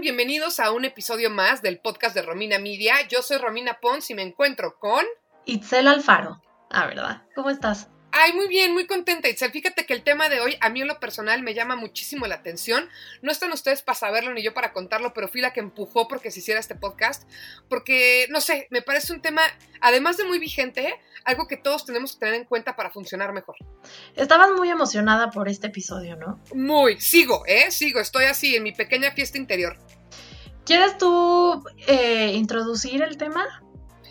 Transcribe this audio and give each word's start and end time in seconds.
Bienvenidos 0.00 0.60
a 0.60 0.72
un 0.72 0.84
episodio 0.84 1.30
más 1.30 1.62
del 1.62 1.78
podcast 1.80 2.14
de 2.14 2.20
Romina 2.20 2.58
Media. 2.58 2.94
Yo 3.08 3.22
soy 3.22 3.38
Romina 3.38 3.78
Pons 3.80 4.10
y 4.10 4.14
me 4.14 4.22
encuentro 4.22 4.78
con... 4.78 5.02
Itzel 5.46 5.88
Alfaro. 5.88 6.42
Ah, 6.70 6.86
¿verdad? 6.86 7.22
¿Cómo 7.34 7.48
estás? 7.48 7.88
Ay, 8.18 8.32
muy 8.32 8.48
bien, 8.48 8.72
muy 8.72 8.86
contenta, 8.86 9.28
Itzel. 9.28 9.50
Fíjate 9.50 9.84
que 9.84 9.92
el 9.92 10.02
tema 10.02 10.30
de 10.30 10.40
hoy 10.40 10.56
a 10.62 10.70
mí 10.70 10.80
en 10.80 10.88
lo 10.88 10.98
personal 10.98 11.42
me 11.42 11.52
llama 11.52 11.76
muchísimo 11.76 12.26
la 12.26 12.36
atención. 12.36 12.88
No 13.20 13.30
están 13.30 13.52
ustedes 13.52 13.82
para 13.82 13.98
saberlo 13.98 14.32
ni 14.32 14.42
yo 14.42 14.54
para 14.54 14.72
contarlo, 14.72 15.12
pero 15.12 15.28
fui 15.28 15.42
la 15.42 15.52
que 15.52 15.60
empujó 15.60 16.08
porque 16.08 16.30
se 16.30 16.38
hiciera 16.38 16.58
este 16.58 16.74
podcast. 16.74 17.28
Porque, 17.68 18.26
no 18.30 18.40
sé, 18.40 18.68
me 18.70 18.80
parece 18.80 19.12
un 19.12 19.20
tema, 19.20 19.42
además 19.82 20.16
de 20.16 20.24
muy 20.24 20.38
vigente, 20.38 20.98
algo 21.24 21.46
que 21.46 21.58
todos 21.58 21.84
tenemos 21.84 22.14
que 22.14 22.20
tener 22.20 22.34
en 22.36 22.44
cuenta 22.44 22.74
para 22.74 22.90
funcionar 22.90 23.34
mejor. 23.34 23.56
Estabas 24.14 24.48
muy 24.56 24.70
emocionada 24.70 25.30
por 25.30 25.50
este 25.50 25.66
episodio, 25.66 26.16
¿no? 26.16 26.40
Muy, 26.54 26.98
sigo, 26.98 27.42
¿eh? 27.46 27.70
Sigo, 27.70 28.00
estoy 28.00 28.24
así 28.24 28.56
en 28.56 28.62
mi 28.62 28.72
pequeña 28.72 29.10
fiesta 29.12 29.36
interior. 29.36 29.76
¿Quieres 30.64 30.96
tú 30.96 31.62
eh, 31.86 32.32
introducir 32.32 33.02
el 33.02 33.18
tema? 33.18 33.44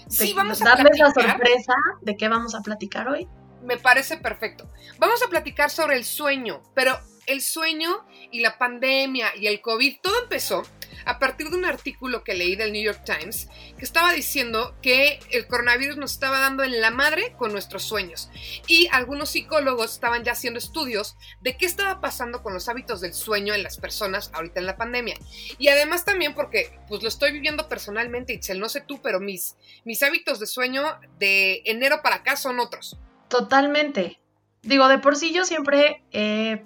Sí, 0.07 0.33
vamos 0.33 0.61
a 0.61 0.65
darles 0.65 0.99
la 0.99 1.11
sorpresa 1.11 1.73
de 2.01 2.15
qué 2.15 2.29
vamos 2.29 2.53
a 2.53 2.61
platicar 2.61 3.07
hoy. 3.07 3.27
Me 3.65 3.77
parece 3.77 4.17
perfecto. 4.17 4.71
Vamos 4.99 5.21
a 5.23 5.27
platicar 5.27 5.69
sobre 5.69 5.97
el 5.97 6.05
sueño, 6.05 6.61
pero 6.75 6.99
el 7.25 7.41
sueño 7.41 8.05
y 8.31 8.41
la 8.41 8.57
pandemia 8.57 9.35
y 9.35 9.47
el 9.47 9.61
COVID, 9.61 9.97
todo 10.01 10.21
empezó 10.23 10.63
a 11.05 11.19
partir 11.19 11.49
de 11.49 11.57
un 11.57 11.65
artículo 11.65 12.23
que 12.23 12.33
leí 12.33 12.55
del 12.55 12.71
New 12.71 12.83
York 12.83 13.03
Times 13.05 13.47
que 13.77 13.85
estaba 13.85 14.11
diciendo 14.11 14.75
que 14.81 15.19
el 15.31 15.47
coronavirus 15.47 15.97
nos 15.97 16.13
estaba 16.13 16.39
dando 16.39 16.63
en 16.63 16.81
la 16.81 16.89
madre 16.91 17.33
con 17.37 17.51
nuestros 17.51 17.83
sueños. 17.83 18.29
Y 18.67 18.87
algunos 18.91 19.29
psicólogos 19.29 19.93
estaban 19.93 20.23
ya 20.23 20.31
haciendo 20.31 20.59
estudios 20.59 21.15
de 21.41 21.57
qué 21.57 21.65
estaba 21.65 22.01
pasando 22.01 22.41
con 22.41 22.53
los 22.53 22.67
hábitos 22.69 23.01
del 23.01 23.13
sueño 23.13 23.53
en 23.53 23.63
las 23.63 23.77
personas 23.77 24.31
ahorita 24.33 24.59
en 24.59 24.65
la 24.65 24.77
pandemia. 24.77 25.15
Y 25.57 25.67
además 25.67 26.05
también 26.05 26.33
porque 26.33 26.77
pues 26.87 27.01
lo 27.03 27.07
estoy 27.07 27.31
viviendo 27.31 27.69
personalmente, 27.69 28.33
Itzel, 28.33 28.59
no 28.59 28.69
sé 28.69 28.81
tú, 28.81 29.01
pero 29.01 29.19
mis, 29.19 29.55
mis 29.83 30.01
hábitos 30.01 30.39
de 30.39 30.47
sueño 30.47 30.83
de 31.19 31.61
enero 31.65 32.01
para 32.01 32.17
acá 32.17 32.35
son 32.35 32.59
otros. 32.59 32.97
Totalmente. 33.27 34.21
Digo, 34.61 34.87
de 34.87 34.99
por 34.99 35.15
sí 35.15 35.33
yo 35.33 35.45
siempre 35.45 36.03
he, 36.11 36.65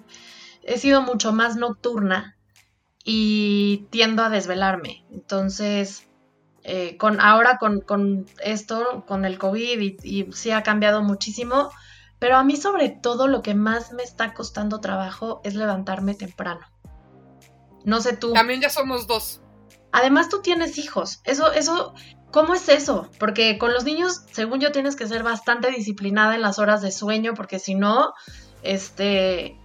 he 0.62 0.78
sido 0.78 1.02
mucho 1.02 1.32
más 1.32 1.56
nocturna 1.56 2.36
y 3.04 3.86
tiendo 3.90 4.22
a 4.22 4.30
desvelarme. 4.30 5.04
Entonces, 5.10 6.08
eh, 6.62 6.96
con, 6.96 7.20
ahora 7.20 7.58
con, 7.58 7.80
con 7.80 8.26
esto, 8.42 9.04
con 9.06 9.24
el 9.24 9.38
COVID, 9.38 9.80
y, 9.80 9.96
y 10.02 10.32
sí 10.32 10.50
ha 10.50 10.62
cambiado 10.62 11.02
muchísimo, 11.02 11.70
pero 12.18 12.36
a 12.36 12.44
mí 12.44 12.56
sobre 12.56 12.90
todo 12.90 13.28
lo 13.28 13.42
que 13.42 13.54
más 13.54 13.92
me 13.92 14.02
está 14.02 14.34
costando 14.34 14.80
trabajo 14.80 15.40
es 15.44 15.54
levantarme 15.54 16.14
temprano. 16.14 16.66
No 17.84 18.00
sé 18.00 18.16
tú. 18.16 18.32
También 18.32 18.60
ya 18.60 18.70
somos 18.70 19.06
dos. 19.06 19.40
Además, 19.92 20.28
tú 20.28 20.40
tienes 20.40 20.78
hijos. 20.78 21.20
Eso, 21.24 21.52
eso, 21.52 21.94
¿cómo 22.30 22.54
es 22.54 22.68
eso? 22.68 23.08
Porque 23.18 23.58
con 23.58 23.72
los 23.72 23.84
niños, 23.84 24.22
según 24.32 24.60
yo, 24.60 24.72
tienes 24.72 24.96
que 24.96 25.06
ser 25.06 25.22
bastante 25.22 25.70
disciplinada 25.70 26.34
en 26.34 26.42
las 26.42 26.58
horas 26.58 26.82
de 26.82 26.92
sueño, 26.92 27.34
porque 27.34 27.58
si 27.58 27.74
no, 27.74 28.12
este, 28.62 29.56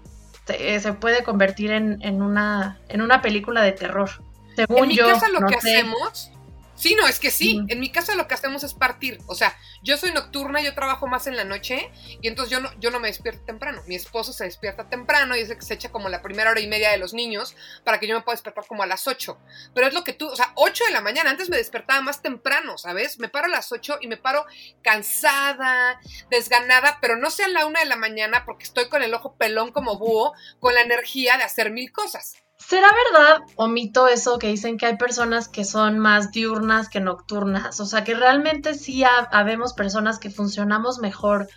te- 0.45 0.79
se 0.79 0.93
puede 0.93 1.23
convertir 1.23 1.71
en, 1.71 2.01
en 2.01 2.21
una, 2.21 2.79
en 2.89 3.01
una 3.01 3.21
película 3.21 3.61
de 3.61 3.71
terror. 3.71 4.09
Según 4.55 4.83
en 4.83 4.87
mi 4.89 4.95
yo, 4.95 5.07
casa 5.07 5.27
lo 5.29 5.41
no 5.41 5.47
que 5.47 5.59
sé. 5.61 5.77
hacemos. 5.77 6.31
Sí, 6.75 6.93
no, 6.95 7.07
es 7.07 7.19
que 7.19 7.31
sí. 7.31 7.61
En 7.69 7.79
mi 7.79 7.91
casa 7.91 8.15
lo 8.15 8.27
que 8.27 8.33
hacemos 8.33 8.63
es 8.63 8.73
partir. 8.73 9.19
O 9.27 9.35
sea, 9.35 9.57
yo 9.81 9.97
soy 9.97 10.11
nocturna, 10.11 10.61
yo 10.61 10.73
trabajo 10.73 11.07
más 11.07 11.25
en 11.25 11.37
la 11.37 11.45
noche 11.45 11.89
y 12.21 12.27
entonces 12.27 12.51
yo 12.51 12.59
no, 12.59 12.69
yo 12.79 12.91
no 12.91 12.99
me 12.99 13.07
despierto 13.07 13.45
temprano. 13.45 13.81
Mi 13.87 13.95
esposo 13.95 14.33
se 14.33 14.43
despierta 14.43 14.89
temprano 14.89 15.35
y 15.35 15.39
es 15.39 15.49
el 15.49 15.57
que 15.57 15.65
se 15.65 15.73
echa 15.73 15.91
como 15.91 16.09
la 16.09 16.21
primera 16.21 16.51
hora 16.51 16.59
y 16.59 16.67
media 16.67 16.91
de 16.91 16.97
los 16.97 17.13
niños 17.13 17.55
para 17.83 17.99
que 17.99 18.07
yo 18.07 18.15
me 18.15 18.21
pueda 18.23 18.35
despertar 18.35 18.65
como 18.67 18.83
a 18.83 18.87
las 18.87 19.07
8. 19.07 19.37
Pero 19.73 19.87
es 19.87 19.93
lo 19.93 20.03
que 20.03 20.13
tú, 20.13 20.27
o 20.27 20.35
sea, 20.35 20.51
8 20.55 20.85
de 20.85 20.91
la 20.91 21.01
mañana. 21.01 21.29
Antes 21.29 21.49
me 21.49 21.57
despertaba 21.57 22.01
más 22.01 22.21
temprano, 22.21 22.77
¿sabes? 22.77 23.19
Me 23.19 23.29
paro 23.29 23.45
a 23.45 23.49
las 23.49 23.71
8 23.71 23.99
y 24.01 24.07
me 24.07 24.17
paro 24.17 24.45
cansada, 24.81 25.99
desganada, 26.29 26.97
pero 26.99 27.15
no 27.15 27.29
sea 27.29 27.45
a 27.45 27.49
la 27.49 27.65
1 27.65 27.79
de 27.79 27.85
la 27.85 27.95
mañana 27.95 28.43
porque 28.45 28.65
estoy 28.65 28.89
con 28.89 29.01
el 29.01 29.13
ojo 29.13 29.37
pelón 29.37 29.71
como 29.71 29.97
búho, 29.97 30.33
con 30.59 30.73
la 30.73 30.81
energía 30.81 31.37
de 31.37 31.43
hacer 31.43 31.71
mil 31.71 31.91
cosas. 31.91 32.44
¿Será 32.67 32.87
verdad 33.11 33.41
o 33.55 33.67
mito 33.67 34.07
eso 34.07 34.39
que 34.39 34.47
dicen 34.47 34.77
que 34.77 34.87
hay 34.87 34.97
personas 34.97 35.47
que 35.47 35.63
son 35.65 35.99
más 35.99 36.31
diurnas 36.31 36.89
que 36.89 36.99
nocturnas? 36.99 37.79
O 37.79 37.85
sea, 37.85 38.03
que 38.03 38.15
realmente 38.15 38.73
sí 38.73 39.03
ha- 39.03 39.29
habemos 39.31 39.73
personas 39.73 40.17
que 40.19 40.31
funcionamos 40.31 40.97
mejor 40.99 41.47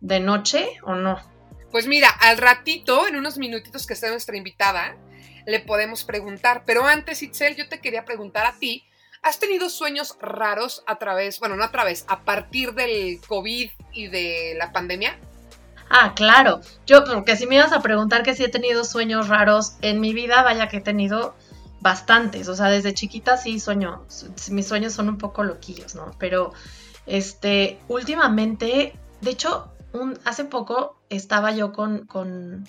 de 0.00 0.20
noche 0.20 0.68
o 0.82 0.94
no. 0.94 1.18
Pues 1.70 1.86
mira, 1.86 2.08
al 2.10 2.38
ratito, 2.38 3.06
en 3.06 3.16
unos 3.16 3.38
minutitos 3.38 3.86
que 3.86 3.94
esté 3.94 4.10
nuestra 4.10 4.36
invitada, 4.36 4.96
le 5.46 5.60
podemos 5.60 6.04
preguntar. 6.04 6.64
Pero 6.66 6.84
antes, 6.84 7.22
Itzel, 7.22 7.56
yo 7.56 7.68
te 7.68 7.80
quería 7.80 8.04
preguntar 8.04 8.44
a 8.46 8.58
ti. 8.58 8.84
¿Has 9.22 9.38
tenido 9.40 9.68
sueños 9.68 10.16
raros 10.20 10.84
a 10.86 10.96
través, 10.96 11.40
bueno, 11.40 11.56
no 11.56 11.64
a 11.64 11.70
través, 11.72 12.04
a 12.08 12.24
partir 12.24 12.74
del 12.74 13.20
COVID 13.26 13.70
y 13.92 14.06
de 14.08 14.54
la 14.56 14.70
pandemia? 14.72 15.18
Ah, 15.90 16.12
claro. 16.14 16.60
Yo, 16.86 17.04
porque 17.04 17.36
si 17.36 17.46
me 17.46 17.54
ibas 17.56 17.72
a 17.72 17.80
preguntar 17.80 18.22
que 18.22 18.34
si 18.34 18.44
he 18.44 18.48
tenido 18.48 18.84
sueños 18.84 19.28
raros 19.28 19.74
en 19.80 20.00
mi 20.00 20.12
vida, 20.12 20.42
vaya 20.42 20.68
que 20.68 20.78
he 20.78 20.80
tenido 20.82 21.34
bastantes. 21.80 22.48
O 22.48 22.54
sea, 22.56 22.66
desde 22.66 22.94
chiquita 22.94 23.36
sí 23.36 23.58
sueño. 23.60 24.04
su- 24.08 24.32
Mis 24.52 24.66
sueños 24.68 24.92
son 24.92 25.08
un 25.08 25.18
poco 25.18 25.44
loquillos, 25.44 25.94
¿no? 25.94 26.10
Pero, 26.18 26.52
este, 27.06 27.78
últimamente, 27.88 28.98
de 29.20 29.30
hecho, 29.30 29.72
un, 29.92 30.18
hace 30.24 30.44
poco 30.44 31.00
estaba 31.08 31.52
yo 31.52 31.72
con, 31.72 32.06
con, 32.06 32.68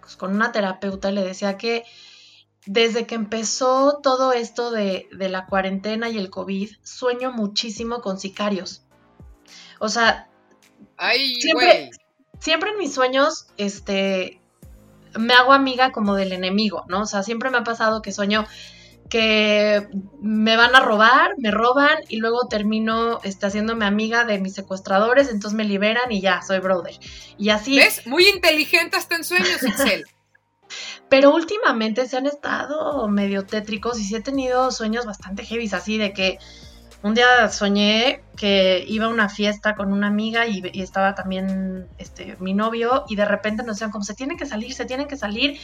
pues, 0.00 0.16
con 0.16 0.34
una 0.34 0.50
terapeuta 0.52 1.10
y 1.10 1.14
le 1.14 1.24
decía 1.24 1.56
que 1.56 1.84
desde 2.66 3.06
que 3.06 3.14
empezó 3.16 3.98
todo 4.02 4.32
esto 4.32 4.70
de, 4.70 5.08
de 5.12 5.28
la 5.28 5.46
cuarentena 5.46 6.08
y 6.08 6.16
el 6.18 6.30
COVID, 6.30 6.70
sueño 6.82 7.32
muchísimo 7.32 8.00
con 8.00 8.18
sicarios. 8.18 8.82
O 9.78 9.88
sea, 9.88 10.28
Ay, 10.96 11.34
Siempre- 11.40 11.66
güey. 11.66 11.90
Siempre 12.42 12.70
en 12.70 12.78
mis 12.78 12.92
sueños, 12.92 13.46
este, 13.56 14.40
me 15.16 15.32
hago 15.32 15.52
amiga 15.52 15.92
como 15.92 16.16
del 16.16 16.32
enemigo, 16.32 16.84
¿no? 16.88 17.02
O 17.02 17.06
sea, 17.06 17.22
siempre 17.22 17.50
me 17.50 17.58
ha 17.58 17.64
pasado 17.64 18.02
que 18.02 18.10
sueño 18.10 18.46
que 19.08 19.88
me 20.20 20.56
van 20.56 20.74
a 20.74 20.80
robar, 20.80 21.34
me 21.38 21.52
roban 21.52 21.98
y 22.08 22.16
luego 22.16 22.48
termino 22.48 23.20
este, 23.22 23.46
haciéndome 23.46 23.84
amiga 23.84 24.24
de 24.24 24.40
mis 24.40 24.54
secuestradores, 24.54 25.28
entonces 25.28 25.56
me 25.56 25.64
liberan 25.64 26.10
y 26.10 26.20
ya, 26.20 26.42
soy 26.42 26.58
brother. 26.58 26.94
Y 27.38 27.50
así, 27.50 27.76
¿Ves? 27.76 28.06
Muy 28.08 28.26
inteligente 28.26 28.96
hasta 28.96 29.14
en 29.14 29.22
sueños, 29.22 29.62
Itzel. 29.62 30.04
pero 31.08 31.32
últimamente 31.32 32.08
se 32.08 32.16
han 32.16 32.26
estado 32.26 33.06
medio 33.06 33.46
tétricos 33.46 34.00
y 34.00 34.04
sí 34.04 34.16
he 34.16 34.20
tenido 34.20 34.72
sueños 34.72 35.06
bastante 35.06 35.44
heavy, 35.44 35.70
así 35.72 35.96
de 35.96 36.12
que 36.12 36.38
un 37.02 37.14
día 37.14 37.48
soñé 37.48 38.22
que 38.36 38.84
iba 38.86 39.06
a 39.06 39.08
una 39.08 39.28
fiesta 39.28 39.74
con 39.74 39.92
una 39.92 40.06
amiga 40.06 40.46
y, 40.46 40.62
y 40.72 40.82
estaba 40.82 41.14
también 41.14 41.88
este, 41.98 42.36
mi 42.38 42.54
novio 42.54 43.04
y 43.08 43.16
de 43.16 43.24
repente 43.24 43.62
nos 43.62 43.76
decían 43.76 43.90
como 43.90 44.04
se 44.04 44.14
tienen 44.14 44.36
que 44.36 44.46
salir, 44.46 44.72
se 44.72 44.84
tienen 44.84 45.08
que 45.08 45.16
salir 45.16 45.58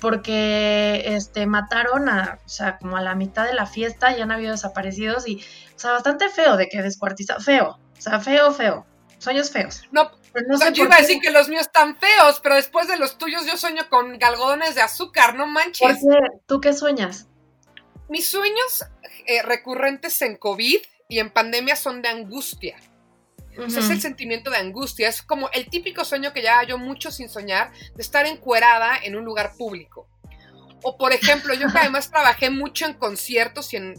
porque 0.00 1.02
este, 1.06 1.46
mataron 1.46 2.08
a, 2.08 2.38
o 2.44 2.48
sea, 2.48 2.78
como 2.78 2.96
a 2.96 3.00
la 3.02 3.14
mitad 3.14 3.46
de 3.46 3.54
la 3.54 3.66
fiesta 3.66 4.16
y 4.16 4.20
han 4.20 4.30
habido 4.30 4.52
desaparecidos 4.52 5.26
y, 5.26 5.42
o 5.74 5.78
sea, 5.78 5.92
bastante 5.92 6.28
feo 6.28 6.56
de 6.56 6.68
que 6.68 6.82
descuartiza, 6.82 7.40
feo, 7.40 7.78
o 7.98 8.00
sea, 8.00 8.20
feo, 8.20 8.52
feo, 8.52 8.86
sueños 9.18 9.50
feos. 9.50 9.82
No, 9.92 10.10
Pero 10.32 10.46
no 10.48 10.56
o 10.56 10.58
sea, 10.58 10.68
sé 10.68 10.74
yo 10.74 10.84
iba 10.84 10.96
a 10.96 11.00
decir 11.00 11.20
que 11.20 11.30
los 11.30 11.48
míos 11.48 11.62
están 11.62 11.96
feos, 11.96 12.40
pero 12.42 12.56
después 12.56 12.86
de 12.88 12.98
los 12.98 13.16
tuyos 13.16 13.46
yo 13.46 13.56
sueño 13.56 13.84
con 13.88 14.22
algodones 14.22 14.74
de 14.74 14.82
azúcar, 14.82 15.34
no 15.34 15.44
¿por 15.44 15.52
manches. 15.52 15.98
qué? 16.00 16.18
¿Tú 16.46 16.60
qué 16.60 16.72
sueñas? 16.74 17.28
Mis 18.08 18.26
sueños 18.26 18.84
eh, 19.26 19.42
recurrentes 19.42 20.20
en 20.22 20.36
COVID 20.36 20.78
y 21.08 21.18
en 21.18 21.30
pandemia 21.30 21.76
son 21.76 22.02
de 22.02 22.08
angustia. 22.08 22.76
O 23.58 23.68
sea, 23.68 23.80
es 23.82 23.90
el 23.90 24.00
sentimiento 24.00 24.50
de 24.50 24.56
angustia. 24.56 25.08
Es 25.08 25.20
como 25.22 25.50
el 25.50 25.68
típico 25.68 26.04
sueño 26.04 26.32
que 26.32 26.42
ya 26.42 26.62
yo 26.64 26.78
mucho 26.78 27.10
sin 27.10 27.28
soñar, 27.28 27.70
de 27.94 28.02
estar 28.02 28.26
encuerada 28.26 28.96
en 29.02 29.14
un 29.14 29.24
lugar 29.24 29.52
público. 29.58 30.08
O 30.82 30.96
por 30.96 31.12
ejemplo, 31.12 31.54
yo 31.54 31.68
que 31.68 31.78
además 31.78 32.10
trabajé 32.10 32.50
mucho 32.50 32.86
en 32.86 32.94
conciertos 32.94 33.72
y 33.72 33.76
en, 33.76 33.96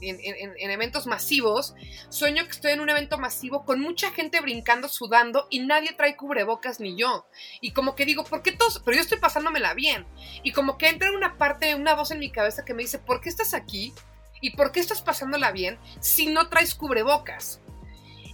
eventos 0.57 1.07
masivos, 1.07 1.75
sueño 2.09 2.43
que 2.43 2.51
estoy 2.51 2.73
en 2.73 2.81
un 2.81 2.89
evento 2.89 3.17
masivo 3.17 3.63
con 3.63 3.79
mucha 3.79 4.11
gente 4.11 4.41
brincando, 4.41 4.89
sudando 4.89 5.47
y 5.49 5.59
nadie 5.59 5.93
trae 5.93 6.17
cubrebocas 6.17 6.79
ni 6.79 6.97
yo. 6.97 7.25
Y 7.61 7.71
como 7.71 7.95
que 7.95 8.05
digo, 8.05 8.25
¿por 8.25 8.43
qué 8.43 8.51
todos? 8.51 8.81
Pero 8.83 8.95
yo 8.95 9.01
estoy 9.01 9.19
pasándomela 9.19 9.73
bien. 9.73 10.05
Y 10.43 10.51
como 10.51 10.77
que 10.77 10.89
entra 10.89 11.11
una 11.11 11.37
parte, 11.37 11.73
una 11.75 11.95
voz 11.95 12.11
en 12.11 12.19
mi 12.19 12.31
cabeza 12.31 12.65
que 12.65 12.73
me 12.73 12.83
dice, 12.83 12.99
¿por 12.99 13.21
qué 13.21 13.29
estás 13.29 13.53
aquí? 13.53 13.93
¿Y 14.41 14.51
por 14.51 14.73
qué 14.73 14.81
estás 14.81 15.01
pasándola 15.01 15.51
bien 15.51 15.79
si 16.01 16.27
no 16.27 16.49
traes 16.49 16.75
cubrebocas? 16.75 17.61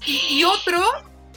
Y, 0.06 0.44
otro, 0.44 0.82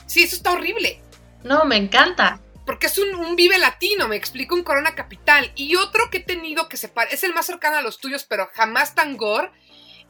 sí, 0.07 0.23
eso 0.23 0.35
está 0.35 0.53
horrible. 0.53 1.01
No, 1.43 1.65
me 1.65 1.75
encanta 1.75 2.39
porque 2.65 2.87
es 2.87 2.97
un, 2.97 3.35
vive 3.35 3.57
latino, 3.57 4.07
me 4.07 4.15
explico, 4.15 4.55
un 4.55 4.63
Corona 4.63 4.95
Capital. 4.95 5.51
Y 5.55 5.75
otro 5.75 6.09
que 6.09 6.17
he 6.17 6.23
tenido 6.23 6.69
que 6.69 6.77
separar, 6.77 7.13
es 7.13 7.23
el 7.23 7.33
más 7.33 7.45
cercano 7.45 7.77
a 7.77 7.81
los 7.81 7.99
tuyos, 7.99 8.25
pero 8.25 8.49
jamás 8.53 8.95
tan 8.95 9.17
gore. 9.17 9.51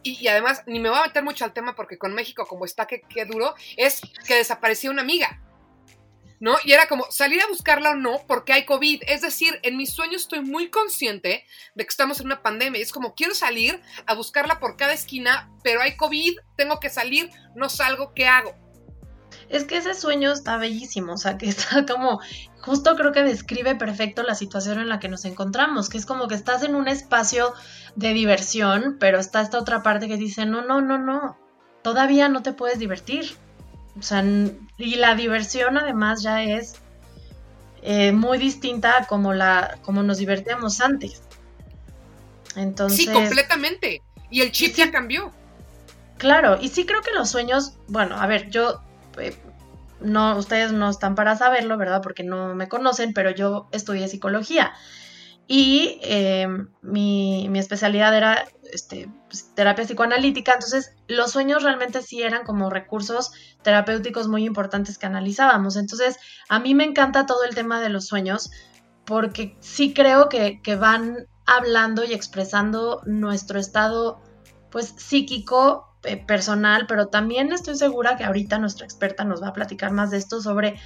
Y, 0.03 0.27
además, 0.27 0.63
ni 0.67 0.79
me 0.79 0.89
voy 0.89 0.99
a 0.99 1.07
meter 1.07 1.23
mucho 1.23 1.45
al 1.45 1.53
tema 1.53 1.75
porque 1.75 1.97
con 1.97 2.13
México, 2.13 2.45
como 2.45 2.65
está 2.65 2.87
que, 2.87 3.01
que 3.01 3.25
duro, 3.25 3.55
es 3.77 4.01
que 4.27 4.35
desapareció 4.35 4.91
una 4.91 5.01
amiga. 5.01 5.39
¿no? 6.43 6.57
Y 6.65 6.73
era 6.73 6.87
como 6.87 7.09
salir 7.09 7.41
a 7.41 7.47
buscarla 7.47 7.91
o 7.91 7.95
no 7.95 8.21
porque 8.27 8.51
hay 8.51 8.65
COVID. 8.65 9.03
Es 9.07 9.21
decir, 9.21 9.61
en 9.63 9.77
mis 9.77 9.93
sueños 9.93 10.23
estoy 10.23 10.41
muy 10.41 10.69
consciente 10.69 11.45
de 11.73 11.83
que 11.85 11.89
estamos 11.89 12.19
en 12.19 12.25
una 12.25 12.41
pandemia. 12.41 12.81
es 12.81 12.91
como 12.91 13.15
quiero 13.15 13.33
salir 13.33 13.81
a 14.05 14.13
buscarla 14.13 14.59
por 14.59 14.75
cada 14.75 14.91
esquina, 14.91 15.49
pero 15.63 15.81
hay 15.81 15.95
COVID, 15.95 16.37
tengo 16.57 16.81
que 16.81 16.89
salir, 16.89 17.29
no 17.55 17.69
salgo, 17.69 18.13
¿qué 18.13 18.27
hago? 18.27 18.62
Es 19.53 19.65
que 19.65 19.77
ese 19.77 19.93
sueño 19.93 20.31
está 20.31 20.57
bellísimo, 20.57 21.13
o 21.13 21.17
sea, 21.17 21.37
que 21.37 21.47
está 21.49 21.85
como, 21.85 22.19
justo 22.59 22.95
creo 22.95 23.11
que 23.11 23.21
describe 23.21 23.75
perfecto 23.75 24.23
la 24.23 24.33
situación 24.33 24.79
en 24.79 24.89
la 24.89 24.99
que 24.99 25.09
nos 25.09 25.25
encontramos, 25.25 25.89
que 25.89 25.99
es 25.99 26.07
como 26.07 26.27
que 26.27 26.33
estás 26.33 26.63
en 26.63 26.73
un 26.73 26.87
espacio 26.87 27.53
de 27.95 28.13
diversión, 28.13 28.97
pero 28.99 29.19
está 29.19 29.41
esta 29.41 29.59
otra 29.59 29.83
parte 29.83 30.07
que 30.07 30.17
dice, 30.17 30.47
no, 30.47 30.63
no, 30.63 30.81
no, 30.81 30.97
no, 30.97 31.37
todavía 31.83 32.29
no 32.29 32.41
te 32.41 32.51
puedes 32.51 32.79
divertir. 32.79 33.35
O 33.99 34.01
sea, 34.01 34.25
y 34.77 34.95
la 34.95 35.13
diversión 35.13 35.77
además 35.77 36.23
ya 36.23 36.41
es 36.41 36.77
eh, 37.83 38.11
muy 38.11 38.39
distinta 38.39 38.97
a 38.97 39.05
como, 39.05 39.33
la, 39.33 39.77
como 39.83 40.01
nos 40.01 40.17
divertíamos 40.17 40.81
antes. 40.81 41.21
Entonces, 42.55 42.97
sí, 42.97 43.07
completamente. 43.07 44.01
Y 44.31 44.41
el 44.41 44.51
chip 44.51 44.73
ya 44.73 44.89
cambió. 44.89 45.31
Claro, 46.17 46.57
y 46.59 46.69
sí 46.69 46.87
creo 46.87 47.03
que 47.03 47.11
los 47.11 47.29
sueños, 47.29 47.77
bueno, 47.87 48.19
a 48.19 48.25
ver, 48.25 48.49
yo 48.49 48.81
eh, 49.17 49.35
no, 50.01 50.37
ustedes 50.37 50.71
no 50.71 50.89
están 50.89 51.15
para 51.15 51.35
saberlo, 51.35 51.77
¿verdad? 51.77 52.01
Porque 52.01 52.23
no 52.23 52.55
me 52.55 52.67
conocen, 52.67 53.13
pero 53.13 53.31
yo 53.31 53.67
estudié 53.71 54.07
psicología. 54.07 54.73
Y 55.47 55.99
eh, 56.03 56.47
mi, 56.81 57.49
especialidad 57.57 58.15
era 58.15 58.45
este, 58.71 59.09
pues, 59.27 59.53
terapia 59.55 59.85
psicoanalítica, 59.85 60.53
entonces 60.53 60.93
los 61.07 61.31
sueños 61.31 61.63
realmente 61.63 62.01
sí 62.01 62.21
eran 62.21 62.43
como 62.43 62.69
recursos 62.69 63.31
terapéuticos 63.61 64.27
muy 64.27 64.45
importantes 64.45 64.97
que 64.97 65.05
analizábamos. 65.05 65.75
Entonces, 65.75 66.17
a 66.49 66.59
mí 66.59 66.73
me 66.73 66.85
encanta 66.85 67.25
todo 67.25 67.43
el 67.43 67.55
tema 67.55 67.81
de 67.81 67.89
los 67.89 68.07
sueños 68.07 68.51
porque 69.05 69.57
sí 69.59 69.93
creo 69.93 70.29
que, 70.29 70.61
que 70.61 70.75
van 70.77 71.27
hablando 71.45 72.05
y 72.05 72.13
expresando 72.13 73.01
nuestro 73.05 73.59
estado 73.59 74.21
pues 74.71 74.93
psíquico 74.97 75.92
personal, 76.27 76.85
pero 76.87 77.07
también 77.07 77.51
estoy 77.51 77.75
segura 77.75 78.17
que 78.17 78.23
ahorita 78.23 78.59
nuestra 78.59 78.85
experta 78.85 79.23
nos 79.23 79.41
va 79.41 79.49
a 79.49 79.53
platicar 79.53 79.91
más 79.91 80.11
de 80.11 80.17
esto 80.17 80.41
sobre, 80.41 80.79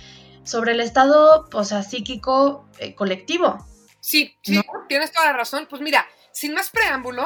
sobre 0.44 0.74
el 0.74 0.80
estado, 0.80 1.48
o 1.52 1.64
sea, 1.64 1.84
psíquico 1.84 2.68
eh, 2.80 2.96
colectivo. 2.96 3.66
Sí, 4.00 4.38
sí, 4.44 4.62
tienes 4.88 5.12
toda 5.12 5.28
la 5.28 5.34
razón. 5.34 5.68
Pues 5.70 5.82
mira, 5.82 6.06
sin 6.32 6.54
más 6.54 6.70
preámbulo, 6.70 7.26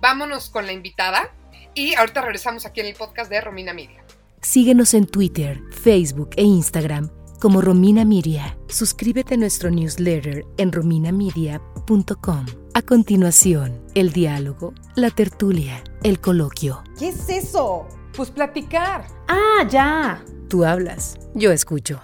vámonos 0.00 0.50
con 0.50 0.66
la 0.66 0.72
invitada 0.72 1.32
y 1.74 1.94
ahorita 1.94 2.22
regresamos 2.22 2.66
aquí 2.66 2.80
en 2.80 2.86
el 2.86 2.94
podcast 2.94 3.30
de 3.30 3.40
Romina 3.40 3.72
Miria. 3.72 4.04
Síguenos 4.42 4.94
en 4.94 5.06
Twitter, 5.06 5.60
Facebook 5.70 6.30
e 6.36 6.42
Instagram 6.42 7.10
como 7.40 7.60
Romina 7.60 8.04
Miria. 8.04 8.58
Suscríbete 8.68 9.34
a 9.34 9.36
nuestro 9.36 9.70
newsletter 9.70 10.44
en 10.56 10.72
rominamedia.com. 10.72 12.46
A 12.74 12.82
continuación, 12.82 13.82
el 13.94 14.12
diálogo, 14.12 14.74
la 14.98 15.10
tertulia, 15.10 15.82
el 16.02 16.20
coloquio. 16.20 16.82
¿Qué 16.98 17.08
es 17.08 17.28
eso? 17.28 17.86
Pues 18.16 18.30
platicar. 18.30 19.06
Ah, 19.28 19.64
ya. 19.68 20.24
Tú 20.48 20.64
hablas, 20.64 21.16
yo 21.34 21.52
escucho. 21.52 22.00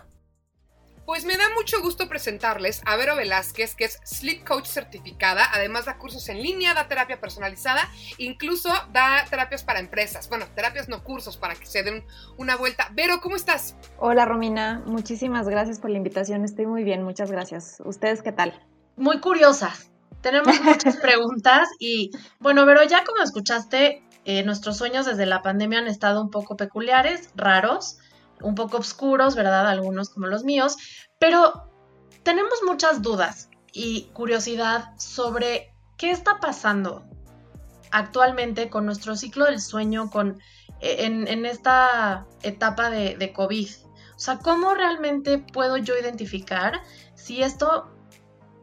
Pues 1.05 1.25
me 1.26 1.37
da 1.37 1.44
mucho 1.56 1.82
gusto 1.82 2.08
presentarles 2.08 2.82
a 2.87 2.96
Vero 2.96 3.17
Velázquez, 3.17 3.75
que 3.75 3.85
es 3.85 3.99
Sleep 4.05 4.44
Coach 4.46 4.67
certificada, 4.67 5.44
además 5.52 5.87
da 5.87 5.99
cursos 5.99 6.29
en 6.29 6.41
línea, 6.41 6.73
da 6.73 6.88
terapia 6.88 7.20
personalizada, 7.20 7.91
incluso 8.17 8.70
da 8.93 9.25
terapias 9.29 9.64
para 9.64 9.81
empresas. 9.81 10.29
Bueno, 10.29 10.46
terapias 10.55 10.88
no 10.88 11.02
cursos 11.02 11.37
para 11.37 11.56
que 11.56 11.67
se 11.67 11.82
den 11.82 12.05
una 12.38 12.56
vuelta. 12.56 12.91
Vero, 12.94 13.20
¿cómo 13.20 13.37
estás? 13.37 13.76
Hola 13.99 14.25
Romina, 14.25 14.82
muchísimas 14.87 15.49
gracias 15.49 15.79
por 15.79 15.91
la 15.91 15.99
invitación, 15.99 16.44
estoy 16.44 16.67
muy 16.67 16.85
bien, 16.85 17.02
muchas 17.02 17.31
gracias. 17.31 17.82
¿Ustedes 17.85 18.23
qué 18.23 18.32
tal? 18.32 18.64
Muy 18.96 19.20
curiosas. 19.20 19.91
Tenemos 20.25 20.59
muchas 20.62 20.97
preguntas 20.97 21.69
y 21.79 22.11
bueno, 22.41 22.65
Vero, 22.65 22.82
ya 22.85 23.05
como 23.05 23.23
escuchaste, 23.23 24.03
eh, 24.25 24.43
nuestros 24.43 24.79
sueños 24.79 25.05
desde 25.05 25.26
la 25.26 25.43
pandemia 25.43 25.81
han 25.81 25.87
estado 25.87 26.23
un 26.23 26.31
poco 26.31 26.56
peculiares, 26.56 27.29
raros 27.37 27.99
un 28.41 28.55
poco 28.55 28.79
oscuros, 28.79 29.35
¿verdad? 29.35 29.69
Algunos 29.69 30.09
como 30.09 30.26
los 30.26 30.43
míos, 30.43 30.79
pero 31.19 31.71
tenemos 32.23 32.61
muchas 32.65 33.03
dudas 33.03 33.50
y 33.71 34.05
curiosidad 34.15 34.99
sobre 34.99 35.75
qué 35.99 36.11
está 36.11 36.41
pasando 36.41 37.05
actualmente 37.91 38.70
con 38.70 38.87
nuestro 38.87 39.17
ciclo 39.17 39.44
del 39.44 39.61
sueño, 39.61 40.09
con, 40.09 40.41
e, 40.81 41.05
en, 41.05 41.44
esta 41.44 42.27
etapa 42.43 42.88
de, 42.88 43.32
COVID. 43.35 43.69
O 44.17 44.19
sea, 44.19 44.38
¿cómo 44.38 44.75
realmente 44.75 45.37
puedo 45.38 45.77
yo 45.77 45.99
identificar 45.99 46.81
si 47.15 47.43
esto 47.43 47.94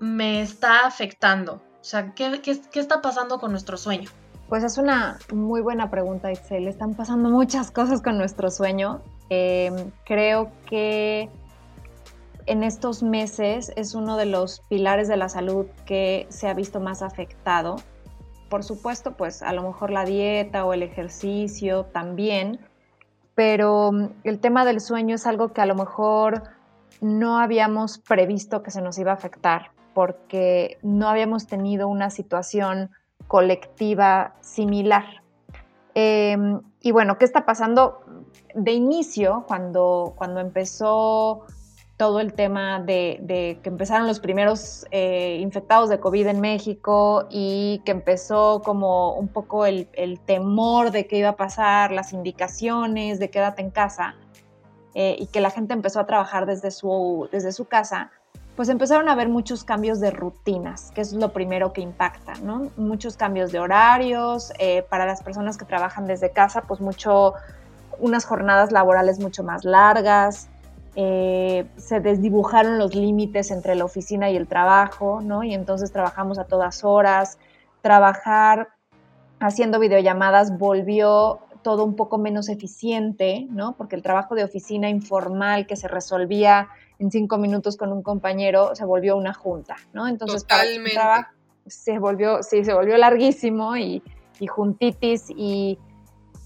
me 0.01 0.41
está 0.41 0.87
afectando? 0.87 1.61
O 1.79 1.83
sea, 1.83 2.13
¿qué, 2.13 2.41
qué, 2.41 2.79
está 2.79 3.01
pasando 3.01 3.39
con 3.39 3.51
nuestro 3.51 3.77
sueño? 3.77 4.09
Pues 4.49 4.63
es 4.63 4.77
una 4.77 5.19
muy 5.31 5.61
buena 5.61 5.89
pregunta, 5.89 6.31
Itzel. 6.31 6.67
Están 6.67 6.95
pasando 6.95 7.29
muchas 7.29 7.71
cosas 7.71 8.01
con 8.01 8.17
nuestro 8.17 8.49
sueño. 8.49 9.01
Em, 9.29 9.91
creo 10.03 10.51
que 10.65 11.29
en 12.47 12.63
estos 12.63 13.03
meses 13.03 13.71
es 13.75 13.93
uno 13.93 14.17
de 14.17 14.25
los 14.25 14.61
pilares 14.61 15.07
de 15.07 15.17
la 15.17 15.29
salud 15.29 15.67
que 15.85 16.25
se 16.29 16.49
ha 16.49 16.53
visto 16.55 16.79
más 16.79 17.03
afectado. 17.03 17.75
Por 18.49 18.63
supuesto, 18.63 19.15
pues 19.15 19.43
a 19.43 19.53
lo 19.53 19.61
mejor 19.61 19.91
la 19.91 20.03
dieta 20.03 20.65
o 20.65 20.73
el 20.73 20.81
ejercicio 20.81 21.85
también, 21.85 22.59
pero 23.35 23.91
mm, 23.91 24.07
el 24.23 24.39
tema 24.39 24.65
del 24.65 24.81
sueño 24.81 25.15
es 25.15 25.27
algo 25.27 25.53
que 25.53 25.61
a 25.61 25.65
lo 25.67 25.75
mejor 25.75 26.43
no 27.01 27.37
habíamos 27.37 27.99
previsto 27.99 28.63
que 28.63 28.71
se 28.71 28.81
nos 28.81 28.97
iba 28.97 29.11
a 29.11 29.15
afectar 29.15 29.71
porque 29.93 30.77
no 30.81 31.09
habíamos 31.09 31.47
tenido 31.47 31.87
una 31.87 32.09
situación 32.09 32.91
colectiva 33.27 34.35
similar. 34.41 35.23
Em, 35.93 36.61
y 36.79 36.91
bueno, 36.91 37.17
¿qué 37.17 37.25
está 37.25 37.45
pasando? 37.45 38.03
de 38.55 38.71
inicio, 38.73 39.45
cuando, 39.47 40.13
cuando 40.15 40.39
empezó 40.39 41.45
todo 41.97 42.19
el 42.19 42.33
tema 42.33 42.79
de, 42.79 43.59
que 43.61 43.69
empezaron 43.69 44.07
los 44.07 44.19
primeros 44.19 44.87
eh, 44.89 45.37
infectados 45.39 45.87
de 45.89 45.99
COVID 45.99 46.27
en 46.27 46.41
México 46.41 47.27
y 47.29 47.81
que 47.85 47.91
empezó 47.91 48.61
como 48.63 49.13
un 49.13 49.27
poco 49.27 49.67
el, 49.67 49.87
temor 50.25 50.89
de 50.89 51.05
qué 51.05 51.17
iba 51.17 51.29
a 51.29 51.35
pasar, 51.35 51.91
las 51.91 52.11
indicaciones 52.11 53.19
de 53.19 53.29
quédate 53.29 53.61
en 53.61 53.69
casa 53.69 54.15
eh, 54.95 55.15
y 55.19 55.27
que 55.27 55.41
la 55.41 55.51
gente 55.51 55.73
empezó 55.73 55.99
a 55.99 56.07
trabajar 56.07 56.47
desde 56.47 56.71
su, 56.71 57.29
desde 57.31 57.51
su 57.51 57.65
casa, 57.65 58.11
pues 58.55 58.69
empezaron 58.69 59.07
a 59.07 59.13
haber 59.13 59.29
muchos 59.29 59.63
cambios 59.63 59.99
de 59.99 60.11
rutinas, 60.11 60.91
que 60.91 61.01
es 61.01 61.13
lo 61.13 61.31
primero 61.31 61.73
que 61.73 61.81
impacta, 61.81 62.33
¿no? 62.43 62.69
Muchos 62.77 63.15
cambios 63.15 63.51
de 63.51 63.59
horarios, 63.59 64.51
eh, 64.59 64.83
para 64.89 65.05
las 65.05 65.23
personas 65.23 65.57
que 65.57 65.65
trabajan 65.65 66.05
desde 66.05 66.31
casa, 66.31 66.61
pues 66.61 66.81
mucho 66.81 67.33
unas 67.99 68.25
jornadas 68.25 68.71
laborales 68.71 69.19
mucho 69.19 69.43
más 69.43 69.63
largas, 69.63 70.49
eh, 70.95 71.65
se 71.77 72.01
desdibujaron 72.01 72.77
los 72.77 72.95
límites 72.95 73.49
entre 73.51 73.75
la 73.75 73.85
oficina 73.85 74.29
y 74.29 74.35
el 74.35 74.47
trabajo, 74.47 75.21
¿no? 75.21 75.43
Y 75.43 75.53
entonces 75.53 75.91
trabajamos 75.91 76.37
a 76.37 76.43
todas 76.43 76.83
horas, 76.83 77.37
trabajar 77.81 78.69
haciendo 79.39 79.79
videollamadas 79.79 80.57
volvió 80.57 81.39
todo 81.61 81.85
un 81.85 81.95
poco 81.95 82.17
menos 82.17 82.49
eficiente, 82.49 83.47
¿no? 83.49 83.75
Porque 83.77 83.95
el 83.95 84.01
trabajo 84.01 84.35
de 84.35 84.43
oficina 84.43 84.89
informal 84.89 85.65
que 85.65 85.75
se 85.75 85.87
resolvía 85.87 86.67
en 87.01 87.09
cinco 87.09 87.39
minutos 87.39 87.77
con 87.77 87.91
un 87.91 88.03
compañero 88.03 88.75
se 88.75 88.85
volvió 88.85 89.17
una 89.17 89.33
junta, 89.33 89.75
¿no? 89.91 90.07
Entonces 90.07 90.43
Totalmente. 90.43 90.99
se 91.65 91.97
volvió, 91.97 92.43
sí, 92.43 92.63
se 92.63 92.73
volvió 92.73 92.95
larguísimo 92.97 93.75
y, 93.75 94.03
y 94.39 94.47
juntitis 94.47 95.31
y 95.35 95.79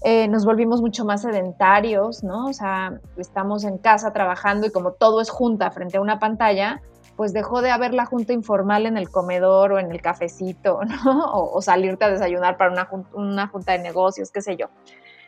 eh, 0.02 0.28
nos 0.28 0.46
volvimos 0.46 0.80
mucho 0.80 1.04
más 1.04 1.22
sedentarios, 1.22 2.24
¿no? 2.24 2.46
O 2.46 2.52
sea, 2.54 3.00
estamos 3.18 3.64
en 3.64 3.76
casa 3.76 4.14
trabajando 4.14 4.66
y 4.66 4.70
como 4.70 4.92
todo 4.92 5.20
es 5.20 5.28
junta 5.28 5.70
frente 5.70 5.98
a 5.98 6.00
una 6.00 6.18
pantalla, 6.18 6.80
pues 7.16 7.34
dejó 7.34 7.60
de 7.60 7.70
haber 7.70 7.92
la 7.92 8.06
junta 8.06 8.32
informal 8.32 8.86
en 8.86 8.96
el 8.96 9.10
comedor 9.10 9.72
o 9.72 9.78
en 9.78 9.92
el 9.92 10.00
cafecito, 10.00 10.80
¿no? 11.04 11.32
O, 11.32 11.60
salirte 11.60 12.06
a 12.06 12.10
desayunar 12.10 12.56
para 12.56 12.70
una, 12.70 12.88
una, 13.12 13.48
junta 13.48 13.72
de 13.72 13.80
negocios, 13.80 14.30
qué 14.30 14.40
sé 14.40 14.56
yo. 14.56 14.68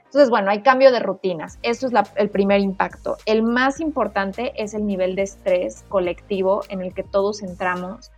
Entonces, 0.08 0.30
bueno, 0.30 0.50
hay 0.50 0.62
cambio 0.62 0.90
de 0.90 1.00
rutinas. 1.00 1.58
Eso 1.62 1.86
es 1.86 1.92
el 2.16 2.30
primer 2.30 2.60
impacto. 2.60 3.18
El 3.26 3.42
más 3.42 3.78
importante 3.78 4.52
es 4.56 4.72
el 4.72 4.86
nivel 4.86 5.14
de 5.14 5.22
estrés 5.22 5.84
colectivo 5.90 6.62
en 6.70 6.80
el 6.80 6.94
que 6.94 7.02
todos 7.02 7.42
entramos. 7.42 8.10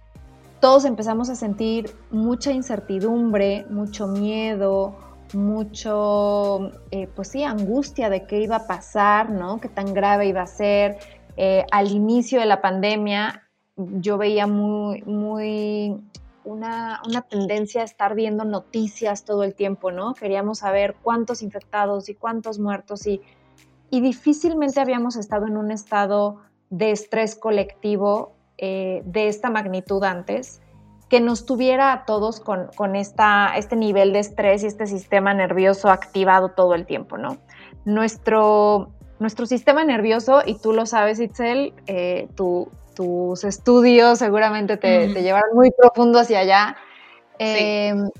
Todos 0.61 0.85
empezamos 0.85 1.30
a 1.30 1.35
sentir 1.35 1.90
mucha 2.12 2.52
incertidumbre, 2.52 3.66
mucho 3.70 4.06
miedo, 4.06 4.94
mucho, 5.35 6.70
eh, 6.92 7.09
pues 7.16 7.28
sí, 7.28 7.42
angustia 7.42 8.09
de 8.09 8.25
qué 8.25 8.40
iba 8.40 8.56
a 8.56 8.66
pasar, 8.68 9.30
¿no? 9.30 9.61
Qué 9.61 9.68
tan 9.68 9.92
grave 9.92 10.26
iba 10.28 10.42
a 10.42 10.47
ser. 10.47 10.99
Eh, 11.37 11.64
al 11.73 11.90
inicio 11.90 12.38
de 12.38 12.47
la 12.47 12.61
pandemia 12.61 13.49
yo 13.76 14.16
veía 14.16 14.47
muy, 14.47 15.02
muy 15.02 15.97
una, 16.50 17.00
tendencia 17.28 17.83
a 17.83 17.85
estar 17.85 18.14
viendo 18.14 18.45
noticias 18.45 19.25
todo 19.25 19.45
el 19.45 19.54
tiempo, 19.54 19.90
¿no? 19.90 20.14
Queríamos 20.14 20.59
saber 20.59 20.97
cuántos 21.02 21.42
infectados 21.42 22.09
y 22.09 22.14
cuántos 22.14 22.59
muertos 22.59 23.07
y, 23.07 23.21
y 23.90 24.00
difícilmente 24.00 24.80
habíamos 24.80 25.16
estado 25.16 25.47
en 25.47 25.57
un 25.57 25.71
estado 25.71 26.38
de 26.71 26.90
estrés 26.90 27.35
colectivo 27.35 28.33
eh, 28.59 29.02
de 29.04 29.28
esta 29.28 29.50
magnitud 29.50 30.02
antes, 30.04 30.61
que 31.09 31.21
nos 31.21 31.45
tuviera 31.47 31.92
a 31.92 32.04
todos 32.04 32.40
con, 32.40 32.69
con 32.76 32.95
esta, 32.95 33.52
este 33.57 33.75
nivel 33.75 34.12
de 34.12 34.21
estrés 34.21 34.62
y 34.62 34.66
este 34.66 34.87
sistema 34.87 35.35
nervioso 35.35 35.90
activado 35.90 36.50
todo 36.50 36.75
el 36.75 36.87
tiempo, 36.87 37.19
¿no? 37.19 37.38
Nuestro, 37.85 38.90
nuestro 39.19 39.47
sistema 39.47 39.85
nervioso, 39.85 40.42
y 40.45 40.54
tú 40.59 40.73
lo 40.73 40.87
sabes, 40.87 41.19
Itzel, 41.19 41.75
eh, 41.87 42.28
tu, 42.37 42.69
tus 43.00 43.45
estudios 43.45 44.19
seguramente 44.19 44.76
te, 44.76 45.09
llevaron 45.09 45.54
muy 45.54 45.71
profundo 45.71 46.19
hacia 46.19 46.40
allá. 46.40 46.76
Em, 47.38 48.11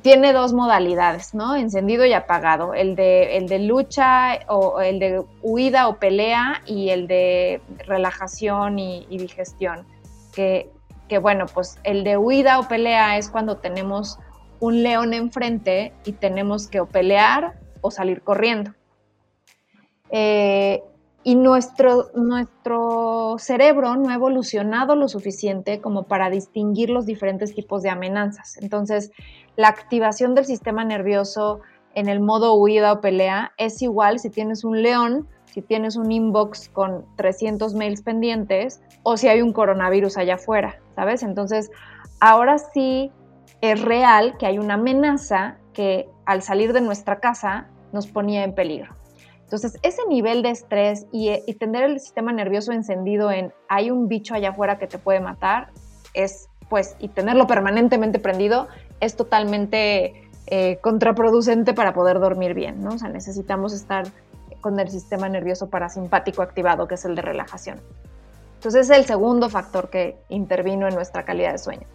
tiene 0.00 0.32
dos 0.32 0.54
modalidades, 0.54 1.34
¿no? 1.34 1.54
Encendido 1.54 2.06
y 2.06 2.14
apagado. 2.14 2.72
El 2.72 2.96
de, 2.96 3.36
el 3.36 3.46
de 3.46 3.58
lucha 3.58 4.38
o 4.48 4.80
el 4.80 4.98
de 5.00 5.22
huida 5.42 5.86
o 5.88 5.96
pelea 5.96 6.62
y 6.64 6.88
el 6.88 7.08
de 7.08 7.60
relajación 7.86 8.78
y, 8.78 9.06
digestión. 9.10 9.86
Que, 10.34 10.70
que, 11.10 11.18
bueno, 11.18 11.44
pues 11.44 11.78
el 11.84 12.02
de 12.02 12.16
huida 12.16 12.58
o 12.58 12.68
pelea 12.68 13.18
es 13.18 13.28
cuando 13.28 13.58
tenemos 13.58 14.18
un 14.60 14.82
león 14.82 15.12
enfrente 15.12 15.92
y 16.06 16.12
tenemos 16.12 16.68
que 16.68 16.80
o 16.80 16.86
pelear 16.86 17.58
o 17.82 17.90
salir 17.90 18.22
corriendo. 18.22 18.72
Eh, 20.08 20.82
y 21.24 21.36
nuestro, 21.36 22.10
nuestro 22.14 23.36
cerebro 23.38 23.96
no 23.96 24.10
ha 24.10 24.14
evolucionado 24.14 24.96
lo 24.96 25.08
suficiente 25.08 25.80
como 25.80 26.04
para 26.04 26.30
distinguir 26.30 26.90
los 26.90 27.06
diferentes 27.06 27.54
tipos 27.54 27.82
de 27.82 27.90
amenazas. 27.90 28.56
Entonces, 28.60 29.12
la 29.56 29.68
activación 29.68 30.34
del 30.34 30.46
sistema 30.46 30.84
nervioso 30.84 31.60
en 31.94 32.08
el 32.08 32.20
modo 32.20 32.54
huida 32.54 32.92
o 32.92 33.00
pelea 33.00 33.52
es 33.56 33.82
igual 33.82 34.18
si 34.18 34.30
tienes 34.30 34.64
un 34.64 34.82
león, 34.82 35.28
si 35.44 35.62
tienes 35.62 35.96
un 35.96 36.10
inbox 36.10 36.70
con 36.70 37.04
300 37.16 37.74
mails 37.74 38.02
pendientes 38.02 38.80
o 39.02 39.16
si 39.16 39.28
hay 39.28 39.42
un 39.42 39.52
coronavirus 39.52 40.16
allá 40.16 40.34
afuera, 40.34 40.80
¿sabes? 40.94 41.22
Entonces, 41.22 41.70
ahora 42.20 42.58
sí 42.58 43.12
es 43.60 43.80
real 43.80 44.36
que 44.38 44.46
hay 44.46 44.58
una 44.58 44.74
amenaza 44.74 45.58
que 45.72 46.08
al 46.24 46.42
salir 46.42 46.72
de 46.72 46.80
nuestra 46.80 47.20
casa 47.20 47.68
nos 47.92 48.06
ponía 48.06 48.42
en 48.42 48.54
peligro. 48.54 49.01
Entonces, 49.52 49.78
ese 49.82 50.00
nivel 50.08 50.42
de 50.42 50.48
estrés 50.48 51.04
eh, 51.12 51.42
y, 51.46 51.52
tener 51.52 51.84
el 51.84 52.00
sistema 52.00 52.32
nervioso 52.32 52.72
encendido 52.72 53.30
en 53.30 53.52
hay 53.68 53.90
un 53.90 54.08
bicho 54.08 54.34
allá 54.34 54.48
afuera 54.48 54.78
que 54.78 54.86
te 54.86 54.96
puede 54.96 55.20
matar, 55.20 55.68
es 56.14 56.48
pues, 56.70 56.96
y 57.00 57.08
tenerlo 57.08 57.46
permanentemente 57.46 58.18
prendido, 58.18 58.68
es 59.00 59.14
totalmente 59.14 60.30
eh, 60.46 60.78
contraproducente 60.80 61.74
para 61.74 61.92
poder 61.92 62.18
dormir 62.18 62.54
bien, 62.54 62.82
¿no? 62.82 62.94
O 62.94 62.98
sea, 62.98 63.10
necesitamos 63.10 63.74
estar 63.74 64.06
con 64.62 64.80
el 64.80 64.88
sistema 64.88 65.28
nervioso 65.28 65.68
parasimpático 65.68 66.40
activado, 66.40 66.88
que 66.88 66.94
es 66.94 67.04
el 67.04 67.14
de 67.14 67.20
relajación. 67.20 67.78
Entonces, 68.54 68.88
es 68.88 68.96
el 68.96 69.04
segundo 69.04 69.50
factor 69.50 69.90
que 69.90 70.16
intervino 70.30 70.88
en 70.88 70.94
nuestra 70.94 71.26
calidad 71.26 71.52
de 71.52 71.58
sueño. 71.58 71.86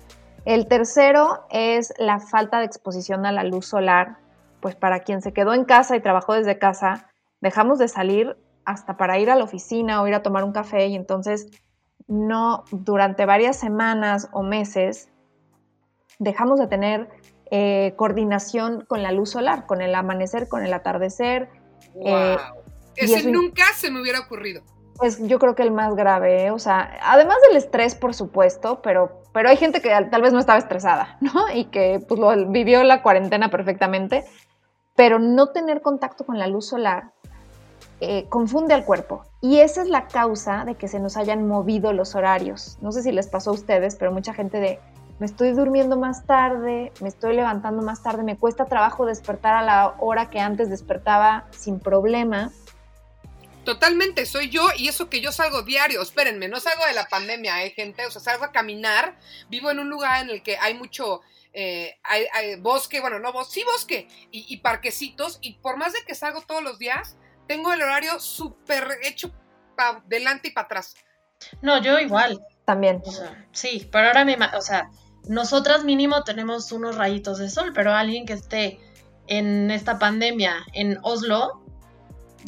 El 0.45 0.67
tercero 0.67 1.47
es 1.49 1.91
la 1.97 2.19
falta 2.19 2.59
de 2.59 2.65
exposición 2.65 3.25
a 3.25 3.31
la 3.31 3.43
luz 3.43 3.65
solar, 3.65 4.17
pues 4.61 4.75
para 4.75 4.99
quien 4.99 5.23
se 5.23 5.33
quedó 5.33 5.55
en 5.55 5.65
casa 5.65 5.95
y 5.95 6.01
trabajó 6.01 6.33
desde 6.33 6.59
casa, 6.59 7.06
dejamos 7.41 7.79
de 7.79 7.87
salir 7.87 8.37
hasta 8.65 8.97
para 8.97 9.17
ir 9.19 9.29
a 9.29 9.35
la 9.35 9.43
oficina 9.43 10.01
o 10.01 10.07
ir 10.07 10.13
a 10.13 10.21
tomar 10.21 10.43
un 10.43 10.51
café 10.51 10.87
y 10.87 10.95
entonces 10.95 11.47
no, 12.07 12.63
durante 12.71 13.25
varias 13.25 13.57
semanas 13.57 14.29
o 14.31 14.43
meses, 14.43 15.09
dejamos 16.19 16.59
de 16.59 16.67
tener 16.67 17.09
eh, 17.51 17.93
coordinación 17.95 18.85
con 18.87 19.03
la 19.03 19.11
luz 19.11 19.31
solar, 19.31 19.65
con 19.65 19.81
el 19.81 19.93
amanecer, 19.93 20.47
con 20.47 20.65
el 20.65 20.73
atardecer. 20.73 21.49
Wow. 21.93 22.07
Eh, 22.07 22.37
Ese 22.95 23.31
nunca 23.31 23.65
se 23.75 23.91
me 23.91 24.01
hubiera 24.01 24.19
ocurrido. 24.21 24.63
Pues 24.95 25.19
yo 25.27 25.37
creo 25.37 25.53
que 25.53 25.61
el 25.61 25.71
más 25.71 25.95
grave, 25.95 26.45
¿eh? 26.45 26.51
o 26.51 26.57
sea, 26.57 26.97
además 27.03 27.37
del 27.47 27.57
estrés, 27.57 27.93
por 27.93 28.15
supuesto, 28.15 28.81
pero, 28.81 29.21
pero 29.31 29.49
hay 29.49 29.57
gente 29.57 29.79
que 29.79 29.89
tal 30.09 30.21
vez 30.23 30.33
no 30.33 30.39
estaba 30.39 30.57
estresada, 30.57 31.17
¿no? 31.21 31.51
Y 31.53 31.65
que 31.65 32.03
pues 32.07 32.19
lo, 32.19 32.49
vivió 32.49 32.83
la 32.83 33.03
cuarentena 33.03 33.49
perfectamente, 33.51 34.25
pero 34.95 35.19
no 35.19 35.51
tener 35.51 35.81
contacto 35.81 36.25
con 36.25 36.39
la 36.39 36.47
luz 36.47 36.67
solar 36.69 37.11
eh, 37.99 38.25
confunde 38.29 38.73
al 38.73 38.85
cuerpo. 38.85 39.25
Y 39.41 39.59
esa 39.59 39.81
es 39.81 39.87
la 39.87 40.07
causa 40.07 40.65
de 40.65 40.75
que 40.75 40.87
se 40.87 40.99
nos 40.99 41.17
hayan 41.17 41.47
movido 41.47 41.93
los 41.93 42.15
horarios. 42.15 42.77
No 42.81 42.91
sé 42.91 43.03
si 43.03 43.11
les 43.11 43.27
pasó 43.27 43.51
a 43.51 43.53
ustedes, 43.53 43.95
pero 43.95 44.11
mucha 44.11 44.33
gente 44.33 44.59
de, 44.59 44.79
me 45.19 45.25
estoy 45.25 45.51
durmiendo 45.51 45.97
más 45.97 46.25
tarde, 46.25 46.91
me 47.01 47.07
estoy 47.07 47.35
levantando 47.35 47.81
más 47.81 48.03
tarde, 48.03 48.23
me 48.23 48.37
cuesta 48.37 48.65
trabajo 48.65 49.05
despertar 49.05 49.55
a 49.55 49.63
la 49.63 49.95
hora 49.99 50.29
que 50.29 50.39
antes 50.39 50.69
despertaba 50.69 51.47
sin 51.51 51.79
problema. 51.79 52.51
Totalmente, 53.63 54.25
soy 54.25 54.49
yo 54.49 54.67
y 54.77 54.87
eso 54.87 55.09
que 55.09 55.19
yo 55.19 55.31
salgo 55.31 55.63
diario. 55.63 56.01
Espérenme, 56.01 56.47
no 56.47 56.59
salgo 56.59 56.85
de 56.85 56.93
la 56.93 57.07
pandemia, 57.07 57.63
¿eh, 57.63 57.71
gente? 57.71 58.05
O 58.05 58.11
sea, 58.11 58.21
salgo 58.21 58.45
a 58.45 58.51
caminar, 58.51 59.17
vivo 59.49 59.71
en 59.71 59.79
un 59.79 59.89
lugar 59.89 60.23
en 60.23 60.29
el 60.29 60.43
que 60.43 60.57
hay 60.57 60.73
mucho 60.73 61.21
eh, 61.53 61.97
hay, 62.03 62.55
bosque, 62.59 63.01
bueno, 63.01 63.17
no 63.17 63.33
bosque, 63.33 63.53
sí 63.55 63.63
bosque 63.63 64.07
y, 64.31 64.45
y, 64.47 64.57
parquecitos. 64.57 65.39
Y 65.41 65.53
por 65.55 65.77
más 65.77 65.93
de 65.93 66.03
que 66.05 66.13
salgo 66.13 66.41
todos 66.41 66.61
los 66.61 66.77
días, 66.77 67.17
tengo 67.47 67.73
el 67.73 67.81
horario 67.81 68.19
súper 68.19 68.87
hecho 69.03 69.31
para 69.75 69.99
adelante 69.99 70.49
y 70.49 70.51
para 70.51 70.65
atrás. 70.65 70.95
No, 71.61 71.81
yo 71.81 71.99
igual. 71.99 72.41
También. 72.65 73.01
sí, 73.51 73.87
pero 73.91 74.07
ahora 74.07 74.25
me... 74.25 74.37
O 74.55 74.61
sea, 74.61 74.89
nosotras 75.29 75.83
mínimo 75.83 76.23
tenemos 76.23 76.71
unos 76.71 76.97
rayitos 76.97 77.37
de 77.37 77.49
sol, 77.49 77.71
pero 77.73 77.93
alguien 77.93 78.25
que 78.25 78.33
esté 78.33 78.79
en 79.27 79.71
esta 79.71 79.99
pandemia 79.99 80.65
en 80.73 80.99
Oslo... 81.03 81.63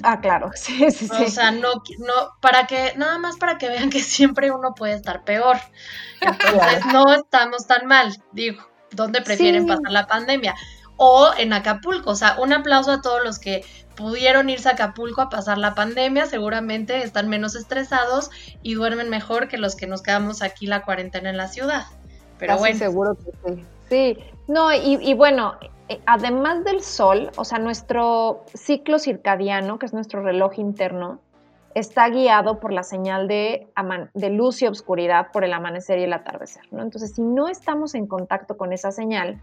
Ah, 0.04 0.20
claro, 0.22 0.52
sí, 0.56 0.92
sí, 0.92 1.08
sí. 1.08 1.24
O 1.24 1.30
sea, 1.30 1.52
no, 1.52 1.74
no, 2.00 2.14
para 2.42 2.68
que, 2.68 2.94
nada 2.96 3.18
más 3.18 3.38
para 3.38 3.58
que 3.58 3.70
vean 3.70 3.90
que 3.90 4.00
siempre 4.04 4.52
uno 4.52 4.74
puede 4.76 4.94
estar 4.94 5.24
peor. 5.24 5.58
Entonces, 6.22 6.86
no 6.92 7.14
estamos 7.14 7.68
tan 7.68 7.86
mal, 7.86 8.16
digo, 8.32 8.62
¿dónde 8.92 9.22
prefieren 9.22 9.68
pasar 9.68 9.92
la 9.92 10.08
pandemia? 10.08 10.56
O 11.02 11.32
en 11.38 11.54
Acapulco, 11.54 12.12
o 12.12 12.16
sea, 12.16 12.36
un 12.40 12.52
aplauso 12.52 12.92
a 12.92 13.02
todos 13.02 13.24
los 13.24 13.40
que 13.40 13.64
pudieron 13.96 14.50
irse 14.50 14.68
a 14.68 14.74
Acapulco 14.74 15.22
a 15.22 15.30
pasar 15.30 15.58
la 15.58 15.74
pandemia, 15.74 16.26
seguramente 16.26 17.04
están 17.04 17.30
menos 17.30 17.56
estresados 17.56 18.30
y 18.62 18.74
duermen 18.74 19.10
mejor 19.10 19.48
que 19.48 19.58
los 19.58 19.76
que 19.76 19.88
nos 19.88 20.02
quedamos 20.02 20.42
aquí 20.42 20.68
la 20.68 20.84
cuarentena 20.84 21.30
en 21.30 21.38
la 21.38 21.48
ciudad. 21.48 21.86
Pero 22.38 22.58
bueno. 22.58 22.78
seguro 22.78 23.16
que 23.16 23.32
sí. 23.56 23.66
Sí, 23.90 24.18
no, 24.48 24.74
y, 24.74 25.14
bueno, 25.14 25.56
eh, 25.90 26.00
además 26.06 26.64
del 26.64 26.82
sol, 26.82 27.32
o 27.38 27.44
sea, 27.44 27.60
nuestro 27.60 28.46
ciclo 28.54 29.00
circadiano, 29.00 29.80
que 29.80 29.86
es 29.86 29.94
nuestro 29.94 30.22
reloj 30.22 30.60
interno, 30.60 31.20
está 31.76 32.10
guiado 32.10 32.60
por 32.60 32.72
la 32.72 32.84
señal 32.84 33.28
de, 33.28 33.68
de, 34.14 34.30
luz 34.30 34.62
y 34.62 34.68
obscuridad 34.68 35.32
por 35.32 35.44
el 35.44 35.54
amanecer 35.54 36.00
y 36.00 36.04
el 36.04 36.14
atardecer, 36.14 36.64
¿no? 36.72 36.82
Entonces, 36.82 37.14
si 37.16 37.22
no 37.22 37.48
estamos 37.48 37.96
en 37.96 38.06
contacto 38.06 38.58
con 38.58 38.74
esa 38.74 38.92
señal, 38.92 39.42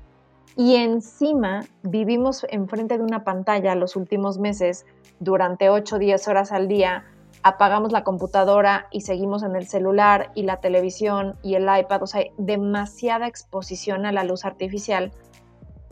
y 0.55 0.77
encima 0.77 1.65
vivimos 1.83 2.47
enfrente 2.51 2.97
de 2.97 3.05
una 3.05 3.25
pantalla 3.25 3.75
los 3.75 3.97
últimos 3.97 4.39
meses 4.39 4.87
durante 5.19 5.69
8 5.69 5.97
o 5.97 5.99
10 5.99 6.29
horas 6.29 6.53
al 6.53 6.69
día, 6.69 7.05
apagamos 7.43 7.93
la 7.93 8.05
computadora 8.05 8.89
y 8.91 9.03
seguimos 9.03 9.43
en 9.43 9.57
el 9.57 9.67
celular 9.67 10.31
y 10.35 10.43
la 10.43 10.61
televisión 10.61 11.39
y 11.43 11.55
el 11.55 11.63
iPad, 11.63 12.03
o 12.03 12.07
sea, 12.07 12.23
demasiada 12.39 13.27
exposición 13.27 14.07
a 14.07 14.13
la 14.13 14.25
luz 14.25 14.45
artificial. 14.45 15.13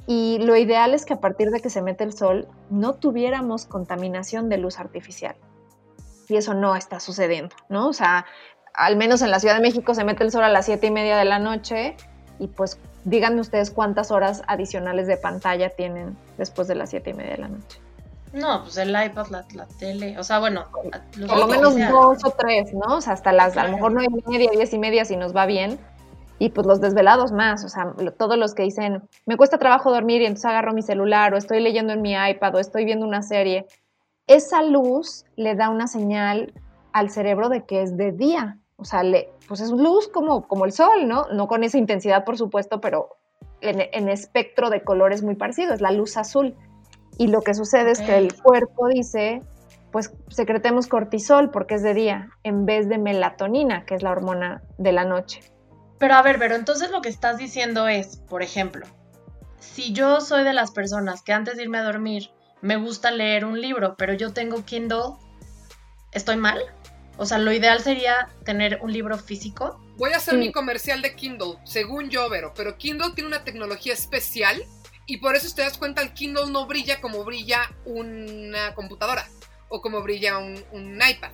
Y 0.07 0.39
lo 0.41 0.57
ideal 0.57 0.95
es 0.95 1.05
que 1.05 1.15
a 1.15 1.21
partir 1.21 1.51
de 1.51 1.61
que 1.61 1.71
se 1.71 1.81
mete 1.81 2.05
el 2.05 2.13
sol 2.13 2.49
no 2.71 2.95
tuviéramos 2.95 3.67
contaminación 3.67 4.49
de 4.49 4.59
luz 4.59 4.79
artificial. 4.79 5.37
Y 6.29 6.37
eso 6.37 6.55
no 6.55 6.77
está 6.77 7.01
sucediendo, 7.01 7.55
¿no? 7.69 7.89
O 7.89 7.93
sea, 7.93 8.27
al 8.75 8.97
menos 8.97 9.23
en 9.23 9.31
la 9.31 9.41
Ciudad 9.41 9.55
de 9.55 9.63
México 9.63 9.95
se 9.95 10.05
mete 10.05 10.25
el 10.25 10.31
sol 10.31 10.43
a 10.43 10.49
las 10.49 10.67
7 10.67 10.87
y 10.87 10.91
media 10.91 11.17
de 11.17 11.25
la 11.25 11.39
noche 11.39 11.97
y 12.39 12.49
pues 12.49 12.81
díganme 13.05 13.41
ustedes 13.41 13.71
cuántas 13.71 14.11
horas 14.11 14.43
adicionales 14.47 15.07
de 15.07 15.17
pantalla 15.17 15.71
tienen 15.71 16.17
después 16.39 16.69
de 16.69 16.75
las 16.75 16.91
siete 16.91 17.11
y 17.11 17.15
media 17.15 17.33
de 17.33 17.39
la 17.39 17.49
noche. 17.49 17.81
No, 18.33 18.63
pues 18.63 18.77
el 18.79 18.91
iPad, 18.91 19.29
la, 19.29 19.45
la 19.55 19.67
tele, 19.79 20.19
o 20.19 20.25
sea, 20.25 20.41
bueno, 20.41 20.65
los 21.17 21.31
por 21.31 21.39
lo 21.39 21.47
menos 21.47 21.77
dos 21.77 22.25
o 22.25 22.31
tres, 22.37 22.75
¿no? 22.75 22.97
O 22.97 23.01
sea, 23.01 23.13
hasta 23.13 23.33
las, 23.33 23.57
a 23.57 23.65
lo 23.69 23.77
mejor 23.77 23.93
nueve 23.93 24.09
y 24.27 24.31
media, 24.31 24.51
diez 24.51 24.73
y 24.73 24.79
media 24.79 25.05
si 25.05 25.17
nos 25.17 25.35
va 25.35 25.47
bien. 25.47 25.79
Y 26.41 26.49
pues 26.51 26.67
los 26.67 26.81
desvelados 26.81 27.31
más, 27.31 27.65
o 27.65 27.69
sea, 27.69 27.95
todos 28.19 28.37
los 28.37 28.55
que 28.55 28.65
dicen, 28.65 29.09
me 29.25 29.37
cuesta 29.37 29.59
trabajo 29.59 29.93
dormir 29.93 30.21
y 30.21 30.27
entonces 30.27 30.47
agarro 30.47 30.73
mi 30.73 30.83
celular 30.83 31.33
o 31.33 31.37
estoy 31.37 31.61
leyendo 31.61 31.93
en 31.93 32.03
mi 32.03 32.15
iPad 32.15 32.57
o 32.57 32.59
estoy 32.59 32.85
viendo 32.85 33.07
una 33.07 33.23
serie. 33.23 33.67
Esa 34.27 34.65
luz 34.65 35.25
le 35.37 35.55
da 35.55 35.71
una 35.71 35.87
señal 35.87 36.53
al 36.93 37.11
cerebro 37.11 37.49
de 37.49 37.65
que 37.65 37.83
es 37.83 37.97
de 37.97 38.11
día. 38.11 38.59
O 38.85 38.87
sea, 38.87 39.03
le, 39.03 39.33
pues 39.49 39.63
es 39.63 39.71
luz 39.71 40.09
como, 40.09 40.47
como 40.47 40.67
el 40.67 40.73
sol, 40.73 41.09
¿no? 41.09 41.27
No 41.33 41.49
con 41.49 41.65
esa 41.65 41.79
intensidad, 41.79 42.23
por 42.27 42.37
supuesto, 42.37 42.83
pero 42.83 43.17
en, 43.63 43.81
en 43.81 44.11
espectro 44.11 44.69
de 44.69 44.85
colores 44.85 45.23
muy 45.23 45.37
parecido, 45.37 45.73
es 45.73 45.81
la 45.81 45.91
luz 45.91 46.19
azul. 46.19 46.55
Y 47.17 47.29
lo 47.29 47.41
que 47.41 47.55
sucede 47.55 47.93
es 47.93 48.03
que 48.03 48.19
el 48.19 48.35
cuerpo 48.43 48.89
dice, 48.89 49.41
pues 49.91 50.13
secretemos 50.29 50.87
cortisol 50.87 51.51
porque 51.51 51.77
es 51.77 51.83
de 51.83 51.95
día, 51.95 52.29
en 52.43 52.67
vez 52.67 52.91
de 52.91 52.99
melatonina, 52.99 53.87
que 53.87 53.95
es 53.95 54.03
la 54.03 54.11
hormona 54.11 54.63
de 54.77 54.93
la 54.93 55.07
noche. 55.07 55.41
Pero 55.99 56.13
a 56.17 56.21
ver, 56.21 56.39
pero 56.39 56.55
entonces 56.55 56.91
lo 56.91 57.01
que 57.01 57.09
estás 57.09 57.39
diciendo 57.39 57.89
es, 57.89 58.19
por 58.19 58.43
ejemplo, 58.43 58.85
si 59.61 59.95
yo 59.95 60.21
soy 60.21 60.45
de 60.45 60.53
las 60.53 60.73
personas 60.73 61.23
que 61.23 61.33
antes 61.33 61.57
de 61.57 61.63
irme 61.63 61.79
a 61.79 61.85
dormir 61.85 62.31
me 62.61 62.77
gusta 62.77 63.11
leer 63.11 63.47
un 63.47 63.59
libro, 63.59 63.95
pero 63.97 64.13
yo 64.13 64.35
tengo 64.35 64.63
Kindle, 64.67 65.15
¿estoy 66.13 66.37
mal? 66.37 66.61
O 67.17 67.27
sea, 67.27 67.39
lo 67.39 67.53
ideal 67.53 67.81
sería 67.81 68.29
tener 68.45 68.81
un 68.83 68.93
libro 68.93 69.17
físico. 69.19 69.81
Voy 69.97 70.13
a 70.13 70.17
hacer 70.17 70.37
mi 70.37 70.51
comercial 70.51 71.01
de 71.03 71.15
Kindle, 71.15 71.59
según 71.65 72.11
yo, 72.11 72.29
Vero, 72.29 72.53
pero 72.57 72.77
Kindle 72.77 73.13
tiene 73.15 73.29
una 73.29 73.45
tecnología 73.45 73.93
especial 73.93 74.65
y 75.07 75.19
por 75.19 75.37
eso 75.37 75.55
te 75.55 75.63
das 75.63 75.79
cuenta, 75.79 76.03
el 76.03 76.13
Kindle 76.13 76.51
no 76.51 76.67
brilla 76.67 77.01
como 77.01 77.25
brilla 77.25 77.71
una 77.85 78.75
computadora 78.75 79.29
o 79.69 79.81
como 79.81 80.03
brilla 80.03 80.39
un, 80.39 81.01
iPad. 81.09 81.31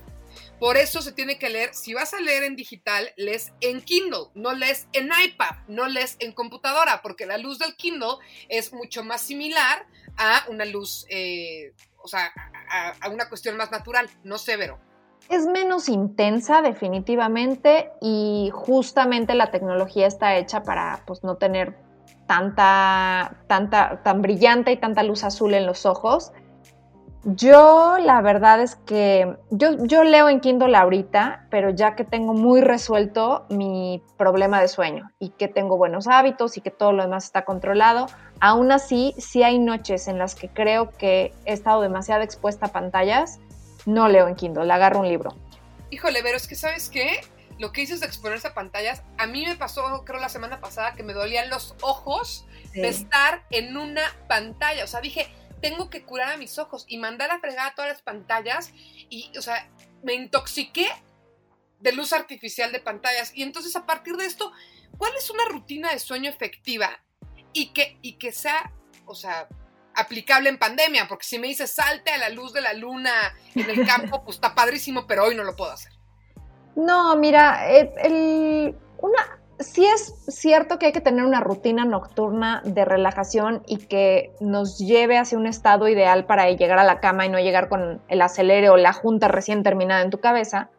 Por 0.58 0.76
eso 0.76 1.00
se 1.00 1.12
tiene 1.12 1.38
que 1.38 1.48
leer, 1.48 1.74
si 1.74 1.94
vas 1.94 2.12
a 2.12 2.20
leer 2.20 2.42
en 2.42 2.54
digital, 2.54 3.14
lees 3.16 3.52
en 3.62 3.80
Kindle, 3.80 4.26
no 4.34 4.52
lees 4.52 4.88
en 4.92 5.08
iPad, 5.24 5.56
no 5.68 5.88
lees 5.88 6.16
en 6.18 6.32
computadora, 6.32 7.00
porque 7.00 7.24
la 7.24 7.38
luz 7.38 7.58
del 7.58 7.76
Kindle 7.76 8.18
es 8.50 8.72
mucho 8.74 9.02
más 9.02 9.22
similar 9.22 9.86
a 10.18 10.44
una 10.48 10.66
luz, 10.66 11.06
eh, 11.08 11.72
o 12.02 12.08
sea, 12.08 12.30
a, 12.68 12.90
a, 13.00 13.08
una 13.08 13.30
cuestión 13.30 13.56
más 13.56 13.70
natural, 13.70 14.10
no 14.22 14.36
severo. 14.36 14.78
Es 15.30 15.46
menos 15.46 15.88
intensa 15.88 16.60
definitivamente 16.60 17.92
y 18.00 18.50
justamente 18.52 19.36
la 19.36 19.52
tecnología 19.52 20.08
está 20.08 20.34
hecha 20.34 20.64
para 20.64 21.04
pues 21.06 21.22
no 21.22 21.36
tener 21.36 21.78
tanta, 22.26 23.36
tanta, 23.46 24.02
tan 24.02 24.22
brillante 24.22 24.72
y 24.72 24.76
tanta 24.76 25.04
luz 25.04 25.22
azul 25.22 25.54
en 25.54 25.66
los 25.66 25.86
ojos. 25.86 26.32
Yo 27.22 27.98
la 28.00 28.22
verdad 28.22 28.60
es 28.60 28.74
que 28.74 29.36
yo, 29.50 29.84
yo 29.84 30.02
leo 30.02 30.28
en 30.28 30.40
Kindle 30.40 30.74
ahorita, 30.74 31.46
pero 31.48 31.70
ya 31.70 31.94
que 31.94 32.04
tengo 32.04 32.34
muy 32.34 32.60
resuelto 32.60 33.46
mi 33.50 34.02
problema 34.16 34.60
de 34.60 34.66
sueño 34.66 35.12
y 35.20 35.28
que 35.28 35.46
tengo 35.46 35.76
buenos 35.76 36.08
hábitos 36.08 36.56
y 36.56 36.60
que 36.60 36.72
todo 36.72 36.90
lo 36.90 37.04
demás 37.04 37.26
está 37.26 37.44
controlado, 37.44 38.06
aún 38.40 38.72
así, 38.72 39.14
si 39.18 39.44
hay 39.44 39.60
noches 39.60 40.08
en 40.08 40.18
las 40.18 40.34
que 40.34 40.48
creo 40.48 40.90
que 40.90 41.32
he 41.44 41.52
estado 41.52 41.82
demasiado 41.82 42.22
expuesta 42.22 42.66
a 42.66 42.72
pantallas, 42.72 43.38
no 43.92 44.08
leo 44.08 44.28
en 44.28 44.36
Kindle, 44.36 44.72
agarro 44.72 45.00
un 45.00 45.08
libro. 45.08 45.34
Híjole, 45.90 46.22
pero 46.22 46.36
es 46.36 46.46
que 46.46 46.54
sabes 46.54 46.88
qué, 46.88 47.20
lo 47.58 47.72
que 47.72 47.82
dices 47.82 48.00
de 48.00 48.06
exponerse 48.06 48.48
a 48.48 48.54
pantallas, 48.54 49.02
a 49.18 49.26
mí 49.26 49.44
me 49.44 49.56
pasó, 49.56 50.04
creo, 50.04 50.20
la 50.20 50.28
semana 50.28 50.60
pasada 50.60 50.94
que 50.94 51.02
me 51.02 51.12
dolían 51.12 51.50
los 51.50 51.74
ojos 51.82 52.46
de 52.72 52.88
estar 52.88 53.44
en 53.50 53.76
una 53.76 54.02
pantalla. 54.28 54.84
O 54.84 54.86
sea, 54.86 55.00
dije, 55.00 55.28
tengo 55.60 55.90
que 55.90 56.02
curar 56.02 56.32
a 56.32 56.36
mis 56.36 56.58
ojos 56.58 56.84
y 56.88 56.98
mandar 56.98 57.30
a 57.30 57.40
fregar 57.40 57.70
a 57.70 57.74
todas 57.74 57.90
las 57.90 58.02
pantallas. 58.02 58.72
Y, 59.10 59.30
o 59.36 59.42
sea, 59.42 59.68
me 60.02 60.14
intoxiqué 60.14 60.88
de 61.80 61.92
luz 61.92 62.12
artificial 62.12 62.72
de 62.72 62.80
pantallas. 62.80 63.32
Y 63.34 63.42
entonces, 63.42 63.76
a 63.76 63.84
partir 63.84 64.16
de 64.16 64.26
esto, 64.26 64.52
¿cuál 64.96 65.12
es 65.18 65.28
una 65.30 65.44
rutina 65.46 65.92
de 65.92 65.98
sueño 65.98 66.30
efectiva? 66.30 67.02
Y 67.52 67.72
que, 67.72 67.98
y 68.00 68.14
que 68.14 68.32
sea, 68.32 68.72
o 69.06 69.14
sea, 69.14 69.48
aplicable 69.94 70.48
en 70.48 70.58
pandemia, 70.58 71.06
porque 71.08 71.26
si 71.26 71.38
me 71.38 71.48
dices 71.48 71.72
salte 71.72 72.10
a 72.10 72.18
la 72.18 72.28
luz 72.30 72.52
de 72.52 72.60
la 72.60 72.72
luna 72.72 73.10
en 73.54 73.68
el 73.68 73.86
campo, 73.86 74.22
pues 74.24 74.36
está 74.36 74.54
padrísimo, 74.54 75.06
pero 75.06 75.24
hoy 75.24 75.34
no 75.34 75.44
lo 75.44 75.56
puedo 75.56 75.72
hacer. 75.72 75.92
No, 76.76 77.16
mira, 77.16 77.68
el, 77.68 78.76
una, 78.98 79.40
sí 79.58 79.84
es 79.84 80.14
cierto 80.28 80.78
que 80.78 80.86
hay 80.86 80.92
que 80.92 81.00
tener 81.00 81.24
una 81.24 81.40
rutina 81.40 81.84
nocturna 81.84 82.62
de 82.64 82.84
relajación 82.84 83.62
y 83.66 83.78
que 83.78 84.32
nos 84.40 84.78
lleve 84.78 85.18
hacia 85.18 85.38
un 85.38 85.46
estado 85.46 85.88
ideal 85.88 86.24
para 86.26 86.50
llegar 86.50 86.78
a 86.78 86.84
la 86.84 87.00
cama 87.00 87.26
y 87.26 87.28
no 87.28 87.38
llegar 87.38 87.68
con 87.68 88.00
el 88.08 88.22
acelere 88.22 88.70
o 88.70 88.76
la 88.76 88.92
junta 88.92 89.28
recién 89.28 89.62
terminada 89.62 90.02
en 90.02 90.10
tu 90.10 90.20
cabeza. 90.20 90.70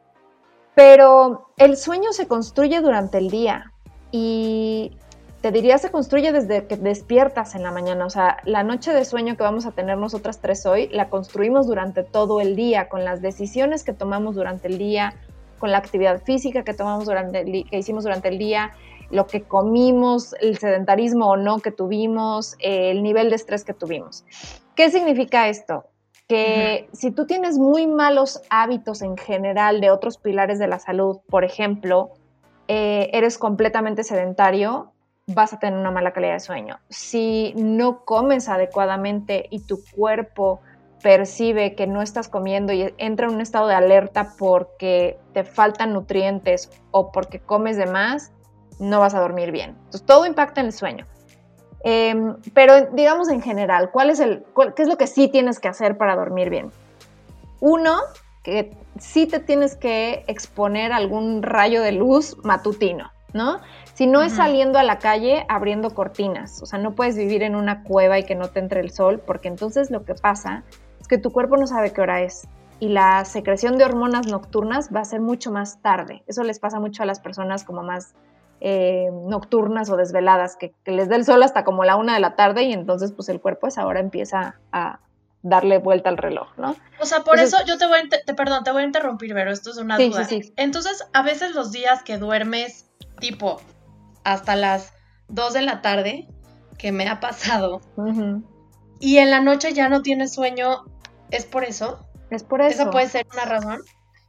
Pero 0.74 1.50
el 1.58 1.78
sueño 1.78 2.13
se 2.13 2.28
construye 2.28 2.80
durante 2.82 3.17
el 3.17 3.30
día 3.30 3.71
y 4.12 4.97
te 5.41 5.51
diría 5.51 5.77
se 5.80 5.89
construye 5.89 6.32
desde 6.32 6.67
que 6.67 6.77
despiertas 6.77 7.56
en 7.56 7.63
la 7.63 7.71
mañana. 7.71 8.06
O 8.06 8.10
sea, 8.10 8.38
la 8.45 8.63
noche 8.63 8.93
de 8.93 9.04
sueño 9.06 9.36
que 9.36 9.43
vamos 9.43 9.65
a 9.65 9.71
tener 9.71 9.97
nosotras 9.97 10.39
tres 10.39 10.65
hoy 10.65 10.88
la 10.89 11.10
construimos 11.10 11.67
durante 11.67 12.04
todo 12.04 12.41
el 12.41 12.56
día, 12.56 12.89
con 12.89 13.04
las 13.04 13.21
decisiones 13.21 13.84
que 13.84 13.93
tomamos 13.93 14.36
durante 14.36 14.67
el 14.67 14.77
día, 14.77 15.15
con 15.58 15.71
la 15.71 15.80
actividad 15.80 16.21
física 16.23 16.63
que 16.63 16.73
tomamos 16.73 17.06
durante 17.06 17.39
el, 17.39 17.69
que 17.69 17.77
hicimos 17.80 18.04
durante 18.04 18.27
el 18.27 18.38
día, 18.38 18.71
lo 19.10 19.25
que 19.25 19.41
comimos, 19.41 20.36
el 20.41 20.58
sedentarismo 20.60 21.27
o 21.30 21.38
no 21.38 21.60
que 21.60 21.71
tuvimos, 21.71 22.56
el 22.60 23.01
nivel 23.01 23.30
de 23.30 23.36
estrés 23.36 23.63
que 23.63 23.73
tuvimos. 23.73 24.23
¿Qué 24.75 24.91
significa 24.91 25.49
esto? 25.49 25.86
Que 26.27 26.88
si 26.93 27.12
tú 27.12 27.25
tienes 27.25 27.58
muy 27.58 27.88
malos 27.88 28.41
hábitos 28.49 29.01
en 29.01 29.17
general 29.17 29.82
de 29.82 29.91
otros 29.91 30.17
pilares 30.17 30.60
de 30.60 30.67
la 30.67 30.80
salud, 30.80 31.17
por 31.30 31.43
ejemplo, 31.43 32.12
eh, 32.67 33.10
eres 33.12 33.38
completamente 33.38 34.04
sedentario, 34.04 34.93
vas 35.34 35.54
a 35.54 35.60
tener 35.60 35.80
una 35.80 35.91
mala 35.91 36.13
calidad 36.13 36.34
de 36.34 36.39
sueño. 36.39 36.80
Si 36.89 37.54
no 37.56 38.06
comes 38.06 38.50
adecuadamente 38.50 39.48
y 39.50 39.60
tu 39.60 39.80
cuerpo 39.96 40.62
percibe 41.02 41.76
que 41.76 41.88
no 41.88 42.02
estás 42.02 42.28
comiendo 42.28 42.74
y 42.74 42.94
entra 42.98 43.28
en 43.28 43.34
un 43.34 43.41
estado 43.41 43.67
de 43.67 43.76
alerta 43.76 44.34
porque 44.38 45.17
te 45.34 45.44
faltan 45.44 45.94
nutrientes 45.94 46.70
o 46.91 47.12
porque 47.12 47.39
comes 47.39 47.78
de 47.78 47.88
más, 47.88 48.32
no 48.80 49.00
vas 49.00 49.13
a 49.13 49.20
dormir 49.20 49.52
bien. 49.52 49.72
Entonces, 49.72 50.06
todo 50.06 50.26
impacta 50.26 50.62
en 50.62 50.67
el 50.67 50.74
sueño. 50.74 51.08
Em, 51.84 52.36
pero 52.54 52.86
digamos 52.94 53.30
en 53.30 53.41
general, 53.41 53.89
¿cuál 53.91 54.12
es 54.12 54.20
el, 54.20 54.44
¿qué 54.76 54.84
es 54.84 54.88
lo 54.88 54.98
que 54.98 55.08
sí 55.08 55.28
tienes 55.28 55.60
que 55.60 55.67
hacer 55.67 55.98
para 55.98 56.15
dormir 56.15 56.50
bien? 56.50 56.72
Uno, 57.60 57.98
que 58.44 58.76
sí 59.00 59.26
te 59.26 59.39
tienes 59.39 59.76
que 59.76 60.24
exponer 60.28 60.91
a 60.91 60.98
algún 60.98 61.41
rayo 61.41 61.82
de 61.82 61.91
luz 61.91 62.38
matutino, 62.44 63.12
¿no? 63.34 63.60
Si 63.94 64.08
no 64.08 64.22
es 64.22 64.34
saliendo 64.34 64.80
a 64.80 64.84
la 64.84 65.00
calle 65.00 65.46
abriendo 65.50 65.94
cortinas, 65.94 66.62
o 66.62 66.65
sea, 66.65 66.80
no 66.80 66.96
puedes 66.96 67.15
vivir 67.15 67.44
en 67.44 67.56
una 67.56 67.84
cueva 67.84 68.20
y 68.20 68.24
que 68.24 68.36
no 68.36 68.50
te 68.50 68.60
entre 68.60 68.82
el 68.82 68.91
sol, 68.91 69.22
porque 69.26 69.48
entonces 69.48 69.91
lo 69.91 70.06
que 70.06 70.15
pasa 70.15 70.63
que 71.12 71.17
tu 71.17 71.34
cuerpo 71.34 71.58
no 71.58 71.67
sabe 71.67 71.91
qué 71.91 72.00
hora 72.00 72.22
es 72.22 72.48
y 72.80 72.88
la 72.88 73.26
secreción 73.26 73.78
de 73.78 73.84
hormonas 73.84 74.28
nocturnas 74.28 74.89
va 74.96 75.02
a 75.02 75.06
ser 75.06 75.20
mucho 75.20 75.52
más 75.52 75.82
tarde. 75.82 76.24
Eso 76.26 76.41
les 76.44 76.58
pasa 76.58 76.80
mucho 76.80 77.04
a 77.04 77.06
las 77.06 77.20
personas 77.20 77.65
como 77.65 77.84
más 77.84 78.15
eh, 78.62 79.10
nocturnas 79.28 79.89
o 79.89 79.98
desveladas, 79.98 80.56
que, 80.56 80.74
les 80.86 81.10
dé 81.10 81.17
el 81.17 81.26
sol 81.26 81.44
hasta 81.44 81.65
como 81.65 81.84
la 81.84 81.98
una 81.98 82.13
de 82.13 82.22
la 82.22 82.36
tarde 82.36 82.63
y 82.63 82.72
entonces 82.72 83.12
pues 83.12 83.28
el 83.28 83.41
cuerpo 83.41 83.67
esa 83.67 83.86
hora 83.86 84.00
empieza 84.00 84.56
a 84.72 85.02
darle 85.44 85.80
vuelta 85.80 86.10
al 86.10 86.17
reloj, 86.17 86.48
¿no? 86.58 86.78
O 87.02 87.06
sea, 87.06 87.26
por 87.26 87.39
eso 87.39 87.58
yo 87.67 87.78
te 87.78 87.88
voy 87.88 88.00
a, 88.00 88.04
te, 88.08 88.34
perdón, 88.34 88.63
te 88.63 88.72
voy 88.72 88.84
a 88.84 88.86
interrumpir, 88.86 89.34
pero 89.34 89.52
esto 89.52 89.72
es 89.72 89.78
una 89.78 89.98
duda. 89.98 90.26
Entonces, 90.56 91.06
a 91.12 91.24
veces 91.24 91.56
los 91.56 91.74
días 91.74 92.04
que 92.04 92.17
duermes 92.17 92.89
tipo 93.21 93.62
hasta 94.25 94.57
las 94.57 94.93
dos 95.29 95.53
de 95.53 95.62
la 95.62 95.81
tarde, 95.81 96.27
que 96.77 96.91
me 96.91 97.07
ha 97.07 97.21
pasado, 97.21 97.79
y 98.99 99.17
en 99.17 99.31
la 99.31 99.39
noche 99.39 99.71
ya 99.71 99.88
no 99.88 100.01
tienes 100.01 100.34
sueño, 100.34 100.84
¿Es 101.31 101.45
por 101.45 101.63
eso? 101.63 102.05
Es 102.29 102.43
por 102.43 102.62
eso. 102.62 102.84
¿Eso 102.84 102.91
puede 102.91 103.07
ser 103.07 103.25
una 103.34 103.45
razón? 103.45 103.79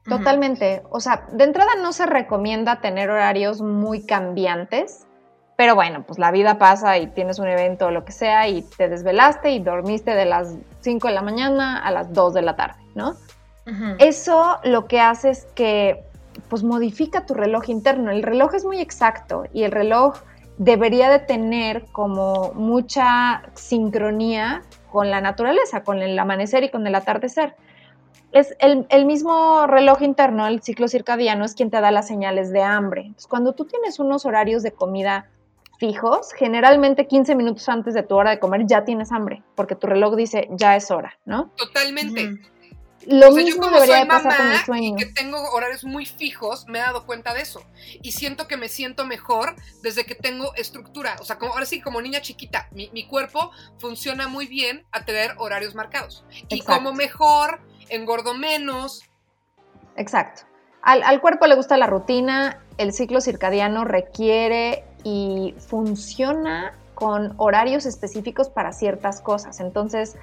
Totalmente. 0.05 0.83
O 0.91 1.01
sea, 1.01 1.27
de 1.33 1.45
entrada 1.45 1.73
no 1.81 1.93
se 1.93 2.07
recomienda 2.07 2.81
tener 2.81 3.11
horarios 3.11 3.61
muy 3.61 4.07
cambiantes, 4.07 5.07
pero 5.57 5.75
bueno, 5.75 6.05
pues 6.07 6.19
la 6.19 6.31
vida 6.31 6.59
pasa 6.59 6.99
y 6.99 7.09
tienes 7.09 7.39
un 7.39 7.49
evento 7.49 7.87
o 7.87 7.91
lo 7.91 8.05
que 8.05 8.13
sea 8.13 8.49
y 8.49 8.63
te 8.63 8.89
desvelaste 8.89 9.53
y 9.53 9.61
dormiste 9.61 10.15
de 10.15 10.25
las 10.25 10.57
5 10.81 11.09
de 11.09 11.15
la 11.15 11.23
mañana 11.23 11.79
a 11.85 11.91
las 11.91 12.13
2 12.13 12.35
de 12.35 12.43
la 12.43 12.57
tarde, 12.57 12.81
¿no? 12.95 13.15
Eso 14.01 14.59
lo 14.65 14.89
que 14.89 15.01
hace 15.01 15.31
es 15.31 15.47
que 15.55 16.05
pues 16.53 16.65
modifica 16.65 17.25
tu 17.25 17.33
reloj 17.33 17.71
interno. 17.71 18.11
El 18.11 18.23
reloj 18.23 18.53
es 18.53 18.67
muy 18.67 18.79
exacto 18.79 19.45
y 19.55 19.63
el 19.63 19.73
reloj 19.73 20.19
debería 20.59 21.09
de 21.09 21.19
tener 21.19 21.87
como 21.93 22.53
mucha 22.53 23.43
sincronía 23.55 24.63
con 24.91 25.11
la 25.11 25.23
naturaleza, 25.23 25.83
con 25.83 26.03
el 26.03 26.19
amanecer 26.19 26.63
y 26.65 26.71
con 26.71 26.87
el 26.87 26.95
atardecer. 26.95 27.57
Es 28.33 28.55
el, 28.59 29.07
mismo 29.07 29.67
reloj 29.67 30.03
interno, 30.03 30.47
el 30.47 30.61
ciclo 30.63 30.89
circadiano, 30.89 31.47
es 31.47 31.55
quien 31.55 31.71
te 31.71 31.81
da 31.81 31.91
las 31.91 32.07
señales 32.07 32.53
de 32.53 32.61
hambre. 32.61 33.15
cuando 33.31 33.55
tú 33.55 33.65
tienes 33.65 33.99
unos 33.99 34.27
horarios 34.27 34.63
de 34.63 34.73
comida 34.73 35.31
fijos, 35.79 36.35
generalmente 36.35 37.07
15 37.07 37.35
minutos 37.35 37.67
antes 37.71 37.95
de 37.95 38.03
tu 38.03 38.15
hora 38.15 38.29
de 38.29 38.39
comer 38.39 38.67
ya 38.67 38.85
tienes 38.85 39.11
hambre, 39.11 39.43
porque 39.55 39.75
tu 39.75 39.87
reloj 39.87 40.17
dice 40.17 40.49
ya 40.51 40.77
es 40.77 40.91
hora, 40.91 41.19
¿no? 41.25 41.51
Totalmente. 41.57 42.52
Lo 43.07 43.29
O 43.29 43.33
sea, 43.33 43.41
yo 43.41 43.47
mismo 43.47 43.63
como 43.63 43.75
debería 43.77 43.99
soy 43.99 44.07
mamá 44.07 44.65
y 44.81 44.95
que 44.97 45.07
tengo 45.07 45.39
horarios 45.53 45.85
muy 45.85 46.07
fijos, 46.07 46.67
me 46.69 46.79
he 46.79 46.83
dado 46.83 47.05
cuenta 47.07 47.35
de 47.35 47.43
eso. 47.43 47.65
Y 48.03 48.13
siento 48.13 48.47
que 48.47 48.57
me 48.57 48.69
siento 48.69 49.05
mejor 49.07 49.57
desde 49.83 50.05
que 50.05 50.15
tengo 50.15 50.55
estructura. 50.55 51.17
O 51.21 51.25
sea, 51.25 51.39
como, 51.39 51.53
ahora 51.53 51.67
sí, 51.67 51.81
como 51.81 52.01
niña 52.01 52.21
chiquita, 52.21 52.69
mi, 52.71 52.91
mi 52.93 53.07
cuerpo 53.07 53.51
funciona 53.79 54.29
muy 54.29 54.47
bien 54.47 54.87
a 54.93 55.05
tener 55.05 55.35
horarios 55.39 55.75
marcados. 55.75 56.25
Y 56.49 56.59
Exacto. 56.59 56.75
como 56.75 56.93
mejor, 56.93 57.61
engordo 57.89 58.35
menos. 58.35 59.03
Exacto. 59.97 60.43
Al, 60.83 61.03
al 61.03 61.21
cuerpo 61.21 61.47
le 61.47 61.55
gusta 61.55 61.77
la 61.77 61.87
rutina, 61.87 62.63
el 62.79 62.93
ciclo 62.93 63.21
circadiano 63.21 63.85
requiere 63.85 64.85
y 65.05 65.55
funciona 65.59 66.77
con 66.95 67.35
horarios 67.37 67.87
específicos 67.87 68.49
para 68.49 68.73
ciertas 68.73 69.21
cosas. 69.21 69.61
Entonces, 69.61 70.17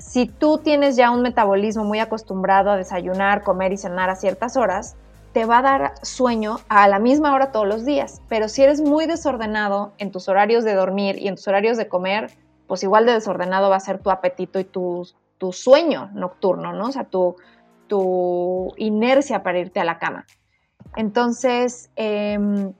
si 0.00 0.26
tú 0.26 0.58
tienes 0.58 0.96
ya 0.96 1.10
un 1.10 1.20
metabolismo 1.20 1.84
muy 1.84 1.98
acostumbrado 1.98 2.70
a 2.70 2.76
desayunar, 2.76 3.42
comer 3.42 3.72
y 3.72 3.76
cenar 3.76 4.08
a 4.08 4.16
ciertas 4.16 4.56
horas, 4.56 4.96
te 5.32 5.44
va 5.44 5.58
a 5.58 5.62
dar 5.62 5.92
sueño 6.02 6.56
a 6.68 6.88
la 6.88 6.98
misma 6.98 7.34
hora 7.34 7.52
todos 7.52 7.68
los 7.68 7.84
días. 7.84 8.22
Pero 8.28 8.48
si 8.48 8.62
eres 8.62 8.80
muy 8.80 9.06
desordenado 9.06 9.92
en 9.98 10.10
tus 10.10 10.28
horarios 10.28 10.64
de 10.64 10.74
dormir 10.74 11.16
y 11.18 11.28
en 11.28 11.36
tus 11.36 11.46
horarios 11.46 11.76
de 11.76 11.86
comer, 11.86 12.30
pues 12.66 12.82
igual 12.82 13.04
de 13.04 13.12
desordenado 13.12 13.68
va 13.68 13.76
a 13.76 13.80
ser 13.80 13.98
tu 13.98 14.10
apetito 14.10 14.58
y 14.58 14.64
tu, 14.64 15.06
sueño 15.52 16.10
nocturno, 16.14 16.72
¿no? 16.72 16.86
O 16.86 16.92
sea, 16.92 17.04
tu, 17.04 17.36
tu 17.86 18.72
inercia 18.76 19.42
para 19.42 19.58
irte 19.58 19.80
a 19.80 19.84
la 19.84 19.98
cama. 19.98 20.26
Entonces, 20.96 21.90
em, 21.96 22.72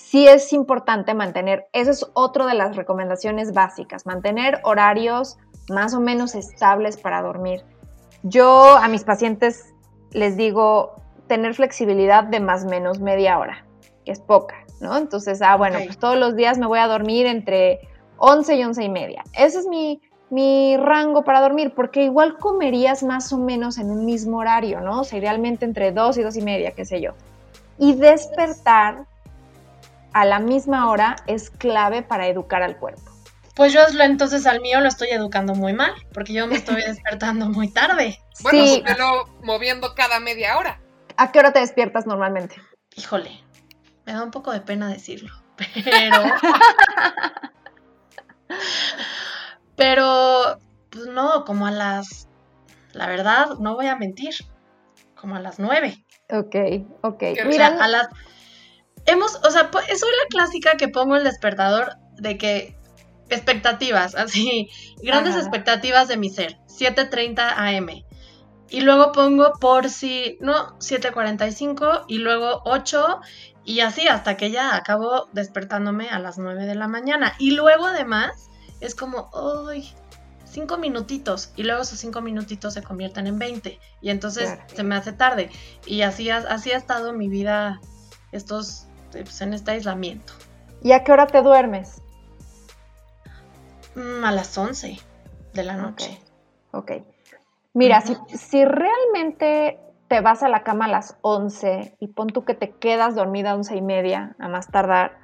sí 0.00 0.26
es 0.26 0.52
importante 0.52 1.14
mantener, 1.14 1.68
eso 1.72 1.90
es 1.90 2.06
otra 2.14 2.46
de 2.46 2.54
las 2.54 2.76
recomendaciones 2.76 3.52
básicas, 3.52 4.06
mantener 4.06 4.60
horarios 4.64 5.38
más 5.68 5.94
o 5.94 6.00
menos 6.00 6.34
estables 6.34 6.96
para 6.96 7.22
dormir. 7.22 7.62
Yo 8.22 8.76
a 8.76 8.88
mis 8.88 9.04
pacientes 9.04 9.72
les 10.12 10.36
digo 10.36 10.96
tener 11.26 11.54
flexibilidad 11.54 12.24
de 12.24 12.40
más 12.40 12.64
o 12.64 12.68
menos 12.68 12.98
media 12.98 13.38
hora, 13.38 13.64
que 14.04 14.12
es 14.12 14.20
poca, 14.20 14.56
¿no? 14.80 14.96
Entonces, 14.96 15.40
ah, 15.42 15.56
bueno, 15.56 15.78
pues 15.84 15.98
todos 15.98 16.18
los 16.18 16.34
días 16.34 16.58
me 16.58 16.66
voy 16.66 16.80
a 16.80 16.88
dormir 16.88 17.26
entre 17.26 17.80
11 18.18 18.56
y 18.56 18.64
11 18.64 18.84
y 18.84 18.88
media. 18.88 19.22
Ese 19.38 19.60
es 19.60 19.66
mi, 19.66 20.00
mi 20.28 20.76
rango 20.76 21.22
para 21.22 21.40
dormir, 21.40 21.72
porque 21.74 22.02
igual 22.02 22.36
comerías 22.36 23.02
más 23.02 23.32
o 23.32 23.38
menos 23.38 23.78
en 23.78 23.90
un 23.90 24.04
mismo 24.04 24.38
horario, 24.38 24.80
¿no? 24.80 25.02
O 25.02 25.04
sea, 25.04 25.18
idealmente 25.18 25.64
entre 25.64 25.92
2 25.92 26.18
y 26.18 26.22
2 26.22 26.36
y 26.36 26.42
media, 26.42 26.72
qué 26.72 26.84
sé 26.84 27.00
yo. 27.00 27.12
Y 27.78 27.94
despertar 27.94 29.06
a 30.12 30.24
la 30.24 30.38
misma 30.38 30.88
hora 30.90 31.16
es 31.26 31.50
clave 31.50 32.02
para 32.02 32.26
educar 32.28 32.62
al 32.62 32.76
cuerpo. 32.78 33.02
Pues 33.54 33.72
yo 33.72 33.80
lo- 33.92 34.04
entonces 34.04 34.46
al 34.46 34.60
mío 34.60 34.80
lo 34.80 34.88
estoy 34.88 35.08
educando 35.08 35.54
muy 35.54 35.72
mal, 35.72 35.92
porque 36.14 36.32
yo 36.32 36.46
me 36.46 36.56
estoy 36.56 36.76
despertando 36.86 37.46
muy 37.48 37.68
tarde. 37.68 38.18
Bueno, 38.42 38.64
Sí. 38.64 38.82
lo 38.98 39.26
moviendo 39.42 39.94
cada 39.94 40.20
media 40.20 40.56
hora. 40.58 40.80
¿A 41.16 41.30
qué 41.32 41.38
hora 41.40 41.52
te 41.52 41.58
despiertas 41.60 42.06
normalmente? 42.06 42.56
Híjole, 42.96 43.30
me 44.06 44.12
da 44.14 44.22
un 44.22 44.30
poco 44.30 44.50
de 44.52 44.60
pena 44.60 44.88
decirlo, 44.88 45.32
pero... 45.84 46.22
pero, 49.76 50.58
pues 50.90 51.06
no, 51.06 51.44
como 51.44 51.66
a 51.66 51.70
las... 51.70 52.28
La 52.92 53.06
verdad, 53.06 53.50
no 53.60 53.74
voy 53.74 53.86
a 53.86 53.96
mentir, 53.96 54.34
como 55.14 55.36
a 55.36 55.40
las 55.40 55.58
nueve. 55.58 56.04
Ok, 56.30 56.56
ok. 57.02 57.18
Qué 57.18 57.42
O 57.44 57.48
Mira, 57.48 57.68
sea, 57.70 57.84
a 57.84 57.88
las... 57.88 58.08
Hemos, 59.06 59.36
o 59.36 59.50
sea, 59.50 59.70
soy 59.72 60.10
la 60.10 60.28
clásica 60.28 60.76
que 60.76 60.88
pongo 60.88 61.16
el 61.16 61.24
despertador 61.24 61.96
de 62.16 62.38
que 62.38 62.76
expectativas, 63.28 64.14
así, 64.16 64.68
grandes 65.02 65.34
Ajá. 65.34 65.42
expectativas 65.42 66.08
de 66.08 66.16
mi 66.16 66.30
ser, 66.30 66.58
7.30 66.66 67.54
am. 67.56 67.88
Y 68.68 68.82
luego 68.82 69.10
pongo 69.12 69.52
por 69.60 69.88
si, 69.88 70.38
no, 70.40 70.78
7.45 70.78 72.04
y 72.06 72.18
luego 72.18 72.62
8 72.64 73.20
y 73.64 73.80
así 73.80 74.06
hasta 74.06 74.36
que 74.36 74.50
ya 74.50 74.76
acabo 74.76 75.28
despertándome 75.32 76.08
a 76.08 76.18
las 76.20 76.38
9 76.38 76.66
de 76.66 76.76
la 76.76 76.86
mañana. 76.86 77.34
Y 77.38 77.52
luego 77.52 77.86
además 77.86 78.48
es 78.80 78.94
como, 78.94 79.30
¡ay! 79.68 79.92
Cinco 80.44 80.78
minutitos 80.78 81.52
y 81.54 81.62
luego 81.62 81.82
esos 81.82 82.00
cinco 82.00 82.20
minutitos 82.22 82.74
se 82.74 82.82
convierten 82.82 83.28
en 83.28 83.38
20 83.38 83.78
y 84.00 84.10
entonces 84.10 84.50
Claro. 84.50 84.62
se 84.74 84.82
me 84.82 84.96
hace 84.96 85.12
tarde 85.12 85.48
y 85.86 86.02
así 86.02 86.28
ha, 86.30 86.38
así 86.38 86.72
ha 86.72 86.76
estado 86.76 87.12
mi 87.12 87.28
vida 87.28 87.80
estos 88.32 88.86
pues, 89.12 89.40
en 89.40 89.54
este 89.54 89.72
aislamiento 89.72 90.32
¿y 90.82 90.92
a 90.92 91.04
qué 91.04 91.12
hora 91.12 91.26
te 91.26 91.42
duermes? 91.42 92.02
Mm, 93.94 94.24
a 94.24 94.32
las 94.32 94.56
11 94.56 94.98
de 95.52 95.64
la 95.64 95.76
noche 95.76 96.20
Ok. 96.72 96.92
Mira, 97.74 98.02
Ujú. 98.04 98.26
si, 98.28 98.38
si 98.38 98.64
realmente 98.64 99.78
te 100.08 100.20
vas 100.20 100.42
a 100.42 100.48
la 100.48 100.62
cama 100.62 100.86
a 100.86 100.88
las 100.88 101.16
11 101.22 101.96
y 102.00 102.08
pon 102.08 102.28
tú 102.28 102.44
que 102.44 102.54
te 102.54 102.70
quedas 102.70 103.14
dormida 103.14 103.52
a 103.52 103.54
11 103.54 103.76
y 103.76 103.82
media, 103.82 104.34
a 104.38 104.48
más 104.48 104.68
tardar, 104.68 105.18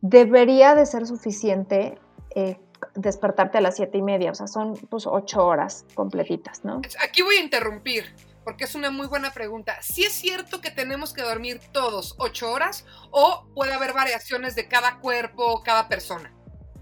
debería 0.00 0.74
de 0.74 0.86
ser 0.86 1.06
suficiente 1.06 1.98
eh, 2.34 2.60
despertarte 2.94 3.58
a 3.58 3.60
las 3.60 3.76
7 3.76 3.98
y 3.98 4.02
media, 4.02 4.30
o 4.30 4.34
sea, 4.34 4.46
son 4.46 4.74
pues 4.74 5.06
8 5.06 5.44
horas 5.44 5.84
completitas, 5.94 6.64
¿no? 6.64 6.82
Aquí 7.02 7.22
voy 7.22 7.36
a 7.36 7.40
interrumpir, 7.40 8.04
porque 8.48 8.64
es 8.64 8.74
una 8.74 8.90
muy 8.90 9.06
buena 9.06 9.30
pregunta. 9.30 9.76
¿Sí 9.82 10.04
es 10.04 10.14
cierto 10.14 10.62
que 10.62 10.70
tenemos 10.70 11.12
que 11.12 11.20
dormir 11.20 11.60
todos 11.70 12.14
ocho 12.16 12.50
horas 12.50 12.86
o 13.10 13.44
puede 13.54 13.74
haber 13.74 13.92
variaciones 13.92 14.54
de 14.54 14.66
cada 14.68 15.00
cuerpo, 15.00 15.62
cada 15.62 15.86
persona? 15.86 16.32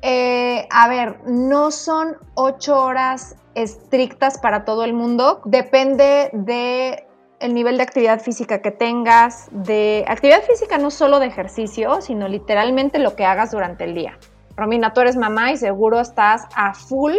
Eh, 0.01 0.69
a 0.71 0.87
ver, 0.87 1.19
no 1.27 1.73
son 1.73 2.19
8 2.35 2.81
horas 2.81 3.35
estrictas 3.57 4.39
para 4.39 4.65
todo 4.65 4.85
el 4.85 4.93
mundo, 4.93 5.43
depende 5.45 6.31
de 6.35 7.05
el 7.41 7.53
nivel 7.53 7.79
de 7.79 7.83
actividad 7.83 8.21
física 8.21 8.63
que 8.63 8.71
tengas, 8.71 9.49
de 9.51 10.05
actividad 10.07 10.45
física 10.45 10.79
no 10.79 10.93
solo 10.93 11.19
de 11.19 11.27
ejercicio, 11.27 12.01
sino 12.01 12.29
literalmente 12.29 13.01
lo 13.01 13.17
que 13.17 13.25
hagas 13.25 13.51
durante 13.51 13.83
el 13.83 13.95
día. 13.95 14.21
Romina, 14.57 14.93
tú 14.93 15.01
eres 15.01 15.17
mamá 15.17 15.51
y 15.51 15.57
seguro 15.57 15.99
estás 15.99 16.45
a 16.55 16.75
full 16.75 17.15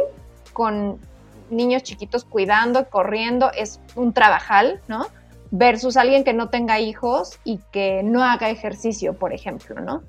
con 0.54 1.02
niños 1.50 1.84
chiquitos 1.84 2.26
cuidando, 2.26 2.90
corriendo, 2.90 3.52
es 3.54 3.80
un 3.96 4.14
trabajal, 4.14 4.82
¿no? 4.88 5.08
Versus 5.52 5.98
alguien 5.98 6.24
que 6.24 6.34
no 6.34 6.50
tenga 6.50 6.80
hijos 6.80 7.40
y 7.44 7.60
que 7.72 8.04
no 8.04 8.24
haga 8.24 8.50
ejercicio, 8.50 9.14
por 9.14 9.34
ejemplo, 9.34 9.80
¿no? 9.82 10.04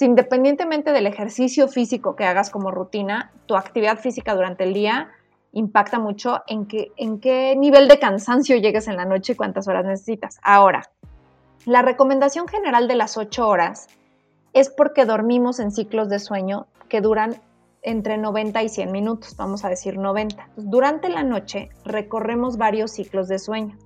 Independientemente 0.00 0.92
del 0.92 1.06
ejercicio 1.06 1.68
físico 1.68 2.16
que 2.16 2.24
hagas 2.24 2.50
como 2.50 2.70
rutina, 2.70 3.32
tu 3.46 3.56
actividad 3.56 3.98
física 3.98 4.34
durante 4.34 4.64
el 4.64 4.72
día 4.72 5.10
impacta 5.52 5.98
mucho 5.98 6.42
en, 6.46 6.66
que, 6.66 6.92
en 6.96 7.20
qué 7.20 7.56
nivel 7.56 7.88
de 7.88 7.98
cansancio 7.98 8.56
llegues 8.56 8.86
en 8.88 8.96
la 8.96 9.04
noche 9.04 9.32
y 9.32 9.36
cuántas 9.36 9.66
horas 9.68 9.84
necesitas. 9.84 10.38
Ahora, 10.42 10.90
la 11.66 11.82
recomendación 11.82 12.48
general 12.48 12.88
de 12.88 12.94
las 12.94 13.16
8 13.16 13.46
horas 13.46 13.88
es 14.52 14.70
porque 14.70 15.04
dormimos 15.04 15.60
en 15.60 15.70
ciclos 15.70 16.08
de 16.08 16.18
sueño 16.18 16.66
que 16.88 17.00
duran 17.00 17.40
entre 17.82 18.18
90 18.18 18.62
y 18.62 18.68
100 18.68 18.92
minutos, 18.92 19.36
vamos 19.36 19.64
a 19.64 19.68
decir 19.68 19.98
90. 19.98 20.42
Entonces, 20.42 20.70
durante 20.70 21.08
la 21.08 21.22
noche 21.22 21.70
recorremos 21.84 22.56
varios 22.56 22.92
ciclos 22.92 23.28
de 23.28 23.38
sueño 23.38 23.76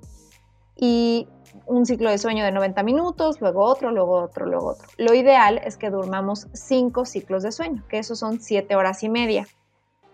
y 0.76 1.28
un 1.66 1.86
ciclo 1.86 2.10
de 2.10 2.18
sueño 2.18 2.44
de 2.44 2.52
90 2.52 2.82
minutos, 2.82 3.40
luego 3.40 3.64
otro, 3.64 3.90
luego 3.90 4.20
otro, 4.20 4.46
luego 4.46 4.70
otro. 4.70 4.88
Lo 4.98 5.14
ideal 5.14 5.60
es 5.64 5.76
que 5.76 5.90
durmamos 5.90 6.48
5 6.52 7.04
ciclos 7.04 7.42
de 7.42 7.52
sueño, 7.52 7.82
que 7.88 7.98
esos 7.98 8.18
son 8.18 8.40
7 8.40 8.74
horas 8.76 9.02
y 9.02 9.08
media. 9.08 9.46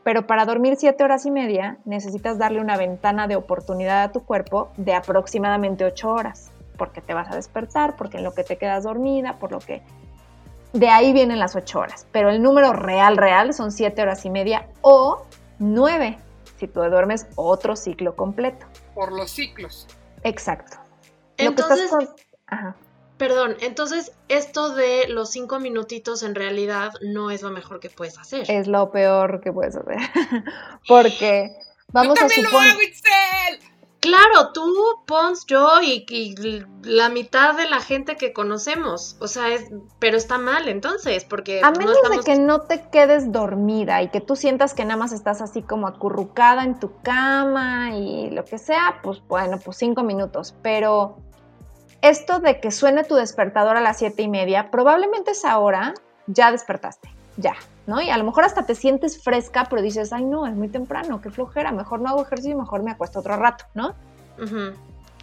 Pero 0.05 0.27
para 0.27 0.45
dormir 0.45 0.77
7 0.77 1.03
horas 1.03 1.27
y 1.27 1.31
media 1.31 1.79
necesitas 1.85 2.39
darle 2.39 2.61
una 2.61 2.77
ventana 2.77 3.27
de 3.27 3.37
oportunidad 3.37 4.03
a 4.03 4.13
tu 4.13 4.25
cuerpo 4.25 4.71
de 4.77 4.95
aproximadamente 4.95 5.85
8 5.85 6.11
horas, 6.11 6.51
porque 6.77 7.01
te 7.01 7.15
vas 7.15 7.31
a 7.31 7.37
despertar, 7.37 7.97
porque 7.97 8.19
en 8.19 8.25
lo 8.25 8.33
que 8.33 8.45
te 8.45 8.57
quedas 8.57 8.85
dormida, 8.85 9.39
por 9.39 9.53
lo 9.53 9.59
que... 9.59 9.83
De 10.73 10.89
ahí 10.89 11.13
vienen 11.13 11.39
las 11.39 11.57
8 11.57 11.79
horas, 11.81 12.07
pero 12.13 12.31
el 12.31 12.41
número 12.43 12.73
real, 12.73 13.17
real 13.17 13.53
son 13.55 13.73
7 13.73 14.01
horas 14.03 14.25
y 14.25 14.31
media 14.31 14.69
o 14.83 15.27
9 15.59 16.19
si 16.59 16.69
tú 16.69 16.81
duermes 16.81 17.27
otro 17.37 17.75
ciclo 17.75 18.15
completo. 18.15 18.67
Por 18.95 19.13
los 19.13 19.31
ciclos. 19.31 19.87
Exacto. 20.23 20.77
Lo 20.77 21.37
que 21.37 21.45
entonces 21.47 21.81
estás 21.87 21.91
con- 22.07 22.09
Ajá. 22.47 22.77
perdón 23.17 23.57
entonces 23.61 24.13
esto 24.29 24.75
de 24.75 25.09
los 25.09 25.31
cinco 25.31 25.59
minutitos 25.61 26.23
en 26.23 26.35
realidad 26.35 26.93
no 27.01 27.31
es 27.31 27.41
lo 27.43 27.51
mejor 27.51 27.81
que 27.81 27.89
puedes 27.91 28.19
hacer 28.19 28.51
Es 28.51 28.67
lo 28.67 28.91
peor 28.91 29.41
que 29.41 29.53
puedes 29.53 29.75
hacer. 29.77 29.97
Porque 30.89 31.57
vamos 31.93 32.19
Yo 32.19 32.27
a 32.27 32.29
suponer... 32.29 32.53
lo 32.53 32.59
hago, 32.61 32.83
Itzel. 32.83 33.70
Claro, 34.01 34.53
tú, 34.55 34.65
Pons, 35.07 35.45
yo 35.47 35.83
y, 35.83 36.07
y 36.09 36.65
la 36.83 37.11
mitad 37.11 37.55
de 37.55 37.69
la 37.69 37.81
gente 37.81 38.17
que 38.17 38.33
conocemos. 38.33 39.19
O 39.21 39.29
sea, 39.29 39.49
es, 39.49 39.71
pero 39.99 40.17
está 40.17 40.39
mal 40.39 40.69
entonces, 40.69 41.25
porque 41.25 41.61
A 41.63 41.71
no 41.71 41.79
menos 41.79 41.97
estamos... 41.97 42.25
de 42.25 42.33
que 42.33 42.39
no 42.39 42.63
te 42.63 42.89
quedes 42.89 43.31
dormida 43.31 44.03
y 44.03 44.09
que 44.09 44.23
tú 44.23 44.37
sientas 44.37 44.73
que 44.73 44.87
nada 44.87 44.97
más 44.97 45.13
estás 45.13 45.43
así 45.43 45.61
como 45.61 45.87
acurrucada 45.87 46.65
en 46.65 46.81
tu 46.81 46.99
cama 47.03 47.95
y 47.95 48.31
lo 48.31 48.45
que 48.47 48.57
sea, 48.57 49.01
pues 49.03 49.23
bueno, 49.29 49.59
pues 49.63 49.77
cinco 49.77 50.03
minutos. 50.03 50.55
Pero 50.63 51.19
esto 52.01 52.39
de 52.39 52.59
que 52.59 52.71
suene 52.71 53.05
tu 53.05 53.17
despertador 53.17 53.77
a 53.77 53.83
las 53.83 53.99
siete 53.99 54.23
y 54.23 54.29
media, 54.29 54.71
probablemente 54.71 55.33
es 55.33 55.45
ahora 55.45 55.93
ya 56.27 56.53
despertaste, 56.53 57.11
ya, 57.41 57.55
¿no? 57.87 58.01
Y 58.01 58.11
a 58.11 58.19
lo 58.19 58.25
mejor 58.25 58.45
hasta 58.45 58.65
te 58.65 58.75
sientes 58.75 59.23
fresca, 59.23 59.67
pero 59.69 59.83
dices, 59.83 60.13
ay, 60.13 60.25
no, 60.25 60.47
es 60.47 60.55
muy 60.55 60.69
temprano, 60.69 61.21
qué 61.21 61.31
flojera, 61.31 61.73
mejor 61.73 62.01
no 62.01 62.09
hago 62.09 62.23
ejercicio, 62.23 62.57
mejor 62.57 62.83
me 62.83 62.91
acuesto 62.91 63.21
otro 63.21 63.37
rato, 63.37 63.65
¿no? 63.75 63.95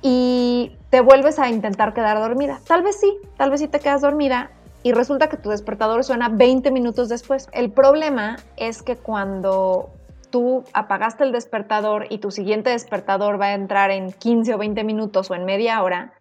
Y 0.01 0.73
te 0.89 1.01
vuelves 1.01 1.39
a 1.39 1.49
intentar 1.49 1.93
quedar 1.93 2.19
dormida. 2.19 2.59
Tal 2.67 2.83
vez 2.83 2.99
sí, 2.99 3.17
tal 3.35 3.49
vez 3.49 3.61
sí 3.61 3.67
te 3.67 3.79
quedas 3.79 4.01
dormida 4.01 4.51
y 4.83 4.91
resulta 4.91 5.27
que 5.27 5.37
tu 5.37 5.49
despertador 5.49 6.03
suena 6.03 6.29
20 6.29 6.71
minutos 6.71 7.09
después. 7.09 7.49
El 7.51 7.71
problema 7.71 8.37
es 8.57 8.83
que 8.83 8.95
cuando 8.95 9.89
tú 10.29 10.63
apagaste 10.73 11.23
el 11.23 11.31
despertador 11.31 12.05
y 12.09 12.19
tu 12.19 12.31
siguiente 12.31 12.69
despertador 12.69 13.41
va 13.41 13.47
a 13.47 13.53
entrar 13.53 13.91
en 13.91 14.11
15 14.11 14.53
o 14.53 14.57
20 14.57 14.83
minutos 14.83 15.31
o 15.31 15.35
en 15.35 15.45
media 15.45 15.81
hora, 15.81 16.13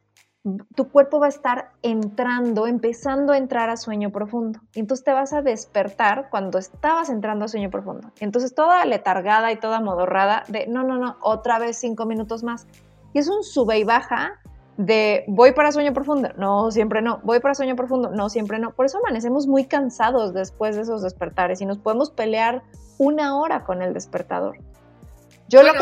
tu 0.74 0.88
cuerpo 0.90 1.18
va 1.18 1.26
a 1.26 1.30
estar 1.30 1.72
entrando, 1.82 2.66
empezando 2.66 3.32
a 3.32 3.38
entrar 3.38 3.68
a 3.68 3.76
sueño 3.76 4.10
profundo. 4.10 4.60
Y 4.74 4.80
entonces 4.80 5.04
te 5.04 5.12
vas 5.12 5.32
a 5.32 5.42
despertar 5.42 6.28
cuando 6.30 6.58
estabas 6.58 7.10
entrando 7.10 7.44
a 7.44 7.48
sueño 7.48 7.70
profundo. 7.70 8.12
Y 8.20 8.24
entonces 8.24 8.54
toda 8.54 8.84
letargada 8.84 9.50
y 9.52 9.56
toda 9.56 9.80
modorrada 9.80 10.44
de, 10.48 10.66
no, 10.66 10.84
no, 10.84 10.98
no, 10.98 11.16
otra 11.20 11.58
vez 11.58 11.78
cinco 11.78 12.06
minutos 12.06 12.42
más. 12.42 12.66
Y 13.12 13.18
es 13.18 13.28
un 13.28 13.42
sube 13.42 13.78
y 13.78 13.84
baja 13.84 14.40
de 14.76 15.24
voy 15.26 15.52
para 15.52 15.72
sueño 15.72 15.94
profundo, 15.94 16.30
no, 16.36 16.70
siempre 16.70 17.00
no, 17.00 17.20
voy 17.22 17.40
para 17.40 17.54
sueño 17.54 17.76
profundo, 17.76 18.10
no, 18.10 18.28
siempre 18.28 18.58
no. 18.58 18.72
Por 18.72 18.86
eso 18.86 18.98
amanecemos 18.98 19.46
muy 19.46 19.64
cansados 19.64 20.34
después 20.34 20.76
de 20.76 20.82
esos 20.82 21.02
despertares 21.02 21.60
y 21.60 21.66
nos 21.66 21.78
podemos 21.78 22.10
pelear 22.10 22.62
una 22.98 23.36
hora 23.36 23.64
con 23.64 23.82
el 23.82 23.94
despertador. 23.94 24.58
Yo 25.48 25.62
lo 25.62 25.72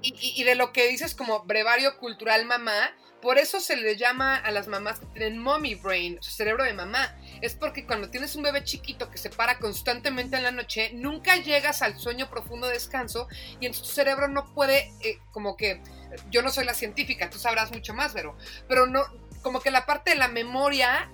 y, 0.00 0.14
y, 0.40 0.44
de 0.44 0.54
lo 0.54 0.72
que 0.72 0.86
dices 0.86 1.14
como 1.14 1.42
brevario 1.42 1.98
cultural 1.98 2.44
mamá, 2.46 2.90
por 3.20 3.38
eso 3.38 3.60
se 3.60 3.76
le 3.76 3.96
llama 3.96 4.36
a 4.36 4.50
las 4.50 4.68
mamás 4.68 5.00
que 5.00 5.06
tienen 5.06 5.38
mommy 5.38 5.74
brain, 5.74 6.18
su 6.20 6.30
cerebro 6.30 6.64
de 6.64 6.72
mamá. 6.72 7.16
Es 7.40 7.54
porque 7.54 7.84
cuando 7.84 8.10
tienes 8.10 8.36
un 8.36 8.42
bebé 8.42 8.62
chiquito 8.64 9.10
que 9.10 9.18
se 9.18 9.30
para 9.30 9.58
constantemente 9.58 10.36
en 10.36 10.44
la 10.44 10.50
noche, 10.50 10.90
nunca 10.94 11.36
llegas 11.36 11.82
al 11.82 11.98
sueño 11.98 12.30
profundo 12.30 12.68
de 12.68 12.74
descanso 12.74 13.28
y 13.60 13.66
entonces 13.66 13.88
tu 13.88 13.94
cerebro 13.94 14.28
no 14.28 14.52
puede, 14.54 14.92
eh, 15.00 15.18
como 15.32 15.56
que, 15.56 15.82
yo 16.30 16.42
no 16.42 16.50
soy 16.50 16.64
la 16.64 16.74
científica, 16.74 17.28
tú 17.28 17.38
sabrás 17.38 17.72
mucho 17.72 17.92
más, 17.92 18.12
pero, 18.12 18.36
pero 18.68 18.86
no, 18.86 19.02
como 19.42 19.60
que 19.60 19.70
la 19.70 19.84
parte 19.84 20.10
de 20.10 20.16
la 20.16 20.28
memoria 20.28 21.10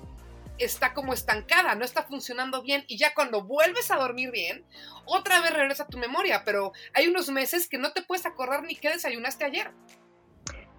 está 0.59 0.95
como 0.95 1.13
estancada, 1.13 1.75
no 1.75 1.85
está 1.85 2.05
funcionando 2.05 2.63
bien 2.63 2.85
y 2.87 2.97
ya 2.97 3.15
cuando 3.15 3.43
vuelves 3.43 3.91
a 3.91 3.97
dormir 3.97 4.31
bien, 4.31 4.65
otra 5.05 5.41
vez 5.41 5.53
regresa 5.53 5.87
tu 5.87 5.99
memoria, 5.99 6.43
pero 6.45 6.73
hay 6.93 7.09
unos 7.09 7.29
meses 7.29 7.69
que 7.69 7.79
no 7.79 7.93
te 7.93 8.03
puedes 8.03 8.27
acordar 8.27 8.63
ni 8.63 8.77
qué 8.77 8.91
desayunaste 8.91 9.45
ayer. 9.45 9.73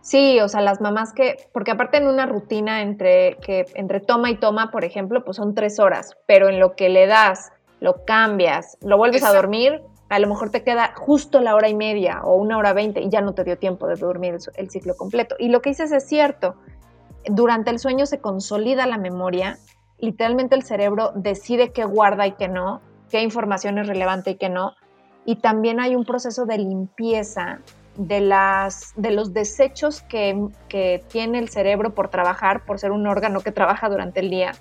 Sí, 0.05 0.39
o 0.39 0.47
sea, 0.47 0.61
las 0.61 0.81
mamás 0.81 1.13
que, 1.13 1.49
porque 1.51 1.71
aparte 1.71 1.97
en 1.97 2.05
una 2.05 2.27
rutina 2.27 2.83
entre, 2.83 3.37
que, 3.37 3.65
entre 3.73 3.99
toma 3.99 4.29
y 4.29 4.37
toma, 4.37 4.69
por 4.69 4.85
ejemplo, 4.85 5.25
pues 5.25 5.37
son 5.37 5.55
tres 5.55 5.79
horas, 5.79 6.15
pero 6.27 6.47
en 6.47 6.59
lo 6.59 6.75
que 6.75 6.89
le 6.89 7.07
das, 7.07 7.51
lo 7.79 8.05
cambias, 8.05 8.77
lo 8.81 8.99
vuelves 8.99 9.23
a 9.23 9.33
dormir, 9.33 9.81
a 10.09 10.19
lo 10.19 10.27
mejor 10.27 10.51
te 10.51 10.61
queda 10.61 10.93
justo 10.95 11.41
la 11.41 11.55
hora 11.55 11.69
y 11.69 11.73
media 11.73 12.21
o 12.23 12.35
una 12.35 12.59
hora 12.59 12.73
veinte 12.73 13.01
y 13.01 13.09
ya 13.09 13.21
no 13.21 13.33
te 13.33 13.43
dio 13.43 13.57
tiempo 13.57 13.87
de 13.87 13.95
dormir 13.95 14.37
el, 14.57 14.69
ciclo 14.69 14.95
completo. 14.95 15.37
Y 15.39 15.49
lo 15.49 15.63
que 15.63 15.71
dices 15.71 15.91
es 15.91 16.07
cierto, 16.07 16.53
durante 17.25 17.71
el 17.71 17.79
sueño 17.79 18.05
se 18.05 18.19
consolida 18.19 18.85
la 18.85 18.99
memoria, 18.99 19.57
literalmente 19.97 20.53
el 20.53 20.61
cerebro 20.61 21.13
decide 21.15 21.71
qué 21.71 21.83
guarda 21.83 22.27
y 22.27 22.33
qué 22.33 22.47
no, 22.47 22.79
qué 23.09 23.23
información 23.23 23.79
es 23.79 23.87
relevante 23.87 24.29
y 24.29 24.35
qué 24.35 24.49
no, 24.49 24.75
y 25.25 25.37
también 25.37 25.79
hay 25.79 25.95
un 25.95 26.05
proceso 26.05 26.45
de 26.45 26.59
limpieza 26.59 27.61
de, 27.97 28.21
las, 28.21 28.93
de 28.95 29.11
los 29.11 29.33
desechos 29.33 30.01
que, 30.01 30.49
tiene 31.09 31.39
el 31.39 31.49
cerebro 31.49 31.93
por 31.93 32.09
trabajar, 32.09 32.65
por 32.65 32.79
ser 32.79 32.91
un 32.91 33.07
órgano 33.07 33.41
que 33.41 33.51
trabaja 33.51 33.89
durante 33.89 34.19
el 34.19 34.29
día. 34.29 34.51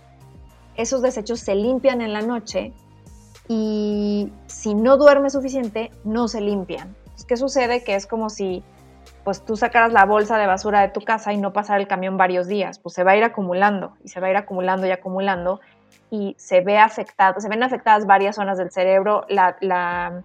Esos 0.76 1.02
desechos 1.02 1.40
se 1.40 1.54
limpian 1.54 2.00
en 2.00 2.12
la 2.12 2.22
noche 2.22 2.72
y 3.48 4.32
si 4.46 4.74
no 4.74 4.96
duerme 4.96 5.30
suficiente, 5.30 5.90
no 6.04 6.28
se 6.28 6.40
limpian. 6.40 6.94
¿Qué 7.28 7.36
sucede? 7.36 7.84
Que 7.84 7.94
es 7.94 8.06
como 8.06 8.28
si 8.28 8.62
pues 9.22 9.42
tú 9.44 9.56
sacaras 9.56 9.92
la 9.92 10.04
bolsa 10.04 10.36
de 10.36 10.46
basura 10.46 10.82
de 10.82 10.88
tu 10.88 11.00
casa 11.00 11.32
y 11.32 11.38
no 11.38 11.52
pasara 11.52 11.80
el 11.80 11.88
camión 11.88 12.18
varios 12.18 12.46
días, 12.46 12.78
pues 12.78 12.94
se 12.94 13.04
va 13.04 13.12
a 13.12 13.16
ir 13.16 13.24
acumulando 13.24 13.96
y 14.04 14.08
se 14.08 14.20
va 14.20 14.26
a 14.26 14.30
ir 14.30 14.36
acumulando 14.36 14.86
y 14.86 14.90
acumulando 14.90 15.60
y 16.10 16.34
se 16.38 16.60
ve 16.60 16.78
afectado, 16.78 17.40
se 17.40 17.48
ven 17.48 17.62
afectadas 17.62 18.06
varias 18.06 18.36
zonas 18.36 18.58
del 18.58 18.70
cerebro, 18.70 19.24
la, 19.28 19.56
la 19.60 20.22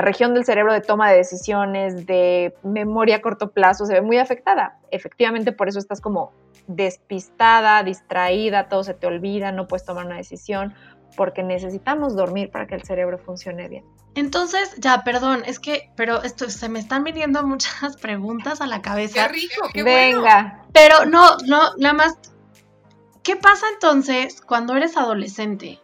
región 0.00 0.34
del 0.34 0.44
cerebro 0.44 0.72
de 0.72 0.80
toma 0.80 1.10
de 1.10 1.18
decisiones, 1.18 2.06
de 2.06 2.54
memoria 2.62 3.16
a 3.16 3.20
corto 3.20 3.52
plazo, 3.52 3.86
se 3.86 3.94
ve 3.94 4.02
muy 4.02 4.18
afectada. 4.18 4.78
Efectivamente, 4.90 5.52
por 5.52 5.68
eso 5.68 5.78
estás 5.78 6.00
como 6.00 6.32
despistada, 6.66 7.82
distraída, 7.82 8.68
todo 8.68 8.84
se 8.84 8.94
te 8.94 9.06
olvida, 9.06 9.52
no 9.52 9.66
puedes 9.66 9.84
tomar 9.84 10.06
una 10.06 10.16
decisión, 10.16 10.74
porque 11.16 11.42
necesitamos 11.42 12.16
dormir 12.16 12.50
para 12.50 12.66
que 12.66 12.74
el 12.74 12.82
cerebro 12.82 13.18
funcione 13.18 13.68
bien. 13.68 13.84
Entonces, 14.14 14.74
ya, 14.78 15.02
perdón, 15.02 15.42
es 15.46 15.58
que, 15.58 15.90
pero 15.96 16.22
esto, 16.22 16.48
se 16.48 16.68
me 16.68 16.78
están 16.78 17.04
viniendo 17.04 17.42
muchas 17.46 17.96
preguntas 18.00 18.60
a 18.60 18.66
la 18.66 18.80
cabeza. 18.82 19.26
Qué 19.26 19.32
rico, 19.32 19.68
qué 19.72 19.82
Venga. 19.82 20.64
Pero 20.72 21.04
no, 21.04 21.36
no, 21.46 21.74
nada 21.76 21.94
más, 21.94 22.18
¿qué 23.22 23.36
pasa 23.36 23.66
entonces 23.72 24.40
cuando 24.40 24.76
eres 24.76 24.96
adolescente? 24.96 25.80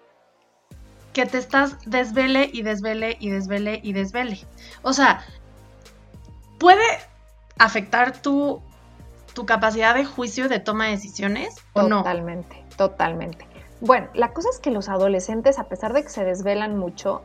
Que 1.12 1.26
te 1.26 1.38
estás 1.38 1.76
desvele 1.86 2.50
y 2.52 2.62
desvele 2.62 3.16
y 3.20 3.30
desvele 3.30 3.80
y 3.82 3.92
desvele. 3.92 4.40
O 4.82 4.92
sea, 4.92 5.24
puede 6.58 6.84
afectar 7.58 8.20
tu, 8.22 8.62
tu 9.34 9.46
capacidad 9.46 9.94
de 9.94 10.04
juicio 10.04 10.48
de 10.48 10.60
toma 10.60 10.86
de 10.86 10.92
decisiones 10.92 11.56
o 11.72 11.82
no. 11.82 11.98
Totalmente, 11.98 12.64
totalmente. 12.76 13.46
Bueno, 13.80 14.08
la 14.14 14.32
cosa 14.32 14.48
es 14.52 14.58
que 14.58 14.70
los 14.70 14.88
adolescentes, 14.88 15.58
a 15.58 15.64
pesar 15.64 15.92
de 15.92 16.02
que 16.02 16.10
se 16.10 16.24
desvelan 16.24 16.76
mucho, 16.76 17.22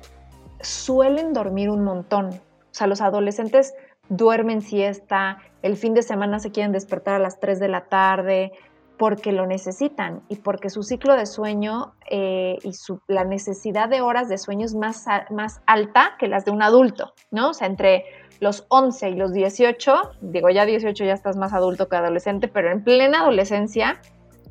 suelen 0.62 1.34
dormir 1.34 1.70
un 1.70 1.84
montón. 1.84 2.28
O 2.28 2.78
sea, 2.78 2.88
los 2.88 3.02
adolescentes 3.02 3.74
duermen 4.10 4.62
siesta, 4.62 5.40
el 5.62 5.78
fin 5.78 5.94
de 5.94 6.02
semana 6.02 6.40
se 6.40 6.52
quieren 6.52 6.72
despertar 6.72 7.16
a 7.16 7.20
las 7.20 7.40
3 7.40 7.60
de 7.60 7.68
la 7.68 7.86
tarde, 7.86 8.54
porque 8.98 9.32
lo 9.32 9.46
necesitan 9.46 10.24
y 10.30 10.38
porque 10.38 10.70
su 10.70 10.84
ciclo 10.84 11.16
de 11.16 11.26
sueño 11.26 11.94
eh, 12.10 12.58
y 12.64 12.72
la 13.08 13.26
necesidad 13.26 13.90
de 13.90 14.02
horas 14.02 14.30
de 14.30 14.38
sueño 14.38 14.66
es 14.66 14.76
más, 14.76 15.06
más 15.32 15.62
alta 15.66 16.16
que 16.20 16.28
las 16.28 16.46
de 16.46 16.52
un 16.52 16.62
adulto, 16.62 17.14
¿no? 17.32 17.50
O 17.50 17.54
sea, 17.54 17.68
entre 17.68 18.06
los 18.40 18.66
11 18.70 19.10
y 19.10 19.16
los 19.16 19.34
18, 19.34 19.94
digo 20.22 20.50
ya 20.50 20.66
18 20.66 21.04
ya 21.04 21.14
estás 21.14 21.38
más 21.38 21.54
adulto 21.54 21.88
que 21.88 21.96
adolescente, 21.96 22.48
pero 22.48 22.72
en 22.72 22.84
plena 22.84 23.22
adolescencia 23.22 24.00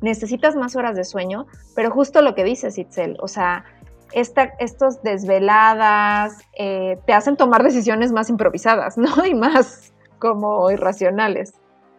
necesitas 0.01 0.55
más 0.55 0.75
horas 0.75 0.95
de 0.95 1.03
sueño, 1.03 1.47
pero 1.75 1.91
justo 1.91 2.21
lo 2.21 2.35
que 2.35 2.43
dices, 2.43 2.77
Itzel, 2.77 3.17
o 3.21 3.27
sea, 3.27 3.65
esta, 4.11 4.53
estos 4.59 5.01
desveladas 5.01 6.37
eh, 6.57 6.99
te 7.05 7.13
hacen 7.13 7.37
tomar 7.37 7.63
decisiones 7.63 8.11
más 8.11 8.29
improvisadas, 8.29 8.97
¿no? 8.97 9.09
Y 9.25 9.33
más 9.33 9.93
como 10.19 10.69
irracionales. 10.71 11.53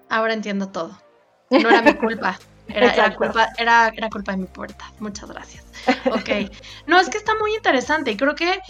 Ahora 0.09 0.35
entiendo 0.35 0.69
todo. 0.69 1.06
No 1.51 1.69
era 1.69 1.83
mi 1.83 1.95
culpa. 1.95 2.39
Era, 2.69 3.15
culpa, 3.15 3.49
era, 3.59 3.93
era 3.97 4.11
culpa 4.11 4.33
de 4.33 4.39
mi 4.39 4.47
puerta. 4.47 4.93
Muchas 4.99 5.31
gracias. 5.31 5.65
Ok. 6.07 6.51
No, 6.87 7.01
es 7.01 7.09
que 7.09 7.19
está 7.19 7.35
muy 7.39 7.55
interesante 7.55 8.11
y 8.11 8.17
creo 8.17 8.35
que 8.35 8.61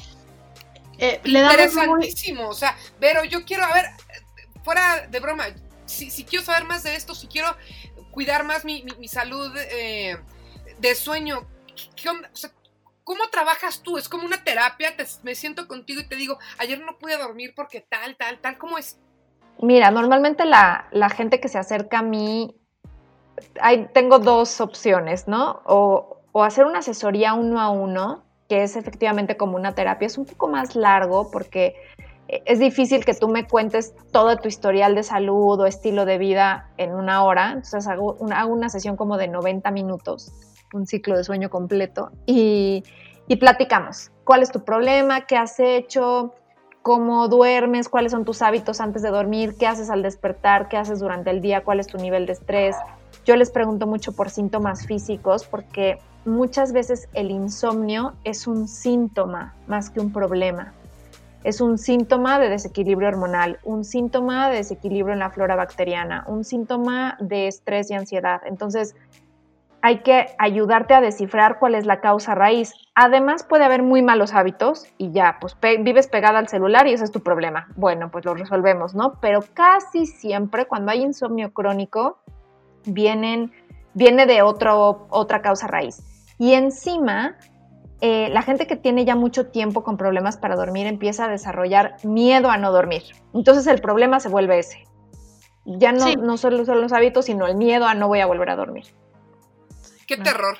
eh, 0.99 1.21
le 1.25 1.41
da 1.41 1.51
Interesantísimo. 1.51 2.49
O 2.49 2.55
sea, 2.55 2.77
pero 3.01 3.25
yo 3.25 3.45
quiero, 3.45 3.65
a 3.65 3.73
ver, 3.73 3.87
fuera 4.65 5.07
de 5.07 5.21
broma, 5.21 5.45
si, 5.85 6.11
si 6.11 6.25
quiero 6.25 6.45
saber 6.45 6.65
más 6.65 6.83
de 6.83 6.95
esto, 6.97 7.15
si 7.15 7.27
quiero 7.27 7.55
cuidar 8.11 8.45
más 8.45 8.65
mi, 8.65 8.85
mi, 8.99 9.09
salud 9.09 9.55
eh, 9.57 10.17
de 10.79 10.95
sueño, 10.95 11.47
¿cómo 13.05 13.29
trabajas 13.31 13.83
tú? 13.83 13.99
¿Es 13.99 14.09
como 14.09 14.25
una 14.25 14.43
terapia? 14.43 14.95
me 15.23 15.35
siento 15.35 15.69
contigo 15.69 16.01
y 16.01 16.09
te 16.09 16.17
digo, 16.17 16.39
ayer 16.59 16.81
no 16.81 16.99
pude 16.99 17.19
dormir 17.19 17.53
porque 17.55 17.81
tal, 17.81 18.17
tal, 18.17 18.41
tal, 18.41 18.57
¿cómo 18.57 18.79
es? 18.79 18.99
Mira, 19.61 19.91
normalmente 19.91 20.45
la, 20.45 20.89
la 20.93 21.09
gente 21.11 21.41
que 21.41 21.49
se 21.49 21.59
acerca 21.59 21.99
a 21.99 22.03
mí 22.03 22.57
tengo 23.93 24.19
dos 24.19 24.61
opciones, 24.61 25.29
¿no? 25.29 25.61
O, 25.67 26.13
hacer 26.43 26.67
una 26.67 26.81
asesoría 26.81 27.33
uno 27.33 27.61
a 27.61 27.71
uno, 27.71 28.23
que 28.49 28.63
es 28.63 28.77
efectivamente 28.77 29.37
como 29.39 29.57
una 29.57 29.75
terapia, 29.75 30.07
es 30.07 30.19
un 30.19 30.27
poco 30.27 30.49
más 30.49 30.77
largo 30.77 31.31
porque 31.31 31.75
es 32.29 32.59
difícil 32.59 33.05
que 33.05 33.15
tú 33.15 33.29
me 33.29 33.47
cuentes 33.47 33.95
todo 34.13 34.37
tu 34.37 34.49
historial 34.49 34.95
de 34.95 35.03
salud 35.03 35.59
o 35.59 35.67
estilo 35.67 36.05
de 36.05 36.19
vida 36.19 36.71
en 36.77 36.95
una 36.95 37.25
hora, 37.25 37.53
entonces 37.53 37.87
hago 37.87 38.17
una, 38.19 38.41
hago 38.41 38.53
una 38.53 38.69
sesión 38.69 38.97
como 38.97 39.17
de 39.17 39.29
90 39.29 39.71
minutos, 39.71 40.31
un 40.75 40.87
ciclo 40.87 41.17
de 41.17 41.25
sueño 41.25 41.49
completo, 41.49 42.11
y, 42.27 42.85
y 43.29 43.37
platicamos. 43.37 44.11
Cuál 44.25 44.43
es 44.43 44.51
tu 44.51 44.63
problema, 44.63 45.23
qué 45.23 45.37
has 45.37 45.59
hecho, 45.59 46.35
cómo 46.87 47.27
duermes, 47.27 47.89
cuáles 47.89 48.13
son 48.13 48.25
tus 48.25 48.43
hábitos 48.43 48.81
antes 48.81 49.03
de 49.03 49.11
dormir, 49.11 49.57
qué 49.59 49.67
haces 49.67 49.91
al 49.91 50.05
despertar, 50.05 50.69
qué 50.69 50.77
haces 50.77 51.01
durante 51.01 51.31
el 51.31 51.41
día, 51.41 51.65
cuál 51.65 51.81
es 51.81 51.89
tu 51.89 51.99
nivel 51.99 52.27
de 52.27 52.35
estrés, 52.35 52.77
yo 53.25 53.35
les 53.35 53.51
pregunto 53.51 53.89
mucho 53.89 54.13
por 54.13 54.31
síntomas 54.31 54.87
físicos 54.87 55.45
porque 55.45 55.99
muchas 56.25 56.73
veces 56.73 57.09
el 57.13 57.33
insomnio 57.33 58.13
es 58.23 58.47
un 58.47 58.69
síntoma 58.69 59.57
más 59.67 59.91
que 59.91 59.99
un 59.99 60.13
problema. 60.13 60.75
Es 61.43 61.61
un 61.61 61.77
síntoma 61.77 62.39
de 62.39 62.51
desequilibrio 62.51 63.09
hormonal, 63.09 63.59
un 63.65 63.85
síntoma 63.85 64.49
de 64.49 64.59
desequilibrio 64.59 65.13
en 65.13 65.19
la 65.19 65.31
flora 65.31 65.57
bacteriana, 65.57 66.23
un 66.29 66.45
síntoma 66.45 67.17
de 67.19 67.49
estrés 67.49 67.91
y 67.91 67.95
ansiedad. 67.95 68.43
Entonces, 68.47 68.95
hay 69.83 69.99
que 70.01 70.27
ayudarte 70.39 70.95
a 70.95 71.01
descifrar 71.01 71.59
cuál 71.59 71.75
es 71.75 71.87
la 71.87 72.01
causa 72.01 72.35
raíz. 72.35 72.75
Además, 72.95 73.45
puede 73.45 73.65
haber 73.65 73.83
muy 73.83 74.03
malos 74.03 74.35
hábitos 74.35 74.87
y 74.99 75.13
ya, 75.13 75.39
pues 75.41 75.57
vives 75.61 76.09
pegada 76.09 76.39
al 76.39 76.49
celular 76.49 76.87
y 76.87 76.93
ese 76.93 77.05
es 77.05 77.13
tu 77.13 77.21
problema. 77.21 77.69
Bueno, 77.77 78.11
pues 78.11 78.25
lo 78.25 78.35
resolvemos, 78.35 78.95
¿no? 78.95 79.21
Pero 79.21 79.41
casi 79.55 80.07
siempre 80.07 80.67
cuando 80.67 80.91
hay 80.91 81.03
insomnio 81.03 81.53
crónico, 81.53 82.19
vienen, 82.85 83.53
viene 83.95 84.27
de 84.27 84.43
otro, 84.43 85.07
otra 85.11 85.43
causa 85.43 85.67
raíz. 85.67 86.03
Y 86.39 86.55
encima, 86.55 87.37
eh, 88.01 88.29
la 88.31 88.43
gente 88.43 88.67
que 88.67 88.77
tiene 88.77 89.05
ya 89.05 89.17
mucho 89.17 89.47
tiempo 89.47 89.83
con 89.83 89.97
problemas 89.97 90.37
para 90.37 90.57
dormir 90.57 90.87
empieza 90.87 91.27
a 91.27 91.29
desarrollar 91.29 91.97
miedo 92.03 92.51
a 92.51 92.59
no 92.59 92.73
dormir. 92.73 93.03
Entonces 93.35 93.67
el 93.67 93.81
problema 93.81 94.21
se 94.21 94.29
vuelve 94.29 94.59
ese. 94.59 94.85
Ya 95.65 95.93
no, 95.93 96.13
no 96.15 96.37
solo 96.37 96.65
son 96.65 96.81
los 96.81 96.93
hábitos, 96.93 97.25
sino 97.25 97.47
el 97.47 97.57
miedo 97.57 97.87
a 97.87 97.95
no 97.95 98.07
voy 98.09 98.21
a 98.21 98.27
volver 98.27 98.51
a 98.51 98.57
dormir. 98.57 98.85
Qué 100.07 100.17
terror. 100.17 100.59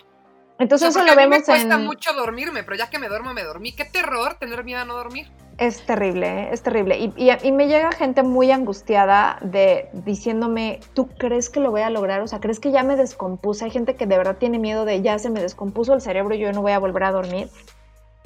Entonces 0.59 0.89
eso 0.89 1.05
lo 1.05 1.15
vemos 1.15 1.49
a 1.49 1.53
mí 1.53 1.59
me 1.59 1.69
cuesta 1.69 1.79
mucho 1.79 2.13
dormirme, 2.15 2.63
pero 2.65 2.77
ya 2.77 2.89
que 2.89 2.99
me 2.99 3.09
duermo, 3.09 3.35
me 3.35 3.43
dormí. 3.43 3.73
Qué 3.73 3.85
terror 3.85 4.35
tener 4.35 4.65
miedo 4.65 4.81
a 4.81 4.85
no 4.85 4.95
dormir. 4.95 5.31
Es 5.59 5.85
terrible, 5.87 6.27
¿eh? 6.27 6.49
es 6.53 6.63
terrible. 6.63 6.99
Y, 6.99 7.13
y, 7.17 7.53
me 7.53 7.67
llega 7.67 7.91
gente 7.93 8.23
muy 8.23 8.51
angustiada 8.51 9.39
de 9.41 9.89
diciéndome, 9.93 10.81
¿tú 10.93 11.09
crees 11.09 11.49
que 11.49 11.61
lo 11.61 11.71
voy 11.71 11.81
a 11.81 11.89
lograr? 11.89 12.21
O 12.21 12.27
sea, 12.27 12.41
¿crees 12.41 12.61
que 12.61 12.73
ya 12.73 12.83
me 12.83 12.97
descompuse? 12.97 13.65
Hay 13.65 13.71
gente 13.71 13.95
que 13.95 14.07
de 14.07 14.19
verdad 14.19 14.37
tiene 14.37 14.59
miedo 14.59 14.85
de 14.85 15.01
ya 15.01 15.19
se 15.19 15.31
me 15.31 15.41
descompuso 15.41 15.95
el 15.95 16.03
cerebro 16.03 16.35
y 16.35 16.41
yo 16.41 16.53
no 16.53 16.61
voy 16.61 16.73
a 16.73 16.79
volver 16.79 17.05
a 17.05 17.13
dormir. 17.13 17.49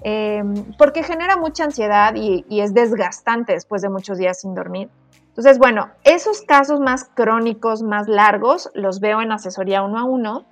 Em, 0.03 0.73
porque 0.77 1.05
genera 1.05 1.37
mucha 1.37 1.65
ansiedad 1.65 2.15
y, 2.17 2.45
y 2.49 2.61
es 2.61 2.75
desgastante 2.75 3.53
después 3.53 3.83
de 3.83 3.91
muchos 3.91 4.19
días 4.19 4.41
sin 4.41 4.55
dormir. 4.55 4.89
Entonces, 5.29 5.59
bueno, 5.59 5.91
esos 6.03 6.43
casos 6.43 6.81
más 6.81 7.05
crónicos, 7.15 7.83
más 7.83 8.09
largos, 8.09 8.71
los 8.75 8.99
veo 8.99 9.21
en 9.21 9.31
asesoría 9.31 9.83
uno 9.83 9.99
a 10.01 10.05
uno 10.05 10.47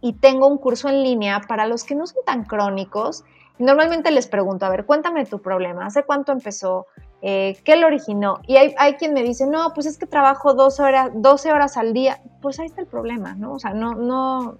y 0.00 0.14
tengo 0.14 0.46
un 0.46 0.58
curso 0.58 0.88
en 0.88 1.02
línea 1.02 1.40
para 1.46 1.66
los 1.66 1.84
que 1.84 1.94
no 1.94 2.06
son 2.06 2.24
tan 2.24 2.44
crónicos. 2.44 3.24
Normalmente 3.58 4.10
les 4.10 4.26
pregunto, 4.26 4.64
a 4.64 4.70
ver, 4.70 4.86
cuéntame 4.86 5.26
tu 5.26 5.40
problema, 5.40 5.86
¿hace 5.86 6.02
cuánto 6.02 6.32
empezó? 6.32 6.86
Eh, 7.22 7.58
¿Qué 7.64 7.76
lo 7.76 7.86
originó? 7.86 8.40
Y 8.46 8.56
hay, 8.56 8.94
quien 8.94 9.12
me 9.12 9.22
dice, 9.22 9.46
no, 9.46 9.74
pues 9.74 9.86
es 9.86 9.98
que 9.98 10.06
trabajo 10.06 10.54
12 10.54 10.82
horas, 10.82 11.10
12 11.14 11.52
horas 11.52 11.76
al 11.76 11.92
día. 11.92 12.22
Pues 12.40 12.58
ahí 12.58 12.66
está 12.66 12.80
el 12.80 12.86
problema, 12.86 13.34
¿no? 13.34 13.52
O 13.52 13.58
sea, 13.58 13.74
no, 13.74 13.94
no, 13.94 14.56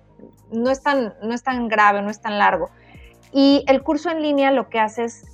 no, 0.53 0.70
es 0.70 0.83
tan, 0.83 1.14
no 1.22 1.33
es 1.33 1.42
tan 1.42 1.68
grave, 1.68 2.03
no 2.03 2.11
es 2.11 2.20
tan 2.20 2.38
largo. 2.38 2.68
Y 3.33 3.64
el 3.68 3.83
curso 3.83 4.11
en 4.11 4.20
línea 4.20 4.50
lo 4.50 4.68
que 4.68 4.79
hace 4.79 5.05
es 5.05 5.24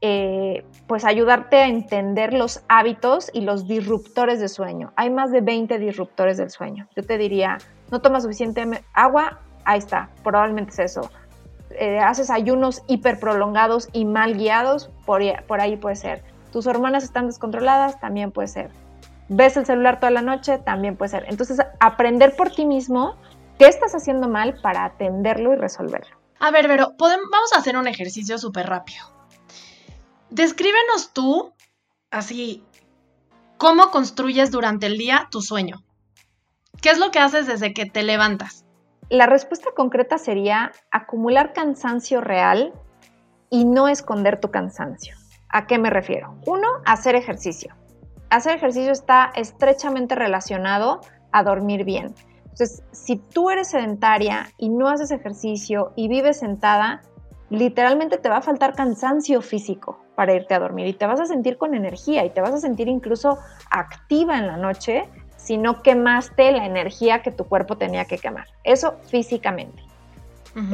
eh, 0.00 0.64
pues 0.86 1.04
ayudarte 1.04 1.56
a 1.56 1.66
entender 1.66 2.32
los 2.32 2.62
hábitos 2.68 3.30
y 3.32 3.40
los 3.40 3.66
disruptores 3.66 4.38
de 4.38 4.48
sueño. 4.48 4.92
Hay 4.96 5.10
más 5.10 5.32
de 5.32 5.40
20 5.40 5.78
disruptores 5.78 6.36
del 6.36 6.50
sueño. 6.50 6.86
Yo 6.94 7.02
te 7.02 7.18
diría, 7.18 7.58
no 7.90 8.00
tomas 8.00 8.22
suficiente 8.22 8.84
agua, 8.92 9.40
ahí 9.64 9.78
está, 9.78 10.10
probablemente 10.22 10.72
es 10.72 10.78
eso. 10.78 11.10
Eh, 11.70 11.98
haces 11.98 12.30
ayunos 12.30 12.82
hiperprolongados 12.88 13.88
y 13.92 14.04
mal 14.04 14.36
guiados, 14.36 14.90
por, 15.04 15.22
por 15.46 15.60
ahí 15.60 15.76
puede 15.76 15.96
ser. 15.96 16.24
Tus 16.52 16.66
hormonas 16.66 17.04
están 17.04 17.26
descontroladas, 17.26 18.00
también 18.00 18.32
puede 18.32 18.48
ser. 18.48 18.70
Ves 19.28 19.56
el 19.58 19.66
celular 19.66 20.00
toda 20.00 20.10
la 20.10 20.22
noche, 20.22 20.58
también 20.58 20.96
puede 20.96 21.10
ser. 21.10 21.26
Entonces, 21.28 21.58
aprender 21.80 22.34
por 22.34 22.50
ti 22.50 22.64
mismo 22.64 23.16
qué 23.58 23.66
estás 23.66 23.94
haciendo 23.94 24.28
mal 24.28 24.58
para 24.62 24.84
atenderlo 24.84 25.52
y 25.52 25.56
resolverlo. 25.56 26.16
A 26.40 26.50
ver, 26.50 26.66
pero 26.68 26.94
vamos 26.98 27.52
a 27.54 27.58
hacer 27.58 27.76
un 27.76 27.86
ejercicio 27.86 28.38
súper 28.38 28.66
rápido. 28.66 29.04
Descríbenos 30.30 31.12
tú, 31.12 31.52
así, 32.10 32.64
cómo 33.58 33.90
construyes 33.90 34.50
durante 34.50 34.86
el 34.86 34.96
día 34.96 35.28
tu 35.30 35.42
sueño. 35.42 35.82
¿Qué 36.80 36.90
es 36.90 36.98
lo 36.98 37.10
que 37.10 37.18
haces 37.18 37.46
desde 37.46 37.74
que 37.74 37.86
te 37.86 38.02
levantas? 38.02 38.64
La 39.08 39.26
respuesta 39.26 39.70
concreta 39.74 40.18
sería 40.18 40.72
acumular 40.90 41.52
cansancio 41.52 42.20
real 42.20 42.72
y 43.50 43.64
no 43.64 43.88
esconder 43.88 44.38
tu 44.38 44.50
cansancio. 44.50 45.16
¿A 45.48 45.66
qué 45.66 45.78
me 45.78 45.90
refiero? 45.90 46.36
Uno, 46.46 46.68
hacer 46.84 47.14
ejercicio. 47.14 47.74
Hacer 48.30 48.56
ejercicio 48.56 48.92
está 48.92 49.32
estrechamente 49.34 50.14
relacionado 50.14 51.00
a 51.32 51.42
dormir 51.42 51.84
bien. 51.84 52.14
Entonces, 52.42 52.82
si 52.92 53.16
tú 53.16 53.50
eres 53.50 53.70
sedentaria 53.70 54.48
y 54.58 54.68
no 54.68 54.88
haces 54.88 55.10
ejercicio 55.10 55.92
y 55.96 56.08
vives 56.08 56.40
sentada, 56.40 57.02
literalmente 57.50 58.18
te 58.18 58.28
va 58.28 58.38
a 58.38 58.42
faltar 58.42 58.74
cansancio 58.74 59.40
físico 59.40 60.00
para 60.14 60.34
irte 60.34 60.54
a 60.54 60.58
dormir 60.58 60.86
y 60.86 60.92
te 60.92 61.06
vas 61.06 61.20
a 61.20 61.26
sentir 61.26 61.56
con 61.56 61.74
energía 61.74 62.24
y 62.24 62.30
te 62.30 62.40
vas 62.40 62.52
a 62.52 62.58
sentir 62.58 62.88
incluso 62.88 63.38
activa 63.70 64.36
en 64.38 64.48
la 64.48 64.56
noche 64.56 65.08
si 65.48 65.56
no 65.56 65.82
quemaste 65.82 66.52
la 66.52 66.66
energía 66.66 67.22
que 67.22 67.30
tu 67.30 67.46
cuerpo 67.46 67.78
tenía 67.78 68.04
que 68.04 68.18
quemar. 68.18 68.48
Eso 68.64 68.98
físicamente. 69.06 69.82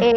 Eh, 0.00 0.14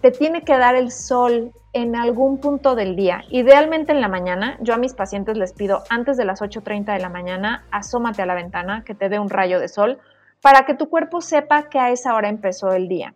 te 0.00 0.10
tiene 0.10 0.42
que 0.42 0.58
dar 0.58 0.74
el 0.74 0.90
sol 0.90 1.52
en 1.72 1.94
algún 1.94 2.38
punto 2.38 2.74
del 2.74 2.96
día, 2.96 3.22
idealmente 3.28 3.92
en 3.92 4.00
la 4.00 4.08
mañana. 4.08 4.56
Yo 4.60 4.74
a 4.74 4.76
mis 4.76 4.92
pacientes 4.94 5.36
les 5.36 5.52
pido 5.52 5.84
antes 5.88 6.16
de 6.16 6.24
las 6.24 6.42
8.30 6.42 6.94
de 6.94 6.98
la 6.98 7.10
mañana, 7.10 7.64
asómate 7.70 8.22
a 8.22 8.26
la 8.26 8.34
ventana, 8.34 8.82
que 8.84 8.96
te 8.96 9.08
dé 9.08 9.20
un 9.20 9.30
rayo 9.30 9.60
de 9.60 9.68
sol, 9.68 10.00
para 10.40 10.64
que 10.64 10.74
tu 10.74 10.88
cuerpo 10.88 11.20
sepa 11.20 11.68
que 11.68 11.78
a 11.78 11.90
esa 11.90 12.16
hora 12.16 12.28
empezó 12.28 12.72
el 12.72 12.88
día. 12.88 13.14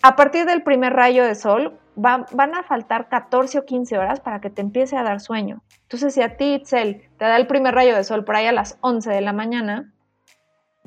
A 0.00 0.16
partir 0.16 0.46
del 0.46 0.62
primer 0.62 0.94
rayo 0.94 1.24
de 1.24 1.34
sol, 1.34 1.78
van 1.94 2.54
a 2.54 2.62
faltar 2.62 3.08
14 3.08 3.58
o 3.58 3.66
15 3.66 3.98
horas 3.98 4.20
para 4.20 4.40
que 4.40 4.48
te 4.48 4.62
empiece 4.62 4.96
a 4.96 5.02
dar 5.02 5.20
sueño. 5.20 5.60
Entonces, 5.82 6.14
si 6.14 6.22
a 6.22 6.38
ti, 6.38 6.54
Itzel, 6.54 7.02
te 7.18 7.26
da 7.26 7.36
el 7.36 7.46
primer 7.46 7.74
rayo 7.74 7.94
de 7.94 8.04
sol 8.04 8.24
por 8.24 8.36
ahí 8.36 8.46
a 8.46 8.52
las 8.52 8.78
11 8.80 9.10
de 9.10 9.20
la 9.20 9.34
mañana, 9.34 9.92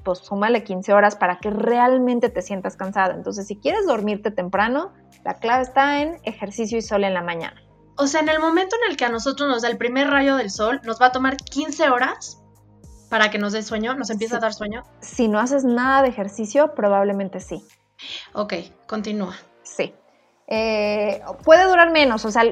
pues 0.04 0.20
súmale 0.20 0.64
15 0.64 0.94
horas 0.94 1.16
para 1.16 1.40
que 1.40 1.50
realmente 1.50 2.30
te 2.30 2.42
sientas 2.42 2.76
cansada. 2.76 3.14
Entonces, 3.14 3.48
si 3.48 3.58
quieres 3.58 3.86
dormirte 3.86 4.32
temprano, 4.32 4.94
la 5.24 5.36
clave 5.36 5.64
está 5.64 6.02
en 6.02 6.18
ejercicio 6.24 6.78
y 6.78 6.82
sol 6.82 7.04
en 7.04 7.14
la 7.14 7.22
mañana. 7.22 7.62
O 7.98 8.08
sea, 8.08 8.22
en 8.22 8.30
el 8.30 8.40
momento 8.40 8.76
en 8.84 8.92
el 8.92 8.98
que 8.98 9.06
a 9.06 9.10
nosotros 9.10 9.50
nos 9.50 9.62
da 9.62 9.70
el 9.70 9.78
primer 9.78 10.10
rayo 10.10 10.38
del 10.38 10.50
sol, 10.50 10.80
nos 10.84 11.02
va 11.02 11.08
a 11.08 11.12
tomar 11.12 11.36
15 11.38 11.90
horas 11.90 12.42
para 13.10 13.30
que 13.30 13.38
nos 13.40 13.54
dé 13.54 13.62
sueño, 13.62 13.96
nos 13.96 14.10
empiece 14.10 14.36
a 14.36 14.40
dar 14.40 14.54
sueño. 14.54 14.84
Si 15.02 15.28
no 15.28 15.40
haces 15.40 15.66
nada 15.66 16.04
de 16.04 16.10
ejercicio, 16.10 16.74
probablemente 16.76 17.40
sí. 17.40 17.62
Ok, 18.34 18.54
continúa. 18.88 19.36
Sí. 19.64 19.94
Eh, 20.48 21.22
puede 21.44 21.68
durar 21.68 21.92
menos, 21.92 22.26
o 22.26 22.32
sea, 22.32 22.44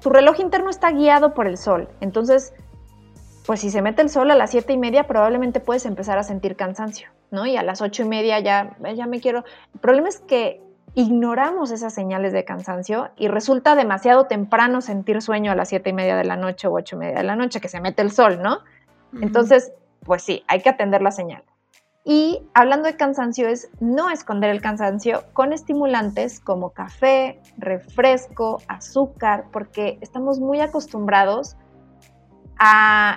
tu 0.00 0.10
reloj 0.10 0.38
interno 0.38 0.70
está 0.70 0.92
guiado 0.92 1.34
por 1.34 1.46
el 1.46 1.56
sol. 1.56 1.88
Entonces, 2.00 2.52
pues 3.46 3.60
si 3.60 3.70
se 3.70 3.82
mete 3.82 4.02
el 4.02 4.10
sol 4.10 4.30
a 4.30 4.34
las 4.34 4.50
siete 4.50 4.72
y 4.72 4.78
media, 4.78 5.06
probablemente 5.06 5.60
puedes 5.60 5.86
empezar 5.86 6.18
a 6.18 6.22
sentir 6.22 6.56
cansancio, 6.56 7.08
¿no? 7.30 7.46
Y 7.46 7.56
a 7.56 7.62
las 7.62 7.80
ocho 7.80 8.02
y 8.02 8.08
media 8.08 8.38
ya, 8.40 8.76
ya 8.94 9.06
me 9.06 9.20
quiero. 9.20 9.44
El 9.74 9.80
problema 9.80 10.08
es 10.08 10.20
que 10.20 10.60
ignoramos 10.94 11.70
esas 11.70 11.94
señales 11.94 12.32
de 12.32 12.44
cansancio 12.44 13.10
y 13.16 13.28
resulta 13.28 13.74
demasiado 13.74 14.26
temprano 14.26 14.80
sentir 14.80 15.22
sueño 15.22 15.52
a 15.52 15.54
las 15.54 15.68
siete 15.68 15.90
y 15.90 15.92
media 15.92 16.16
de 16.16 16.24
la 16.24 16.36
noche 16.36 16.68
o 16.68 16.72
ocho 16.72 16.96
y 16.96 16.98
media 17.00 17.18
de 17.18 17.24
la 17.24 17.36
noche 17.36 17.60
que 17.60 17.68
se 17.68 17.80
mete 17.80 18.02
el 18.02 18.10
sol, 18.10 18.40
¿no? 18.42 18.60
Entonces, 19.20 19.72
pues 20.04 20.22
sí, 20.22 20.44
hay 20.46 20.62
que 20.62 20.68
atender 20.68 21.02
la 21.02 21.10
señal. 21.10 21.42
Y 22.04 22.42
hablando 22.54 22.86
de 22.86 22.96
cansancio 22.96 23.48
es 23.48 23.70
no 23.78 24.10
esconder 24.10 24.50
el 24.50 24.62
cansancio 24.62 25.24
con 25.32 25.52
estimulantes 25.52 26.40
como 26.40 26.70
café, 26.70 27.40
refresco, 27.58 28.62
azúcar, 28.68 29.44
porque 29.52 29.98
estamos 30.00 30.40
muy 30.40 30.60
acostumbrados 30.60 31.54
a 31.54 31.69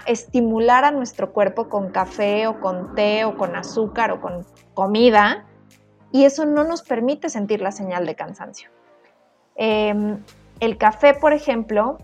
estimular 0.05 0.85
a 0.85 0.91
nuestro 0.91 1.33
cuerpo 1.33 1.67
con 1.67 1.89
café 1.89 2.47
o 2.47 2.61
con 2.61 2.95
té 2.95 3.25
o 3.25 3.35
con 3.35 3.55
azúcar 3.55 4.11
o 4.11 4.21
con 4.21 4.45
comida 4.73 5.45
y 6.11 6.23
eso 6.23 6.45
no 6.45 6.63
nos 6.63 6.81
permite 6.81 7.29
sentir 7.29 7.59
la 7.61 7.71
señal 7.71 8.05
de 8.05 8.15
cansancio. 8.15 8.69
Em, 9.55 10.23
el 10.59 10.77
café, 10.77 11.13
por 11.13 11.33
ejemplo, 11.33 11.97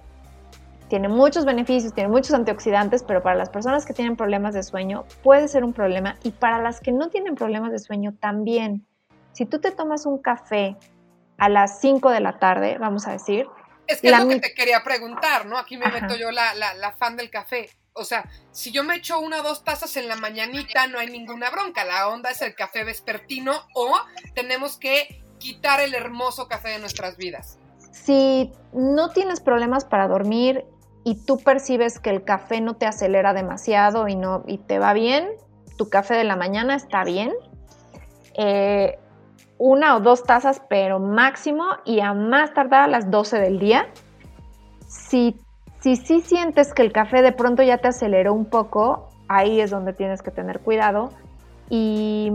tiene 0.90 1.08
muchos 1.08 1.46
beneficios, 1.46 1.94
tiene 1.94 2.10
muchos 2.10 2.34
antioxidantes, 2.34 3.04
pero 3.04 3.22
para 3.22 3.36
las 3.36 3.50
personas 3.50 3.86
que 3.86 3.94
tienen 3.94 4.18
problemas 4.18 4.54
de 4.54 4.64
sueño 4.64 5.06
puede 5.24 5.48
ser 5.48 5.64
un 5.64 5.72
problema 5.72 6.16
y 6.24 6.32
para 6.32 6.60
las 6.60 6.82
que 6.82 6.92
no 6.92 7.10
tienen 7.10 7.36
problemas 7.36 7.72
de 7.72 7.80
sueño 7.80 8.16
también. 8.20 8.86
Si 9.32 9.46
tú 9.46 9.60
te 9.60 9.72
tomas 9.72 10.06
un 10.06 10.18
café 10.18 10.76
a 11.38 11.48
las 11.48 11.80
5 11.80 12.10
de 12.10 12.20
la 12.20 12.40
tarde, 12.40 12.78
vamos 12.80 13.08
a 13.08 13.12
decir, 13.12 13.48
es 13.90 14.02
que 14.02 14.10
es 14.10 14.20
lo 14.20 14.28
que 14.28 14.40
te 14.40 14.54
quería 14.54 14.84
preguntar, 14.84 15.48
¿no? 15.48 15.58
Aquí 15.58 15.76
me 15.76 15.88
meto 15.88 16.16
yo 16.16 16.32
la, 16.32 16.54
la, 16.54 16.92
fan 16.94 17.18
del 17.18 17.32
café. 17.32 17.70
O 17.94 18.06
sea, 18.06 18.30
si 18.52 18.72
yo 18.72 18.84
me 18.84 18.96
echo 18.96 19.20
una 19.20 19.40
o 19.40 19.44
dos 19.44 19.64
tazas 19.64 19.98
en 19.98 20.08
la 20.08 20.16
mañanita, 20.16 20.86
no 20.88 21.00
hay 21.00 21.10
ninguna 21.10 21.50
bronca. 21.50 21.84
La 21.84 22.08
onda 22.08 22.30
es 22.30 22.42
el 22.44 22.54
café 22.54 22.84
vespertino 22.84 23.68
o 23.74 23.92
tenemos 24.36 24.78
que 24.78 25.24
quitar 25.40 25.82
el 25.82 25.96
hermoso 25.96 26.48
café 26.48 26.70
de 26.70 26.80
nuestras 26.80 27.18
vidas. 27.18 27.58
Si 27.92 28.52
no 28.74 29.10
tienes 29.10 29.42
problemas 29.42 29.86
para 29.86 30.08
dormir 30.08 30.66
y 31.04 31.16
tú 31.26 31.40
percibes 31.40 32.00
que 32.00 32.12
el 32.12 32.24
café 32.24 32.62
no 32.62 32.76
te 32.76 32.86
acelera 32.86 33.34
demasiado 33.34 34.08
y, 34.08 34.16
no, 34.16 34.44
y 34.46 34.60
te 34.60 34.78
va 34.78 34.94
bien, 34.94 35.28
tu 35.78 35.90
café 35.90 36.14
de 36.14 36.26
la 36.26 36.36
mañana 36.36 36.76
está 36.76 37.04
bien. 37.04 37.34
Eh, 38.36 39.00
una 39.60 39.96
o 39.96 40.00
dos 40.00 40.24
tazas, 40.24 40.64
pero 40.68 41.00
máximo 41.00 41.66
y 41.86 42.00
a 42.00 42.14
más 42.14 42.54
tardar 42.56 42.82
a 42.82 42.88
las 42.88 43.12
12 43.12 43.40
del 43.40 43.60
día. 43.60 43.88
Si 44.88 45.36
si 45.80 45.96
sí 45.96 46.20
sientes 46.20 46.74
que 46.74 46.82
el 46.82 46.92
café 46.92 47.22
de 47.22 47.32
pronto 47.32 47.64
ya 47.64 47.78
te 47.78 47.88
aceleró 47.88 48.34
un 48.34 48.46
poco, 48.46 49.10
ahí 49.30 49.62
es 49.62 49.72
donde 49.72 49.94
tienes 49.94 50.22
que 50.22 50.30
tener 50.30 50.60
cuidado. 50.60 51.12
Y 51.70 52.32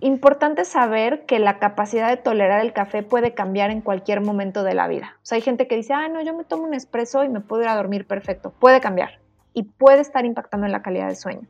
importante 0.00 0.66
saber 0.66 1.24
que 1.24 1.38
la 1.38 1.58
capacidad 1.58 2.10
de 2.10 2.18
tolerar 2.18 2.60
el 2.60 2.74
café 2.74 3.02
puede 3.02 3.32
cambiar 3.32 3.70
en 3.70 3.80
cualquier 3.80 4.20
momento 4.20 4.64
de 4.64 4.74
la 4.74 4.86
vida. 4.86 5.16
O 5.22 5.24
sea, 5.24 5.36
hay 5.36 5.42
gente 5.42 5.66
que 5.66 5.76
dice, 5.76 5.94
ah, 5.94 6.08
no, 6.08 6.20
yo 6.22 6.34
me 6.34 6.44
tomo 6.44 6.64
un 6.64 6.74
espresso 6.74 7.24
y 7.24 7.30
me 7.30 7.40
puedo 7.40 7.62
ir 7.62 7.68
a 7.68 7.76
dormir 7.76 8.06
perfecto. 8.06 8.50
Puede 8.50 8.80
cambiar 8.80 9.18
y 9.54 9.62
puede 9.62 10.00
estar 10.00 10.26
impactando 10.26 10.66
en 10.66 10.72
la 10.72 10.82
calidad 10.82 11.06
del 11.06 11.16
sueño. 11.16 11.48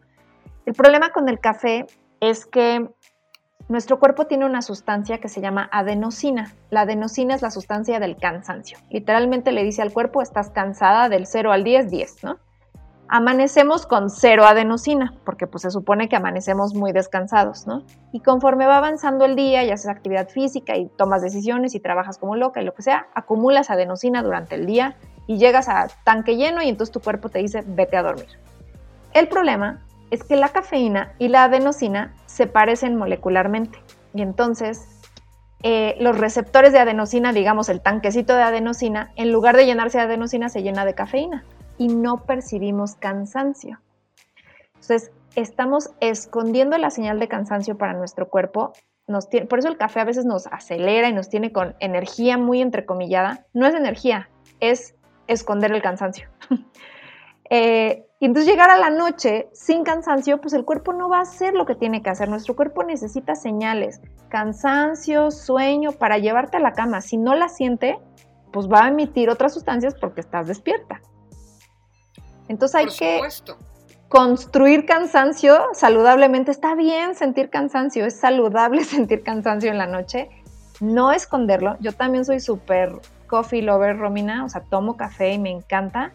El 0.67 0.75
problema 0.75 1.11
con 1.11 1.29
el 1.29 1.41
café 1.41 1.87
es 2.21 2.47
que 2.47 2.89
nuestro 3.69 3.99
cuerpo 3.99 4.27
tiene 4.27 4.47
una 4.47 4.63
sustancia 4.63 5.19
que 5.19 5.29
se 5.29 5.41
llama 5.41 5.69
adenosina. 5.73 6.55
La 6.71 6.83
adenosina 6.83 7.35
es 7.35 7.43
la 7.43 7.51
sustancia 7.51 7.99
del 7.99 8.17
cansancio. 8.17 8.79
Literalmente 8.91 9.53
le 9.53 9.65
dice 9.65 9.83
al 9.83 9.93
cuerpo, 9.93 10.23
estás 10.23 10.51
cansada 10.51 11.09
del 11.09 11.27
0 11.27 11.53
al 11.53 11.65
10, 11.65 11.91
10, 11.91 12.25
¿no? 12.25 12.39
amanecemos 13.09 13.87
con 13.87 14.11
cero 14.11 14.47
adenosina, 14.47 15.15
porque 15.25 15.47
pues 15.47 15.63
se 15.63 15.71
supone 15.71 16.09
que 16.09 16.17
amanecemos 16.17 16.75
muy 16.75 16.93
descansados, 16.93 17.67
¿no? 17.67 17.83
Y 18.13 18.21
conforme 18.21 18.67
va 18.67 18.79
avanzando 18.79 19.25
el 19.25 19.37
día 19.37 19.65
y 19.65 19.71
haces 19.71 19.89
actividad 19.89 20.29
física 20.29 20.77
y 20.77 20.87
tomas 20.87 21.23
decisiones 21.23 21.75
y 21.75 21.81
trabajas 21.81 22.19
como 22.19 22.37
loca 22.37 22.61
y 22.61 22.65
lo 22.65 22.75
que 22.75 22.83
sea, 22.83 23.07
acumulas 23.15 23.71
adenosina 23.71 24.23
durante 24.23 24.57
el 24.57 24.67
día 24.67 24.97
y 25.27 25.39
llegas 25.39 25.69
a 25.69 25.89
tanque 26.05 26.37
lleno 26.37 26.63
y 26.63 26.69
entonces 26.69 26.93
tu 26.93 27.01
cuerpo 27.01 27.29
te 27.29 27.39
dice 27.39 27.63
vete 27.67 27.97
a 27.97 28.03
dormir. 28.03 28.29
El 29.13 29.29
problema 29.29 29.85
es 30.11 30.25
que 30.25 30.37
la 30.37 30.51
cafeína 30.51 31.15
y 31.19 31.29
la 31.29 31.45
adenosina 31.45 32.15
se 32.27 32.47
parecen 32.47 32.97
molecularmente 32.97 33.79
y 34.15 34.23
entonces 34.23 34.87
eh, 35.63 35.97
los 36.01 36.19
receptores 36.19 36.73
de 36.73 36.79
adenosina, 36.79 37.33
digamos 37.33 37.69
el 37.69 37.81
tanquecito 37.81 38.35
de 38.35 38.43
adenosina, 38.43 39.13
en 39.17 39.33
lugar 39.33 39.57
de 39.57 39.67
llenarse 39.67 39.99
de 39.99 40.05
adenosina 40.05 40.49
se 40.49 40.63
llena 40.63 40.85
de 40.85 40.95
cafeína 40.95 41.45
y 41.79 41.89
no 41.89 42.25
percibimos 42.25 42.95
cansancio. 42.95 43.81
Entonces, 44.75 45.11
estamos 45.35 45.91
escondiendo 46.01 46.79
la 46.79 46.91
señal 46.91 47.19
de 47.19 47.29
cansancio 47.29 47.77
para 47.77 47.95
nuestro 47.95 48.29
cuerpo. 48.29 48.73
Por 49.49 49.59
eso 49.59 49.69
el 49.69 49.77
café 49.77 50.01
a 50.01 50.05
veces 50.05 50.25
nos 50.25 50.47
acelera 50.47 51.09
y 51.09 51.13
nos 51.13 51.29
tiene 51.29 51.53
con 51.53 51.75
energía 51.81 52.39
muy 52.39 52.61
entrecomillada. 52.61 53.47
No 53.53 53.67
es 53.67 53.75
energía, 53.75 54.29
es 54.61 54.95
esconder 55.27 55.73
el 55.73 55.83
cansancio. 55.83 56.29
Eh, 57.49 58.06
y 58.19 58.25
entonces 58.25 58.51
llegar 58.51 58.71
a 58.71 58.79
la 58.79 58.89
noche 58.89 59.49
sin 59.53 59.85
cansancio, 59.85 60.41
pues 60.41 60.55
el 60.55 60.65
cuerpo 60.65 60.95
no 60.95 61.09
va 61.09 61.19
a 61.19 61.23
hacer 61.23 61.53
lo 61.53 61.67
que 61.67 61.75
tiene 61.75 62.03
que 62.03 62.09
hacer. 62.09 62.31
Nuestro 62.31 62.57
cuerpo 62.57 62.83
necesita 62.83 63.35
señales, 63.35 64.01
cansancio, 64.31 65.31
sueño 65.31 65.93
para 65.93 66.17
llevarte 66.17 66.57
a 66.57 66.61
la 66.61 66.73
cama. 66.73 67.03
Si 67.03 67.19
no 67.19 67.35
la 67.35 67.51
siente, 67.51 67.99
pues 68.53 68.69
va 68.69 68.85
a 68.85 68.89
emitir 68.89 69.29
otras 69.29 69.53
sustancias 69.53 69.95
porque 70.01 70.23
estás 70.23 70.49
despierta. 70.49 71.03
Entonces 72.49 72.75
hay 72.75 72.87
que 72.87 73.21
construir 74.09 74.87
cansancio 74.87 75.59
saludablemente. 75.75 76.53
Está 76.53 76.75
bien 76.75 77.15
sentir 77.17 77.51
cansancio, 77.51 78.07
es 78.07 78.19
saludable 78.19 78.83
sentir 78.85 79.25
cansancio 79.25 79.71
en 79.71 79.77
la 79.77 79.87
noche, 79.87 80.31
no 80.81 81.13
esconderlo. 81.13 81.77
Yo 81.81 81.93
también 81.93 82.25
soy 82.25 82.41
súper 82.41 82.93
coffee 83.27 83.61
lover, 83.61 83.99
Romina, 83.99 84.43
o 84.43 84.49
sea, 84.49 84.63
tomo 84.63 84.97
café 84.97 85.33
y 85.35 85.39
me 85.39 85.51
encanta, 85.51 86.13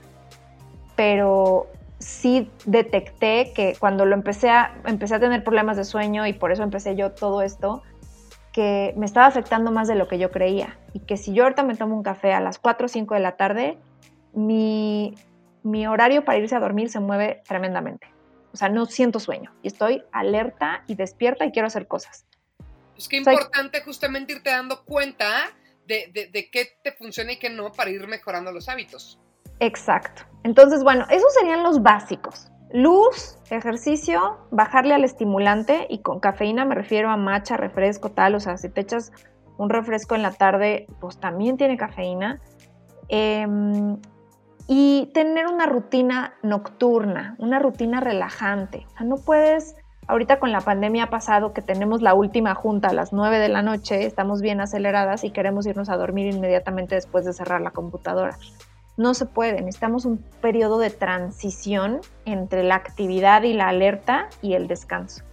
pero 0.96 1.68
sí 2.02 2.52
detecté 2.66 3.54
que 3.56 3.76
cuando 3.80 4.06
lo 4.06 4.14
empecé 4.16 4.50
a, 4.50 4.76
empecé 4.86 5.16
a 5.16 5.20
tener 5.20 5.44
problemas 5.44 5.78
de 5.78 5.86
sueño 5.86 6.28
y 6.28 6.34
por 6.34 6.52
eso 6.52 6.64
empecé 6.64 6.96
yo 6.96 7.12
todo 7.12 7.42
esto, 7.42 7.84
que 8.54 8.94
me 8.98 9.06
estaba 9.06 9.28
afectando 9.28 9.72
más 9.72 9.88
de 9.88 9.96
lo 9.96 10.08
que 10.08 10.20
yo 10.20 10.30
creía 10.30 10.78
y 10.94 11.00
que 11.00 11.16
si 11.16 11.34
yo 11.34 11.44
ahorita 11.44 11.64
me 11.64 11.76
tomo 11.76 11.96
un 11.96 12.04
café 12.04 12.34
a 12.34 12.42
las 12.42 12.60
4 12.60 12.86
o 12.86 12.90
5 12.90 13.14
de 13.14 13.20
la 13.20 13.38
tarde, 13.38 13.78
mi 14.34 15.16
mi 15.64 15.88
horario 15.88 16.26
para 16.26 16.40
irse 16.40 16.56
a 16.56 16.60
dormir 16.60 16.90
se 16.90 17.00
mueve 17.00 17.42
tremendamente. 17.48 18.08
O 18.54 18.58
sea, 18.58 18.70
no 18.70 18.86
siento 18.86 19.20
sueño 19.20 19.54
y 19.62 19.68
estoy 19.68 20.04
alerta 20.12 20.84
y 20.88 20.96
despierta 20.96 21.46
y 21.46 21.52
quiero 21.52 21.68
hacer 21.68 21.88
cosas. 21.88 22.26
Es 22.98 23.08
que 23.08 23.18
importante 23.18 23.82
justamente 23.82 24.34
irte 24.34 24.50
dando 24.50 24.84
cuenta 24.84 25.52
de, 25.86 26.30
de, 26.32 26.50
qué 26.50 26.78
te 26.84 26.92
funciona 26.92 27.34
y 27.34 27.40
qué 27.40 27.50
no 27.50 27.72
para 27.72 27.90
ir 27.90 28.08
mejorando 28.08 28.52
los 28.52 28.70
hábitos. 28.70 29.20
Exacto. 29.62 30.24
Entonces, 30.44 30.84
bueno, 30.84 31.06
esos 31.12 31.32
serían 31.36 31.62
los 31.62 31.84
básicos. 31.84 32.52
Luz, 32.74 33.38
ejercicio, 33.52 34.40
bajarle 34.50 34.96
al 34.96 35.04
estimulante 35.04 35.86
y 35.88 36.00
con 36.00 36.20
cafeína 36.20 36.66
me 36.66 36.74
refiero 36.74 37.12
a 37.12 37.16
matcha, 37.16 37.58
refresco, 37.58 38.10
tal. 38.10 38.34
O 38.34 38.40
sea, 38.40 38.58
si 38.58 38.70
te 38.70 38.82
echas 38.82 39.12
un 39.58 39.70
refresco 39.70 40.16
en 40.16 40.24
la 40.24 40.32
tarde, 40.32 40.88
pues 41.00 41.20
también 41.20 41.58
tiene 41.58 41.78
cafeína. 41.78 42.42
Eh, 43.08 43.46
y 44.68 45.12
tener 45.14 45.46
una 45.48 45.68
rutina 45.68 46.34
nocturna, 46.42 47.36
una 47.38 47.60
rutina 47.60 48.00
relajante. 48.00 48.88
O 48.88 48.98
sea, 48.98 49.06
no 49.06 49.18
puedes, 49.18 49.76
ahorita 50.08 50.40
con 50.40 50.52
la 50.52 50.62
pandemia 50.62 51.04
ha 51.04 51.10
pasado 51.10 51.54
que 51.54 51.62
tenemos 51.62 52.02
la 52.02 52.16
última 52.16 52.56
junta 52.56 52.88
a 52.88 52.94
las 52.94 53.14
9 53.14 53.38
de 53.38 53.50
la 53.50 53.62
noche, 53.62 54.06
estamos 54.06 54.42
bien 54.42 54.62
aceleradas 54.62 55.24
y 55.24 55.32
queremos 55.32 55.68
irnos 55.68 55.90
a 55.90 55.98
dormir 55.98 56.34
inmediatamente 56.34 56.96
después 56.96 57.26
de 57.26 57.34
cerrar 57.34 57.62
la 57.62 57.72
computadora. 57.72 58.38
No 59.02 59.16
se 59.16 59.26
puede, 59.26 59.62
necesitamos 59.62 60.06
un 60.06 60.20
periodo 60.42 60.78
de 60.78 60.92
transición 60.92 62.02
entre 62.26 62.64
la 62.64 62.76
actividad 62.76 63.42
y 63.42 63.54
la 63.54 63.70
alerta 63.70 64.30
y 64.44 64.54
el 64.54 64.68
descanso. 64.68 65.24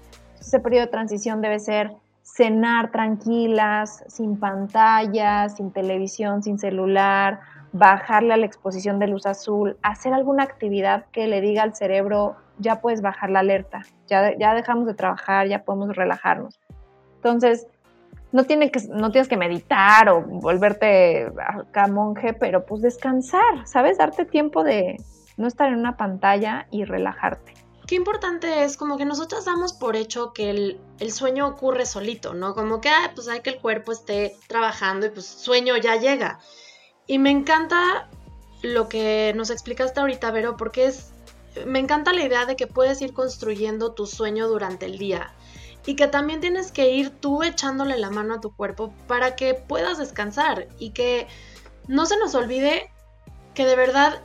Ese 0.40 0.58
periodo 0.58 0.86
de 0.86 0.90
transición 0.90 1.42
debe 1.42 1.60
ser 1.60 1.92
cenar 2.22 2.90
tranquilas, 2.90 4.04
sin 4.08 4.40
pantallas, 4.40 5.56
sin 5.56 5.70
televisión, 5.70 6.42
sin 6.42 6.58
celular, 6.58 7.40
bajarle 7.72 8.32
a 8.32 8.38
la 8.38 8.46
exposición 8.46 8.98
de 8.98 9.08
luz 9.08 9.26
azul, 9.26 9.76
hacer 9.82 10.14
alguna 10.14 10.44
actividad 10.44 11.04
que 11.12 11.26
le 11.26 11.42
diga 11.42 11.62
al 11.62 11.74
cerebro, 11.74 12.36
ya 12.58 12.80
puedes 12.80 13.02
bajar 13.02 13.28
la 13.28 13.40
alerta, 13.40 13.82
ya, 14.06 14.34
ya 14.38 14.54
dejamos 14.54 14.86
de 14.86 14.94
trabajar, 14.94 15.46
ya 15.46 15.64
podemos 15.64 15.94
relajarnos. 15.94 16.58
Entonces, 17.16 17.66
no, 18.32 18.44
tiene 18.44 18.70
que, 18.70 18.80
no 18.88 19.10
tienes 19.10 19.28
que 19.28 19.36
meditar 19.36 20.08
o 20.08 20.22
volverte 20.22 21.32
acá 21.38 21.86
monje, 21.86 22.34
pero 22.34 22.66
pues 22.66 22.82
descansar, 22.82 23.66
¿sabes? 23.66 23.98
Darte 23.98 24.24
tiempo 24.24 24.64
de 24.64 24.96
no 25.36 25.46
estar 25.46 25.68
en 25.68 25.78
una 25.78 25.96
pantalla 25.96 26.66
y 26.70 26.84
relajarte. 26.84 27.54
Qué 27.86 27.94
importante 27.94 28.64
es 28.64 28.76
como 28.76 28.98
que 28.98 29.06
nosotros 29.06 29.46
damos 29.46 29.72
por 29.72 29.96
hecho 29.96 30.34
que 30.34 30.50
el, 30.50 30.80
el 30.98 31.10
sueño 31.10 31.48
ocurre 31.48 31.86
solito, 31.86 32.34
¿no? 32.34 32.54
Como 32.54 32.82
que, 32.82 32.90
ah, 32.90 33.12
pues 33.14 33.28
hay 33.28 33.40
que 33.40 33.50
el 33.50 33.60
cuerpo 33.60 33.92
esté 33.92 34.36
trabajando 34.46 35.06
y 35.06 35.10
pues 35.10 35.24
sueño 35.24 35.74
ya 35.78 35.96
llega. 35.96 36.38
Y 37.06 37.18
me 37.18 37.30
encanta 37.30 38.10
lo 38.62 38.90
que 38.90 39.32
nos 39.34 39.48
explicaste 39.48 40.00
ahorita, 40.00 40.30
Vero, 40.30 40.58
porque 40.58 40.86
es. 40.86 41.12
Me 41.66 41.78
encanta 41.78 42.12
la 42.12 42.22
idea 42.22 42.44
de 42.44 42.56
que 42.56 42.66
puedes 42.66 43.00
ir 43.00 43.14
construyendo 43.14 43.94
tu 43.94 44.06
sueño 44.06 44.48
durante 44.48 44.84
el 44.84 44.98
día 44.98 45.32
y 45.86 45.96
que 45.96 46.06
también 46.06 46.40
tienes 46.40 46.72
que 46.72 46.90
ir 46.90 47.10
tú 47.10 47.42
echándole 47.42 47.96
la 47.96 48.10
mano 48.10 48.34
a 48.34 48.40
tu 48.40 48.54
cuerpo 48.54 48.92
para 49.06 49.36
que 49.36 49.54
puedas 49.54 49.98
descansar 49.98 50.68
y 50.78 50.90
que 50.90 51.26
no 51.86 52.06
se 52.06 52.18
nos 52.18 52.34
olvide 52.34 52.90
que 53.54 53.64
de 53.64 53.76
verdad 53.76 54.22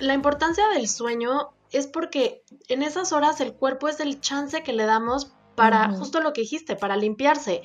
la 0.00 0.14
importancia 0.14 0.66
del 0.68 0.88
sueño 0.88 1.50
es 1.70 1.86
porque 1.86 2.42
en 2.68 2.82
esas 2.82 3.12
horas 3.12 3.40
el 3.40 3.54
cuerpo 3.54 3.88
es 3.88 4.00
el 4.00 4.20
chance 4.20 4.62
que 4.62 4.72
le 4.72 4.84
damos 4.84 5.32
para 5.54 5.90
justo 5.90 6.20
lo 6.20 6.32
que 6.32 6.42
dijiste, 6.42 6.76
para 6.76 6.96
limpiarse. 6.96 7.62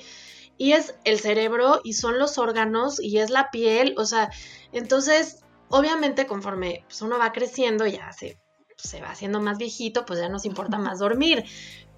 Y 0.57 0.73
es 0.73 0.95
el 1.03 1.19
cerebro 1.19 1.81
y 1.83 1.93
son 1.93 2.17
los 2.17 2.37
órganos 2.37 3.01
y 3.01 3.19
es 3.19 3.29
la 3.29 3.51
piel, 3.51 3.93
o 3.97 4.05
sea, 4.05 4.31
entonces, 4.71 5.43
obviamente 5.69 6.25
conforme 6.25 6.83
pues, 6.87 7.01
uno 7.01 7.19
va 7.19 7.31
creciendo, 7.31 7.85
ya 7.85 8.11
se, 8.11 8.39
se 8.75 9.01
va 9.01 9.11
haciendo 9.11 9.39
más 9.39 9.59
viejito, 9.59 10.05
pues 10.05 10.19
ya 10.19 10.29
nos 10.29 10.45
importa 10.45 10.79
más 10.79 10.99
dormir, 10.99 11.43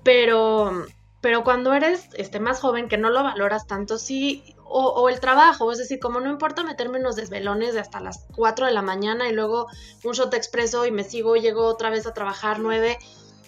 pero, 0.03 0.86
pero 1.22 1.43
cuando 1.43 1.74
eres 1.74 2.09
este, 2.13 2.39
más 2.39 2.59
joven, 2.59 2.88
que 2.88 2.97
no 2.97 3.09
lo 3.09 3.24
valoras 3.24 3.67
tanto, 3.67 3.97
sí, 3.97 4.55
o, 4.72 5.09
el 5.09 5.20
trabajo, 5.20 5.72
es 5.72 5.80
decir, 5.80 5.99
como 5.99 6.20
no 6.20 6.30
importa 6.30 6.63
meterme 6.63 6.99
en 6.99 7.03
los 7.03 7.15
desvelones 7.15 7.74
de 7.74 7.80
hasta 7.80 7.99
las 7.99 8.28
4 8.36 8.67
de 8.67 8.72
la 8.72 8.84
mañana 8.84 9.28
y 9.28 9.34
luego 9.34 9.67
un 10.03 10.13
shot 10.13 10.34
expreso 10.34 10.86
y 10.86 10.91
me 10.91 11.03
sigo, 11.03 11.36
llego 11.36 11.65
otra 11.65 11.89
vez 11.89 12.05
a 12.05 12.13
trabajar 12.13 12.59
9. 12.59 12.99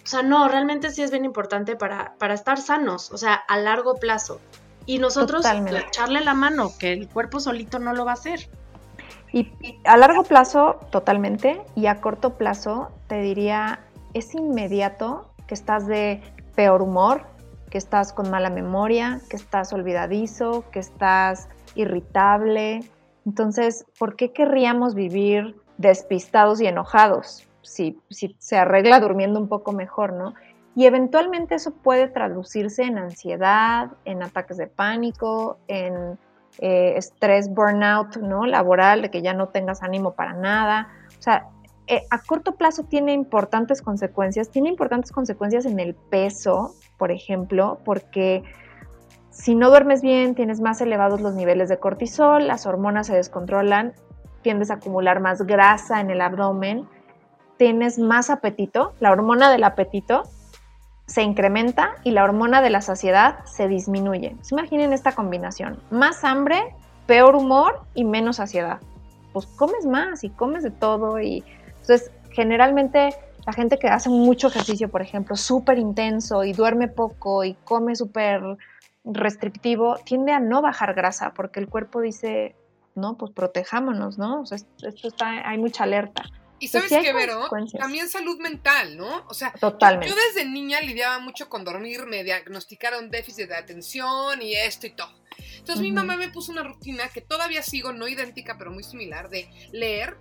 O 0.03 0.07
sea, 0.07 0.23
no, 0.23 0.47
realmente 0.47 0.89
sí 0.89 1.03
es 1.03 1.11
bien 1.11 1.23
importante 1.23 1.75
para, 1.75 2.15
para 2.17 2.33
estar 2.33 2.59
sanos, 2.59 3.11
o 3.11 3.17
sea, 3.17 3.35
a 3.35 3.57
largo 3.57 3.95
plazo. 3.95 4.41
Y 4.87 4.97
nosotros 4.97 5.45
echarle 5.45 6.21
la 6.21 6.33
mano, 6.33 6.71
que 6.79 6.91
el 6.91 7.07
cuerpo 7.07 7.39
solito 7.39 7.77
no 7.77 7.93
lo 7.93 8.03
va 8.03 8.11
a 8.11 8.15
hacer. 8.15 8.49
Y 9.31 9.47
a 9.85 9.95
largo 9.95 10.23
plazo, 10.23 10.79
totalmente, 10.91 11.61
y 11.75 11.85
a 11.85 12.01
corto 12.01 12.33
plazo, 12.33 12.89
te 13.07 13.21
diría, 13.21 13.79
es 14.13 14.33
inmediato 14.33 15.31
que 15.47 15.53
estás 15.53 15.85
de 15.85 16.21
peor 16.55 16.81
humor, 16.81 17.25
que 17.71 17.77
estás 17.77 18.13
con 18.13 18.29
mala 18.29 18.51
memoria, 18.51 19.21
que 19.29 19.37
estás 19.37 19.73
olvidadizo, 19.73 20.65
que 20.71 20.79
estás 20.79 21.49
irritable. 21.73 22.81
Entonces, 23.25 23.85
¿por 23.97 24.15
qué 24.15 24.33
querríamos 24.33 24.93
vivir 24.93 25.55
despistados 25.77 26.61
y 26.61 26.67
enojados? 26.67 27.47
Si, 27.63 27.97
si 28.09 28.35
se 28.39 28.57
arregla 28.57 28.99
durmiendo 28.99 29.39
un 29.39 29.47
poco 29.47 29.71
mejor, 29.71 30.13
¿no? 30.13 30.33
Y 30.75 30.85
eventualmente 30.85 31.55
eso 31.55 31.71
puede 31.71 32.07
traducirse 32.07 32.83
en 32.83 32.97
ansiedad, 32.97 33.91
en 34.05 34.21
ataques 34.21 34.57
de 34.57 34.67
pánico, 34.67 35.57
en 35.67 36.19
eh, 36.59 36.93
estrés, 36.97 37.49
burnout, 37.53 38.17
¿no? 38.17 38.45
Laboral, 38.45 39.01
de 39.01 39.11
que 39.11 39.21
ya 39.21 39.33
no 39.33 39.47
tengas 39.47 39.81
ánimo 39.81 40.13
para 40.13 40.33
nada. 40.33 40.89
O 41.17 41.21
sea, 41.21 41.47
eh, 41.87 42.03
a 42.09 42.19
corto 42.19 42.55
plazo 42.55 42.83
tiene 42.83 43.13
importantes 43.13 43.81
consecuencias. 43.81 44.49
Tiene 44.49 44.69
importantes 44.69 45.11
consecuencias 45.11 45.65
en 45.65 45.79
el 45.79 45.95
peso, 45.95 46.73
por 46.97 47.11
ejemplo, 47.11 47.79
porque 47.83 48.43
si 49.29 49.55
no 49.55 49.69
duermes 49.69 50.01
bien, 50.01 50.35
tienes 50.35 50.61
más 50.61 50.81
elevados 50.81 51.21
los 51.21 51.33
niveles 51.33 51.69
de 51.69 51.79
cortisol, 51.79 52.47
las 52.47 52.65
hormonas 52.65 53.07
se 53.07 53.15
descontrolan, 53.15 53.93
tiendes 54.41 54.71
a 54.71 54.75
acumular 54.75 55.19
más 55.19 55.41
grasa 55.43 56.01
en 56.01 56.11
el 56.11 56.21
abdomen, 56.21 56.87
tienes 57.57 57.97
más 57.97 58.29
apetito, 58.29 58.93
la 58.99 59.11
hormona 59.11 59.49
del 59.51 59.63
apetito 59.63 60.23
se 61.05 61.23
incrementa 61.23 61.95
y 62.03 62.11
la 62.11 62.23
hormona 62.23 62.61
de 62.61 62.69
la 62.69 62.81
saciedad 62.81 63.43
se 63.45 63.67
disminuye. 63.67 64.35
imaginen 64.51 64.93
esta 64.93 65.13
combinación, 65.13 65.81
más 65.91 66.23
hambre, 66.23 66.75
peor 67.05 67.35
humor 67.35 67.81
y 67.93 68.05
menos 68.05 68.37
saciedad. 68.37 68.79
Pues 69.33 69.45
comes 69.45 69.85
más 69.85 70.23
y 70.23 70.29
comes 70.29 70.63
de 70.63 70.71
todo 70.71 71.19
y 71.21 71.43
entonces 71.81 72.11
generalmente 72.31 73.15
la 73.45 73.53
gente 73.53 73.77
que 73.79 73.87
hace 73.87 74.09
mucho 74.09 74.47
ejercicio, 74.47 74.89
por 74.89 75.01
ejemplo, 75.01 75.35
súper 75.35 75.77
intenso 75.77 76.43
y 76.43 76.53
duerme 76.53 76.87
poco 76.87 77.43
y 77.43 77.55
come 77.63 77.95
súper 77.95 78.41
restrictivo, 79.03 79.97
tiende 80.05 80.31
a 80.31 80.39
no 80.39 80.61
bajar 80.61 80.93
grasa 80.93 81.33
porque 81.33 81.59
el 81.59 81.67
cuerpo 81.67 82.01
dice, 82.01 82.55
no, 82.95 83.17
pues 83.17 83.31
protejámonos, 83.31 84.17
¿no? 84.17 84.41
O 84.41 84.45
sea, 84.45 84.57
esto 84.57 85.07
está, 85.07 85.47
hay 85.49 85.57
mucha 85.57 85.83
alerta. 85.83 86.23
Y 86.59 86.67
sabes 86.67 86.89
qué, 86.89 87.11
Vero, 87.11 87.49
también 87.79 88.07
salud 88.07 88.39
mental, 88.39 88.95
¿no? 88.95 89.25
O 89.27 89.33
sea, 89.33 89.51
Totalmente. 89.53 90.07
Yo, 90.07 90.15
desde 90.27 90.47
niña 90.47 90.79
lidiaba 90.79 91.17
mucho 91.17 91.49
con 91.49 91.63
dormir, 91.65 92.05
me 92.05 92.23
diagnosticaron 92.23 93.09
déficit 93.09 93.47
de 93.47 93.55
atención 93.55 94.39
y 94.43 94.53
esto 94.53 94.85
y 94.85 94.91
todo. 94.91 95.11
Entonces 95.57 95.81
mi 95.81 95.91
mamá 95.91 96.17
me 96.17 96.29
puso 96.29 96.51
una 96.51 96.61
rutina 96.61 97.09
que 97.09 97.21
todavía 97.21 97.63
sigo, 97.63 97.93
no 97.93 98.07
idéntica, 98.07 98.57
pero 98.59 98.69
muy 98.69 98.83
similar, 98.83 99.29
de 99.29 99.49
leer 99.71 100.17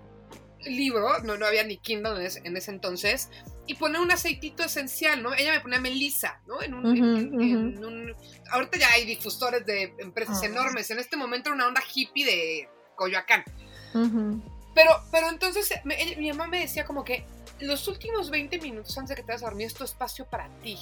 libro, 0.64 1.20
no, 1.20 1.36
no 1.36 1.46
había 1.46 1.64
ni 1.64 1.78
Kindle 1.78 2.26
en 2.44 2.56
ese, 2.56 2.70
entonces, 2.70 3.30
y 3.66 3.74
poner 3.74 4.00
un 4.00 4.10
aceitito 4.10 4.62
esencial, 4.62 5.22
¿no? 5.22 5.34
Ella 5.34 5.52
me 5.52 5.60
ponía 5.60 5.80
melisa, 5.80 6.40
¿no? 6.46 6.62
En 6.62 6.74
un, 6.74 8.14
ahorita 8.50 8.78
ya 8.78 8.90
hay 8.92 9.06
difusores 9.06 9.64
de 9.64 9.94
empresas 9.98 10.40
ah. 10.42 10.46
enormes, 10.46 10.90
en 10.90 10.98
este 10.98 11.16
momento 11.16 11.48
era 11.48 11.56
una 11.56 11.68
onda 11.68 11.82
hippie 11.94 12.24
de 12.24 12.68
Coyoacán. 12.96 13.44
Pero, 14.74 14.92
pero 15.10 15.28
entonces 15.28 15.72
mi 15.84 16.28
mamá 16.30 16.46
me 16.46 16.60
decía 16.60 16.84
como 16.84 17.04
que 17.04 17.26
los 17.60 17.88
últimos 17.88 18.30
20 18.30 18.58
minutos 18.60 18.96
antes 18.96 19.10
de 19.10 19.16
que 19.16 19.26
te 19.26 19.32
vas 19.32 19.42
a 19.42 19.46
dormir 19.46 19.66
es 19.66 19.74
tu 19.74 19.84
espacio 19.84 20.26
para 20.28 20.48
ti, 20.60 20.78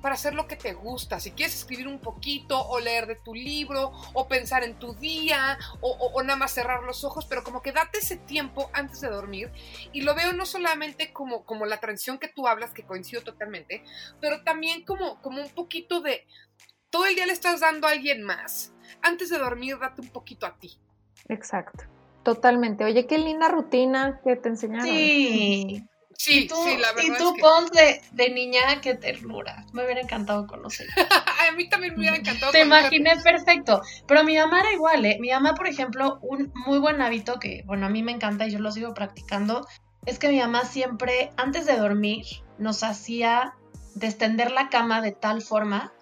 para 0.00 0.14
hacer 0.14 0.34
lo 0.34 0.46
que 0.46 0.56
te 0.56 0.72
gusta. 0.72 1.20
Si 1.20 1.32
quieres 1.32 1.54
escribir 1.54 1.88
un 1.88 2.00
poquito 2.00 2.60
o 2.68 2.80
leer 2.80 3.06
de 3.06 3.16
tu 3.16 3.34
libro 3.34 3.92
o 4.14 4.28
pensar 4.28 4.64
en 4.64 4.78
tu 4.78 4.94
día 4.94 5.58
o, 5.80 6.22
nada 6.22 6.38
más 6.38 6.52
cerrar 6.52 6.82
los 6.82 7.04
ojos, 7.04 7.26
pero 7.26 7.44
como 7.44 7.62
que 7.62 7.72
date 7.72 7.98
ese 7.98 8.16
tiempo 8.16 8.70
antes 8.72 9.00
de 9.00 9.08
dormir. 9.08 9.50
Y 9.92 10.02
lo 10.02 10.14
veo 10.14 10.32
no 10.32 10.46
solamente 10.46 11.12
como, 11.12 11.44
como 11.44 11.66
la 11.66 11.78
transición 11.78 12.18
que 12.18 12.28
tú 12.28 12.46
hablas, 12.48 12.72
que 12.72 12.84
coincido 12.84 13.22
totalmente, 13.22 13.84
pero 14.20 14.42
también 14.42 14.84
como, 14.84 15.20
como 15.22 15.42
un 15.42 15.50
poquito 15.50 16.00
de 16.00 16.26
todo 16.90 17.06
el 17.06 17.14
día 17.14 17.26
le 17.26 17.32
estás 17.32 17.60
dando 17.60 17.86
a 17.86 17.90
alguien 17.90 18.22
más. 18.22 18.72
Antes 19.02 19.30
de 19.30 19.38
dormir, 19.38 19.78
date 19.78 20.00
un 20.00 20.08
poquito 20.08 20.46
a 20.46 20.56
ti. 20.56 20.78
Exacto. 21.28 21.84
Totalmente. 22.22 22.84
Oye, 22.84 23.06
qué 23.06 23.18
linda 23.18 23.48
rutina 23.48 24.20
que 24.24 24.34
te 24.36 24.48
enseñaron. 24.48 24.86
Sí. 24.86 25.86
Sí, 26.18 26.44
y 26.44 26.46
tú, 26.48 26.56
sí, 26.64 26.76
la 26.78 26.92
verdad. 26.92 27.14
Y 27.14 27.18
tú, 27.18 27.34
Pons, 27.40 27.70
de, 27.70 28.30
niña, 28.30 28.80
qué 28.80 28.94
ternura. 28.94 29.64
Me 29.72 29.84
hubiera 29.84 30.00
encantado 30.00 30.46
conocer. 30.46 30.86
a 30.96 31.52
mí 31.52 31.68
también 31.68 31.94
me 31.94 32.00
hubiera 32.00 32.16
encantado 32.16 32.52
Te 32.52 32.62
imaginé 32.62 33.16
perfecto. 33.22 33.82
Pero 34.06 34.24
mi 34.24 34.36
mamá 34.36 34.60
era 34.60 34.72
igual, 34.72 35.04
¿eh? 35.04 35.18
Mi 35.20 35.30
mamá, 35.30 35.54
por 35.54 35.68
ejemplo, 35.68 36.18
un 36.22 36.52
muy 36.66 36.78
buen 36.78 37.00
hábito 37.00 37.38
que, 37.38 37.62
bueno, 37.66 37.86
a 37.86 37.88
mí 37.88 38.02
me 38.02 38.12
encanta 38.12 38.46
y 38.46 38.50
yo 38.50 38.58
lo 38.58 38.72
sigo 38.72 38.94
practicando, 38.94 39.66
es 40.04 40.18
que 40.18 40.28
mi 40.28 40.38
mamá 40.38 40.64
siempre, 40.64 41.30
antes 41.36 41.66
de 41.66 41.76
dormir, 41.76 42.24
nos 42.58 42.82
hacía 42.82 43.54
descender 43.94 44.50
la 44.52 44.68
cama 44.68 45.00
de 45.00 45.12
tal 45.12 45.42
forma 45.42 45.92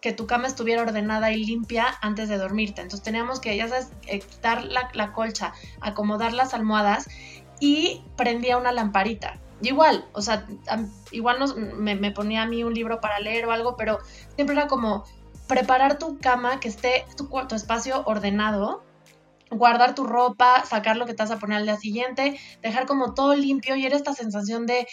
que, 0.00 0.12
tu 0.12 0.26
cama 0.26 0.46
estuviera 0.46 0.80
ordenada 0.80 1.30
y 1.30 1.44
limpia 1.44 1.86
antes 2.00 2.30
de 2.30 2.38
dormirte. 2.38 2.80
Entonces 2.80 3.04
teníamos 3.04 3.38
que, 3.38 3.54
ya 3.54 3.68
sabes, 3.68 3.90
eh, 4.06 4.20
quitar 4.20 4.64
la, 4.64 5.12
colcha, 5.12 5.52
acomodar 5.82 6.32
las 6.32 6.54
almohadas 6.54 7.06
y 7.60 8.02
prendía 8.16 8.56
una 8.56 8.72
lamparita. 8.72 9.40
igual, 9.60 10.06
o 10.12 10.22
sea, 10.22 10.46
igual 11.10 11.38
nos, 11.38 11.56
me, 11.56 12.10
ponía 12.12 12.42
a 12.42 12.46
mí 12.46 12.62
un 12.62 12.74
libro 12.74 13.00
para 13.00 13.18
leer 13.18 13.46
o 13.46 13.52
algo, 13.52 13.76
pero 13.76 13.98
siempre 14.34 14.54
era 14.54 14.68
como 14.68 15.04
preparar 15.46 15.98
tu 15.98 16.18
cama, 16.18 16.60
que 16.60 16.68
esté 16.68 17.04
tu, 17.16 17.28
tu 17.48 17.54
espacio 17.54 18.02
ordenado, 18.06 18.84
guardar 19.50 19.94
tu 19.94 20.04
ropa, 20.04 20.64
sacar 20.64 20.96
lo 20.96 21.06
que 21.06 21.14
te 21.14 21.22
vas 21.22 21.30
a 21.30 21.38
poner 21.38 21.58
al 21.58 21.64
día 21.64 21.76
siguiente, 21.76 22.38
dejar 22.62 22.86
como 22.86 23.14
todo 23.14 23.34
limpio 23.34 23.74
y 23.76 23.86
era 23.86 23.96
esta 23.96 24.12
sensación 24.14 24.66
de, 24.66 24.86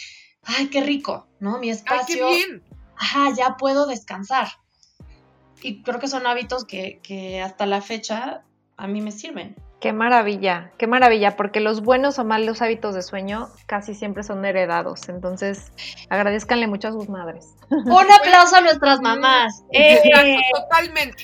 ay, 0.44 0.68
qué 0.68 0.80
rico, 0.80 1.26
¿no? 1.40 1.58
Mi 1.58 1.70
espacio. 1.70 2.26
Ay, 2.28 2.38
qué 2.40 2.46
bien. 2.46 2.62
Ajá, 2.96 3.34
ya 3.36 3.56
puedo 3.58 3.86
descansar 3.86 4.48
y 5.62 5.82
creo 5.82 5.98
que 5.98 6.08
son 6.08 6.26
hábitos 6.26 6.64
que, 6.64 7.42
hasta 7.44 7.66
la 7.66 7.80
fecha 7.80 8.44
a 8.76 8.86
mí 8.86 9.00
me 9.00 9.12
sirven. 9.12 9.56
Qué 9.86 9.92
maravilla, 9.92 10.72
qué 10.78 10.88
maravilla, 10.88 11.36
porque 11.36 11.60
los 11.60 11.80
buenos 11.80 12.18
o 12.18 12.24
malos 12.24 12.60
hábitos 12.60 12.96
de 12.96 13.02
sueño 13.02 13.48
casi 13.66 13.94
siempre 13.94 14.24
son 14.24 14.44
heredados. 14.44 15.08
Entonces, 15.08 15.70
agradezcanle 16.10 16.66
mucho 16.66 16.88
a 16.88 16.92
sus 16.92 17.08
madres. 17.08 17.54
Un 17.70 18.12
aplauso 18.12 18.56
a 18.56 18.60
nuestras 18.62 19.00
mamás. 19.00 19.62
¡Eh! 19.72 20.02
Totalmente. 20.52 21.22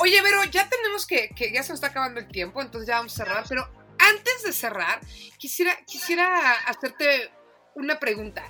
Oye, 0.00 0.18
pero 0.22 0.44
ya 0.44 0.68
tenemos 0.68 1.06
que, 1.06 1.30
que 1.30 1.50
ya 1.50 1.62
se 1.62 1.70
nos 1.70 1.78
está 1.78 1.86
acabando 1.86 2.20
el 2.20 2.28
tiempo, 2.28 2.60
entonces 2.60 2.88
ya 2.88 2.96
vamos 2.96 3.14
a 3.14 3.24
cerrar. 3.24 3.44
Pero 3.48 3.66
antes 3.98 4.42
de 4.44 4.52
cerrar, 4.52 5.00
quisiera, 5.38 5.74
quisiera 5.86 6.52
hacerte 6.66 7.30
una 7.74 7.98
pregunta 7.98 8.44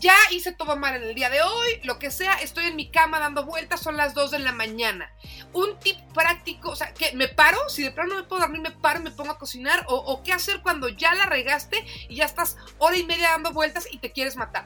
ya 0.00 0.14
hice 0.30 0.52
todo 0.52 0.76
mal 0.76 0.96
en 0.96 1.02
el 1.02 1.14
día 1.14 1.28
de 1.30 1.42
hoy, 1.42 1.80
lo 1.84 1.98
que 1.98 2.10
sea, 2.10 2.34
estoy 2.34 2.66
en 2.66 2.76
mi 2.76 2.90
cama 2.90 3.20
dando 3.20 3.44
vueltas, 3.44 3.80
son 3.80 3.96
las 3.96 4.14
2 4.14 4.30
de 4.32 4.38
la 4.40 4.52
mañana. 4.52 5.12
Un 5.52 5.78
tip 5.78 5.98
práctico, 6.14 6.70
o 6.70 6.76
sea, 6.76 6.92
que 6.94 7.12
me 7.14 7.28
paro, 7.28 7.58
si 7.68 7.82
de 7.82 7.90
plano 7.90 8.14
no 8.14 8.20
me 8.22 8.26
puedo 8.26 8.40
dormir, 8.40 8.62
me 8.62 8.70
paro 8.70 9.00
y 9.00 9.04
me 9.04 9.10
pongo 9.10 9.30
a 9.30 9.38
cocinar, 9.38 9.84
o, 9.88 10.22
qué 10.24 10.32
hacer 10.32 10.62
cuando 10.62 10.88
ya 10.88 11.14
la 11.14 11.26
regaste 11.26 11.84
y 12.08 12.16
ya 12.16 12.24
estás 12.24 12.56
hora 12.78 12.96
y 12.96 13.04
media 13.04 13.30
dando 13.30 13.52
vueltas 13.52 13.86
y 13.92 13.98
te 13.98 14.10
quieres 14.10 14.36
matar. 14.36 14.64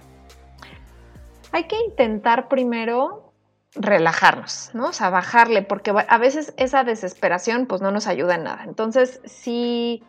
Hay 1.52 1.64
que 1.64 1.76
intentar 1.76 2.48
primero 2.48 3.32
relajarnos, 3.74 4.70
¿no? 4.72 4.88
O 4.88 4.92
sea, 4.92 5.10
bajarle, 5.10 5.62
porque 5.62 5.92
a 6.08 6.18
veces 6.18 6.54
esa 6.56 6.84
desesperación 6.84 7.66
pues 7.66 7.80
no 7.80 7.90
nos 7.90 8.06
ayuda 8.06 8.36
en 8.36 8.44
nada. 8.44 8.62
Entonces, 8.64 9.20
si 9.24 10.04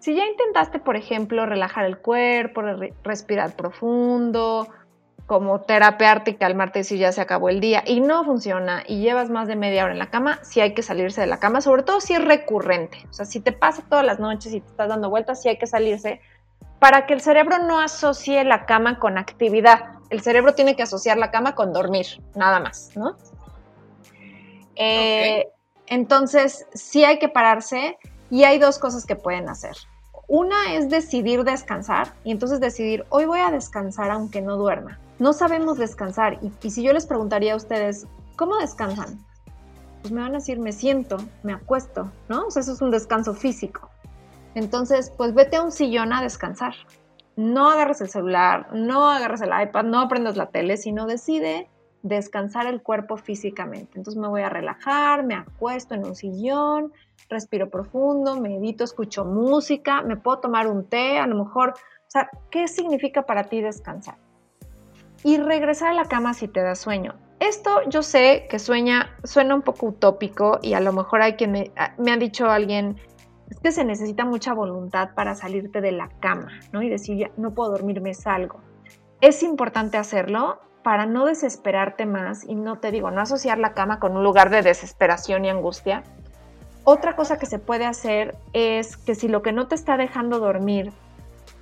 si 0.00 0.14
ya 0.14 0.26
intentaste, 0.26 0.78
por 0.78 0.96
ejemplo, 0.96 1.46
relajar 1.46 1.84
el 1.84 1.98
cuerpo, 1.98 2.62
respirar 3.04 3.54
profundo, 3.54 4.66
como 5.26 5.60
terapearte 5.60 6.32
y 6.32 6.34
calmarte 6.34 6.80
decir 6.80 6.98
ya 6.98 7.12
se 7.12 7.20
acabó 7.20 7.50
el 7.50 7.60
día 7.60 7.84
y 7.86 8.00
no 8.00 8.24
funciona 8.24 8.82
y 8.84 9.00
llevas 9.00 9.30
más 9.30 9.46
de 9.46 9.54
media 9.54 9.84
hora 9.84 9.92
en 9.92 10.00
la 10.00 10.10
cama, 10.10 10.40
sí 10.42 10.60
hay 10.60 10.74
que 10.74 10.82
salirse 10.82 11.20
de 11.20 11.28
la 11.28 11.38
cama, 11.38 11.60
sobre 11.60 11.84
todo 11.84 12.00
si 12.00 12.14
es 12.14 12.24
recurrente. 12.24 13.06
O 13.10 13.12
sea, 13.12 13.26
si 13.26 13.38
te 13.38 13.52
pasa 13.52 13.84
todas 13.88 14.04
las 14.04 14.18
noches 14.18 14.52
y 14.52 14.60
te 14.60 14.66
estás 14.66 14.88
dando 14.88 15.08
vueltas, 15.08 15.40
sí 15.40 15.48
hay 15.48 15.56
que 15.56 15.68
salirse 15.68 16.20
para 16.80 17.06
que 17.06 17.14
el 17.14 17.20
cerebro 17.20 17.58
no 17.58 17.78
asocie 17.78 18.42
la 18.42 18.66
cama 18.66 18.98
con 18.98 19.18
actividad. 19.18 20.00
El 20.08 20.22
cerebro 20.22 20.54
tiene 20.54 20.74
que 20.74 20.82
asociar 20.82 21.16
la 21.16 21.30
cama 21.30 21.54
con 21.54 21.72
dormir, 21.72 22.06
nada 22.34 22.58
más, 22.58 22.90
¿no? 22.96 23.16
Eh, 24.74 25.46
entonces, 25.86 26.66
sí 26.72 27.04
hay 27.04 27.18
que 27.18 27.28
pararse 27.28 27.98
y 28.30 28.42
hay 28.42 28.58
dos 28.58 28.78
cosas 28.78 29.06
que 29.06 29.14
pueden 29.14 29.48
hacer. 29.48 29.76
Una 30.30 30.74
es 30.74 30.88
decidir 30.88 31.42
descansar 31.42 32.12
y 32.22 32.30
entonces 32.30 32.60
decidir, 32.60 33.04
hoy 33.08 33.24
voy 33.24 33.40
a 33.40 33.50
descansar 33.50 34.12
aunque 34.12 34.40
no 34.40 34.56
duerma. 34.56 34.96
No 35.18 35.32
sabemos 35.32 35.76
descansar 35.76 36.38
y, 36.40 36.70
si 36.70 36.84
yo 36.84 36.92
les 36.92 37.04
preguntaría 37.04 37.54
a 37.54 37.56
ustedes, 37.56 38.06
¿cómo 38.36 38.56
descansan? 38.58 39.18
Pues 40.00 40.12
me 40.12 40.20
van 40.20 40.30
a 40.30 40.38
decir, 40.38 40.60
me 40.60 40.70
siento, 40.70 41.16
me 41.42 41.52
acuesto, 41.52 42.12
¿no? 42.28 42.46
O 42.46 42.50
sea, 42.52 42.62
eso 42.62 42.74
es 42.74 42.80
un 42.80 42.92
descanso 42.92 43.34
físico. 43.34 43.90
Entonces, 44.54 45.12
pues 45.16 45.34
vete 45.34 45.56
a 45.56 45.62
un 45.62 45.72
sillón 45.72 46.12
a 46.12 46.22
descansar. 46.22 46.74
No 47.34 47.68
agarres 47.68 48.00
el 48.00 48.08
celular, 48.08 48.68
no 48.72 49.10
agarres 49.10 49.40
el 49.40 49.50
iPad, 49.50 49.82
no 49.82 49.98
aprendas 49.98 50.36
la 50.36 50.46
tele, 50.46 50.76
sino 50.76 51.06
decide 51.06 51.68
descansar 52.02 52.66
el 52.66 52.82
cuerpo 52.82 53.16
físicamente. 53.16 53.98
Entonces 53.98 54.20
me 54.20 54.28
voy 54.28 54.42
a 54.42 54.48
relajar, 54.48 55.24
me 55.24 55.34
acuesto 55.34 55.94
en 55.94 56.04
un 56.04 56.14
sillón, 56.14 56.92
respiro 57.28 57.70
profundo, 57.70 58.40
medito, 58.40 58.84
escucho 58.84 59.24
música, 59.24 60.02
me 60.02 60.16
puedo 60.16 60.38
tomar 60.38 60.66
un 60.66 60.86
té, 60.86 61.18
a 61.18 61.26
lo 61.26 61.36
mejor, 61.36 61.70
o 61.70 62.10
sea, 62.10 62.30
¿qué 62.50 62.68
significa 62.68 63.22
para 63.22 63.44
ti 63.44 63.60
descansar? 63.60 64.16
Y 65.22 65.36
regresar 65.36 65.88
a 65.88 65.94
la 65.94 66.06
cama 66.06 66.34
si 66.34 66.48
te 66.48 66.60
da 66.60 66.74
sueño. 66.74 67.14
Esto 67.40 67.82
yo 67.88 68.02
sé 68.02 68.46
que 68.50 68.58
sueña, 68.58 69.16
suena 69.24 69.54
un 69.54 69.62
poco 69.62 69.86
utópico 69.86 70.58
y 70.62 70.74
a 70.74 70.80
lo 70.80 70.92
mejor 70.92 71.22
hay 71.22 71.34
quien 71.34 71.52
me, 71.52 71.70
ah, 71.76 71.94
me 71.98 72.12
ha 72.12 72.16
dicho 72.16 72.46
alguien, 72.46 72.96
es 73.50 73.58
que 73.60 73.72
se 73.72 73.84
necesita 73.84 74.24
mucha 74.24 74.54
voluntad 74.54 75.10
para 75.14 75.34
salirte 75.34 75.80
de 75.80 75.92
la 75.92 76.08
cama, 76.20 76.60
¿no? 76.72 76.82
Y 76.82 76.88
decir, 76.88 77.16
ya, 77.16 77.30
no 77.36 77.52
puedo 77.52 77.70
dormirme, 77.70 78.14
salgo. 78.14 78.60
Es 79.20 79.42
importante 79.42 79.98
hacerlo, 79.98 80.60
para 80.82 81.06
no 81.06 81.26
desesperarte 81.26 82.06
más 82.06 82.44
y 82.44 82.54
no 82.54 82.78
te 82.78 82.90
digo, 82.90 83.10
no 83.10 83.20
asociar 83.20 83.58
la 83.58 83.74
cama 83.74 83.98
con 83.98 84.16
un 84.16 84.24
lugar 84.24 84.50
de 84.50 84.62
desesperación 84.62 85.44
y 85.44 85.50
angustia. 85.50 86.02
Otra 86.84 87.16
cosa 87.16 87.38
que 87.38 87.46
se 87.46 87.58
puede 87.58 87.84
hacer 87.84 88.34
es 88.52 88.96
que 88.96 89.14
si 89.14 89.28
lo 89.28 89.42
que 89.42 89.52
no 89.52 89.68
te 89.68 89.74
está 89.74 89.96
dejando 89.96 90.38
dormir 90.38 90.92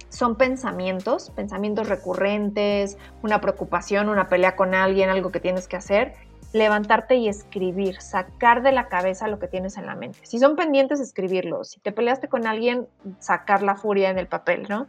son 0.09 0.37
pensamientos, 0.37 1.31
pensamientos 1.31 1.89
recurrentes, 1.89 2.97
una 3.23 3.41
preocupación, 3.41 4.09
una 4.09 4.29
pelea 4.29 4.57
con 4.57 4.75
alguien, 4.75 5.11
algo 5.11 5.31
que 5.31 5.41
tienes 5.41 5.69
que 5.69 5.77
hacer, 5.77 6.15
levantarte 6.53 7.17
y 7.17 7.29
escribir, 7.29 8.01
sacar 8.01 8.63
de 8.63 8.73
la 8.73 8.89
cabeza 8.89 9.29
lo 9.29 9.39
que 9.39 9.49
tienes 9.49 9.77
en 9.77 9.87
la 9.87 9.95
mente. 9.95 10.21
Si 10.23 10.39
son 10.39 10.57
pendientes, 10.57 11.01
escribirlos. 11.01 11.71
Si 11.71 11.81
te 11.81 11.93
peleaste 11.93 12.29
con 12.29 12.47
alguien, 12.47 12.87
sacar 13.19 13.63
la 13.63 13.75
furia 13.75 14.11
en 14.11 14.19
el 14.19 14.29
papel, 14.29 14.67
¿no? 14.69 14.87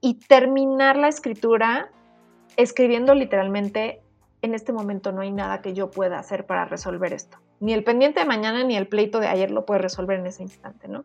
Y 0.00 0.14
terminar 0.26 0.96
la 0.96 1.08
escritura 1.08 1.88
escribiendo 2.56 3.14
literalmente, 3.14 4.02
en 4.42 4.54
este 4.54 4.72
momento 4.72 5.12
no 5.12 5.22
hay 5.22 5.32
nada 5.32 5.62
que 5.62 5.74
yo 5.74 5.90
pueda 5.90 6.18
hacer 6.18 6.46
para 6.46 6.64
resolver 6.64 7.12
esto. 7.12 7.38
Ni 7.60 7.72
el 7.72 7.84
pendiente 7.84 8.20
de 8.20 8.26
mañana 8.26 8.64
ni 8.64 8.76
el 8.76 8.88
pleito 8.88 9.20
de 9.20 9.28
ayer 9.28 9.50
lo 9.50 9.64
puede 9.64 9.80
resolver 9.80 10.18
en 10.18 10.26
ese 10.26 10.42
instante, 10.42 10.88
¿no? 10.88 11.04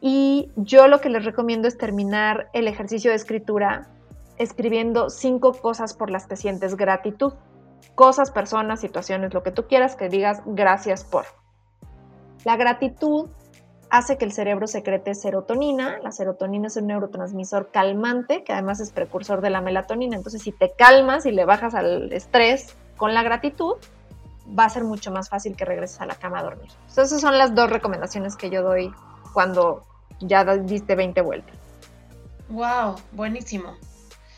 Y 0.00 0.50
yo 0.56 0.88
lo 0.88 1.00
que 1.00 1.08
les 1.08 1.24
recomiendo 1.24 1.68
es 1.68 1.78
terminar 1.78 2.48
el 2.52 2.68
ejercicio 2.68 3.10
de 3.10 3.16
escritura 3.16 3.88
escribiendo 4.38 5.10
cinco 5.10 5.52
cosas 5.52 5.94
por 5.94 6.10
las 6.10 6.26
que 6.26 6.36
sientes 6.36 6.76
gratitud 6.76 7.34
cosas, 7.94 8.30
personas, 8.30 8.80
situaciones, 8.80 9.34
lo 9.34 9.42
que 9.42 9.50
tú 9.50 9.66
quieras 9.66 9.96
que 9.96 10.08
digas 10.08 10.42
gracias 10.46 11.04
por. 11.04 11.24
La 12.44 12.56
gratitud 12.56 13.28
hace 13.92 14.16
que 14.16 14.24
el 14.24 14.32
cerebro 14.32 14.66
secrete 14.66 15.14
serotonina. 15.14 15.98
La 16.02 16.12
serotonina 16.12 16.68
es 16.68 16.76
un 16.76 16.86
neurotransmisor 16.86 17.70
calmante 17.70 18.42
que 18.42 18.54
además 18.54 18.80
es 18.80 18.90
precursor 18.90 19.42
de 19.42 19.50
la 19.50 19.60
melatonina. 19.60 20.16
Entonces, 20.16 20.40
si 20.40 20.50
te 20.50 20.72
calmas 20.72 21.26
y 21.26 21.30
le 21.30 21.44
bajas 21.44 21.74
al 21.74 22.10
estrés 22.10 22.74
con 22.96 23.12
la 23.12 23.22
gratitud, 23.22 23.74
va 24.58 24.64
a 24.64 24.70
ser 24.70 24.84
mucho 24.84 25.12
más 25.12 25.28
fácil 25.28 25.54
que 25.56 25.66
regreses 25.66 26.00
a 26.00 26.06
la 26.06 26.14
cama 26.14 26.38
a 26.38 26.42
dormir. 26.42 26.70
Esas 26.88 27.20
son 27.20 27.36
las 27.36 27.54
dos 27.54 27.68
recomendaciones 27.68 28.34
que 28.34 28.48
yo 28.48 28.62
doy 28.62 28.90
cuando 29.34 29.84
ya 30.20 30.42
diste 30.56 30.94
20 30.94 31.20
vueltas. 31.20 31.54
Wow, 32.48 32.96
buenísimo. 33.12 33.74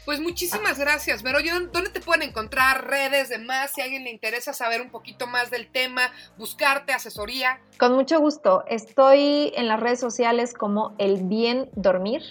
Pues 0.05 0.21
muchísimas 0.21 0.79
gracias, 0.79 1.23
Vero. 1.23 1.39
¿Dónde 1.73 1.91
te 1.91 2.01
pueden 2.01 2.29
encontrar? 2.29 2.87
Redes, 2.87 3.31
demás, 3.31 3.73
si 3.75 3.81
a 3.81 3.85
alguien 3.85 4.05
le 4.05 4.11
interesa 4.11 4.53
saber 4.53 4.83
un 4.83 4.91
poquito 4.91 5.27
más 5.27 5.51
del 5.51 5.67
tema, 5.71 6.13
buscarte, 6.37 6.93
asesoría. 6.93 7.61
Con 7.79 7.95
mucho 7.95 8.21
gusto. 8.21 8.65
Estoy 8.69 9.53
en 9.57 9.67
las 9.67 9.81
redes 9.81 10.01
sociales 10.01 10.53
como 10.53 10.95
El 10.99 11.25
Bien 11.25 11.71
Dormir, 11.75 12.23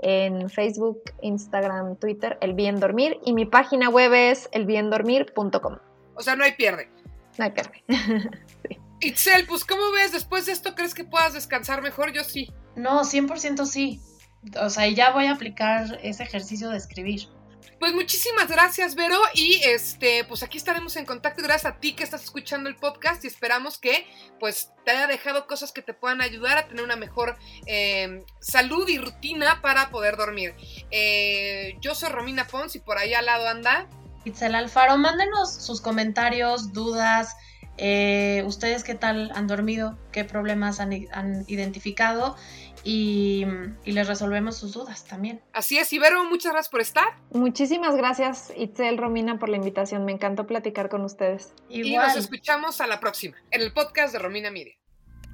en 0.00 0.50
Facebook, 0.50 1.00
Instagram, 1.22 1.96
Twitter, 1.96 2.36
El 2.42 2.52
Bien 2.52 2.78
Dormir, 2.78 3.18
y 3.24 3.32
mi 3.32 3.46
página 3.46 3.88
web 3.88 4.12
es 4.12 4.50
elbiendormir.com. 4.52 5.78
O 6.14 6.22
sea, 6.22 6.36
no 6.36 6.44
hay 6.44 6.52
pierde. 6.52 6.90
No 7.38 7.44
hay 7.44 7.52
pierde. 7.52 7.84
sí. 8.68 8.78
Itzel, 9.00 9.46
pues 9.46 9.64
¿cómo 9.64 9.92
ves? 9.92 10.12
Después 10.12 10.44
de 10.44 10.52
esto, 10.52 10.74
¿crees 10.74 10.92
que 10.92 11.04
puedas 11.04 11.32
descansar 11.32 11.80
mejor? 11.80 12.12
Yo 12.12 12.22
sí. 12.22 12.52
No, 12.76 13.02
100% 13.02 13.64
sí 13.64 14.02
o 14.60 14.70
sea, 14.70 14.86
ya 14.88 15.10
voy 15.10 15.26
a 15.26 15.32
aplicar 15.32 15.98
ese 16.02 16.22
ejercicio 16.22 16.70
de 16.70 16.78
escribir. 16.78 17.28
Pues 17.78 17.94
muchísimas 17.94 18.48
gracias, 18.48 18.96
Vero. 18.96 19.16
Y 19.34 19.60
este, 19.62 20.24
pues 20.24 20.42
aquí 20.42 20.58
estaremos 20.58 20.96
en 20.96 21.04
contacto. 21.04 21.42
Gracias 21.42 21.72
a 21.72 21.78
ti 21.78 21.92
que 21.92 22.02
estás 22.02 22.24
escuchando 22.24 22.68
el 22.68 22.74
podcast 22.74 23.22
y 23.24 23.28
esperamos 23.28 23.78
que 23.78 24.04
pues 24.40 24.72
te 24.84 24.90
haya 24.90 25.06
dejado 25.06 25.46
cosas 25.46 25.70
que 25.70 25.80
te 25.80 25.94
puedan 25.94 26.20
ayudar 26.20 26.58
a 26.58 26.66
tener 26.66 26.82
una 26.82 26.96
mejor 26.96 27.36
em, 27.66 28.24
salud 28.40 28.88
y 28.88 28.98
rutina 28.98 29.60
para 29.62 29.90
poder 29.90 30.16
dormir. 30.16 30.54
Eh, 30.90 31.76
yo 31.80 31.94
soy 31.94 32.08
Romina 32.08 32.48
Pons 32.48 32.74
y 32.74 32.80
por 32.80 32.98
ahí 32.98 33.14
al 33.14 33.26
lado 33.26 33.46
anda. 33.46 33.86
Itzel 34.24 34.56
Alfaro, 34.56 34.98
mándenos 34.98 35.54
sus 35.54 35.80
comentarios, 35.80 36.72
dudas. 36.72 37.36
Eh, 37.76 38.42
¿Ustedes 38.44 38.82
qué 38.82 38.96
tal 38.96 39.30
han 39.36 39.46
dormido? 39.46 39.96
¿Qué 40.10 40.24
problemas 40.24 40.80
han, 40.80 40.92
han 41.12 41.44
identificado? 41.46 42.34
Y, 42.84 43.44
les 43.84 44.06
resolvemos 44.06 44.56
sus 44.56 44.72
dudas 44.72 45.04
también. 45.04 45.40
Así 45.52 45.78
es, 45.78 45.92
Ibero, 45.92 46.24
muchas 46.24 46.52
gracias 46.52 46.70
por 46.70 46.80
estar. 46.80 47.16
Muchísimas 47.30 47.96
gracias, 47.96 48.52
Itzel, 48.56 48.98
Romina, 48.98 49.38
por 49.38 49.48
la 49.48 49.56
invitación. 49.56 50.04
Me 50.04 50.12
encantó 50.12 50.46
platicar 50.46 50.88
con 50.88 51.02
ustedes. 51.02 51.52
Y 51.68 51.94
nos 51.94 52.16
escuchamos 52.16 52.80
a 52.80 52.86
la 52.86 53.00
próxima, 53.00 53.36
en 53.50 53.62
el 53.62 53.72
podcast 53.72 54.12
de 54.12 54.18
Romina 54.18 54.50
Media. 54.50 54.74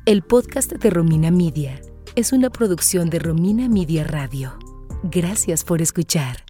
El 0.07 0.23
podcast 0.23 0.73
de 0.73 0.91
Romina 0.91 1.31
Media 1.31 1.81
es 2.15 2.33
una 2.33 2.51
producción 2.51 3.11
de 3.11 3.19
Romina 3.19 3.69
Media 3.69 4.05
Radio. 4.05 4.59
Gracias 5.03 5.65
por 5.65 5.83
escuchar. 5.83 6.44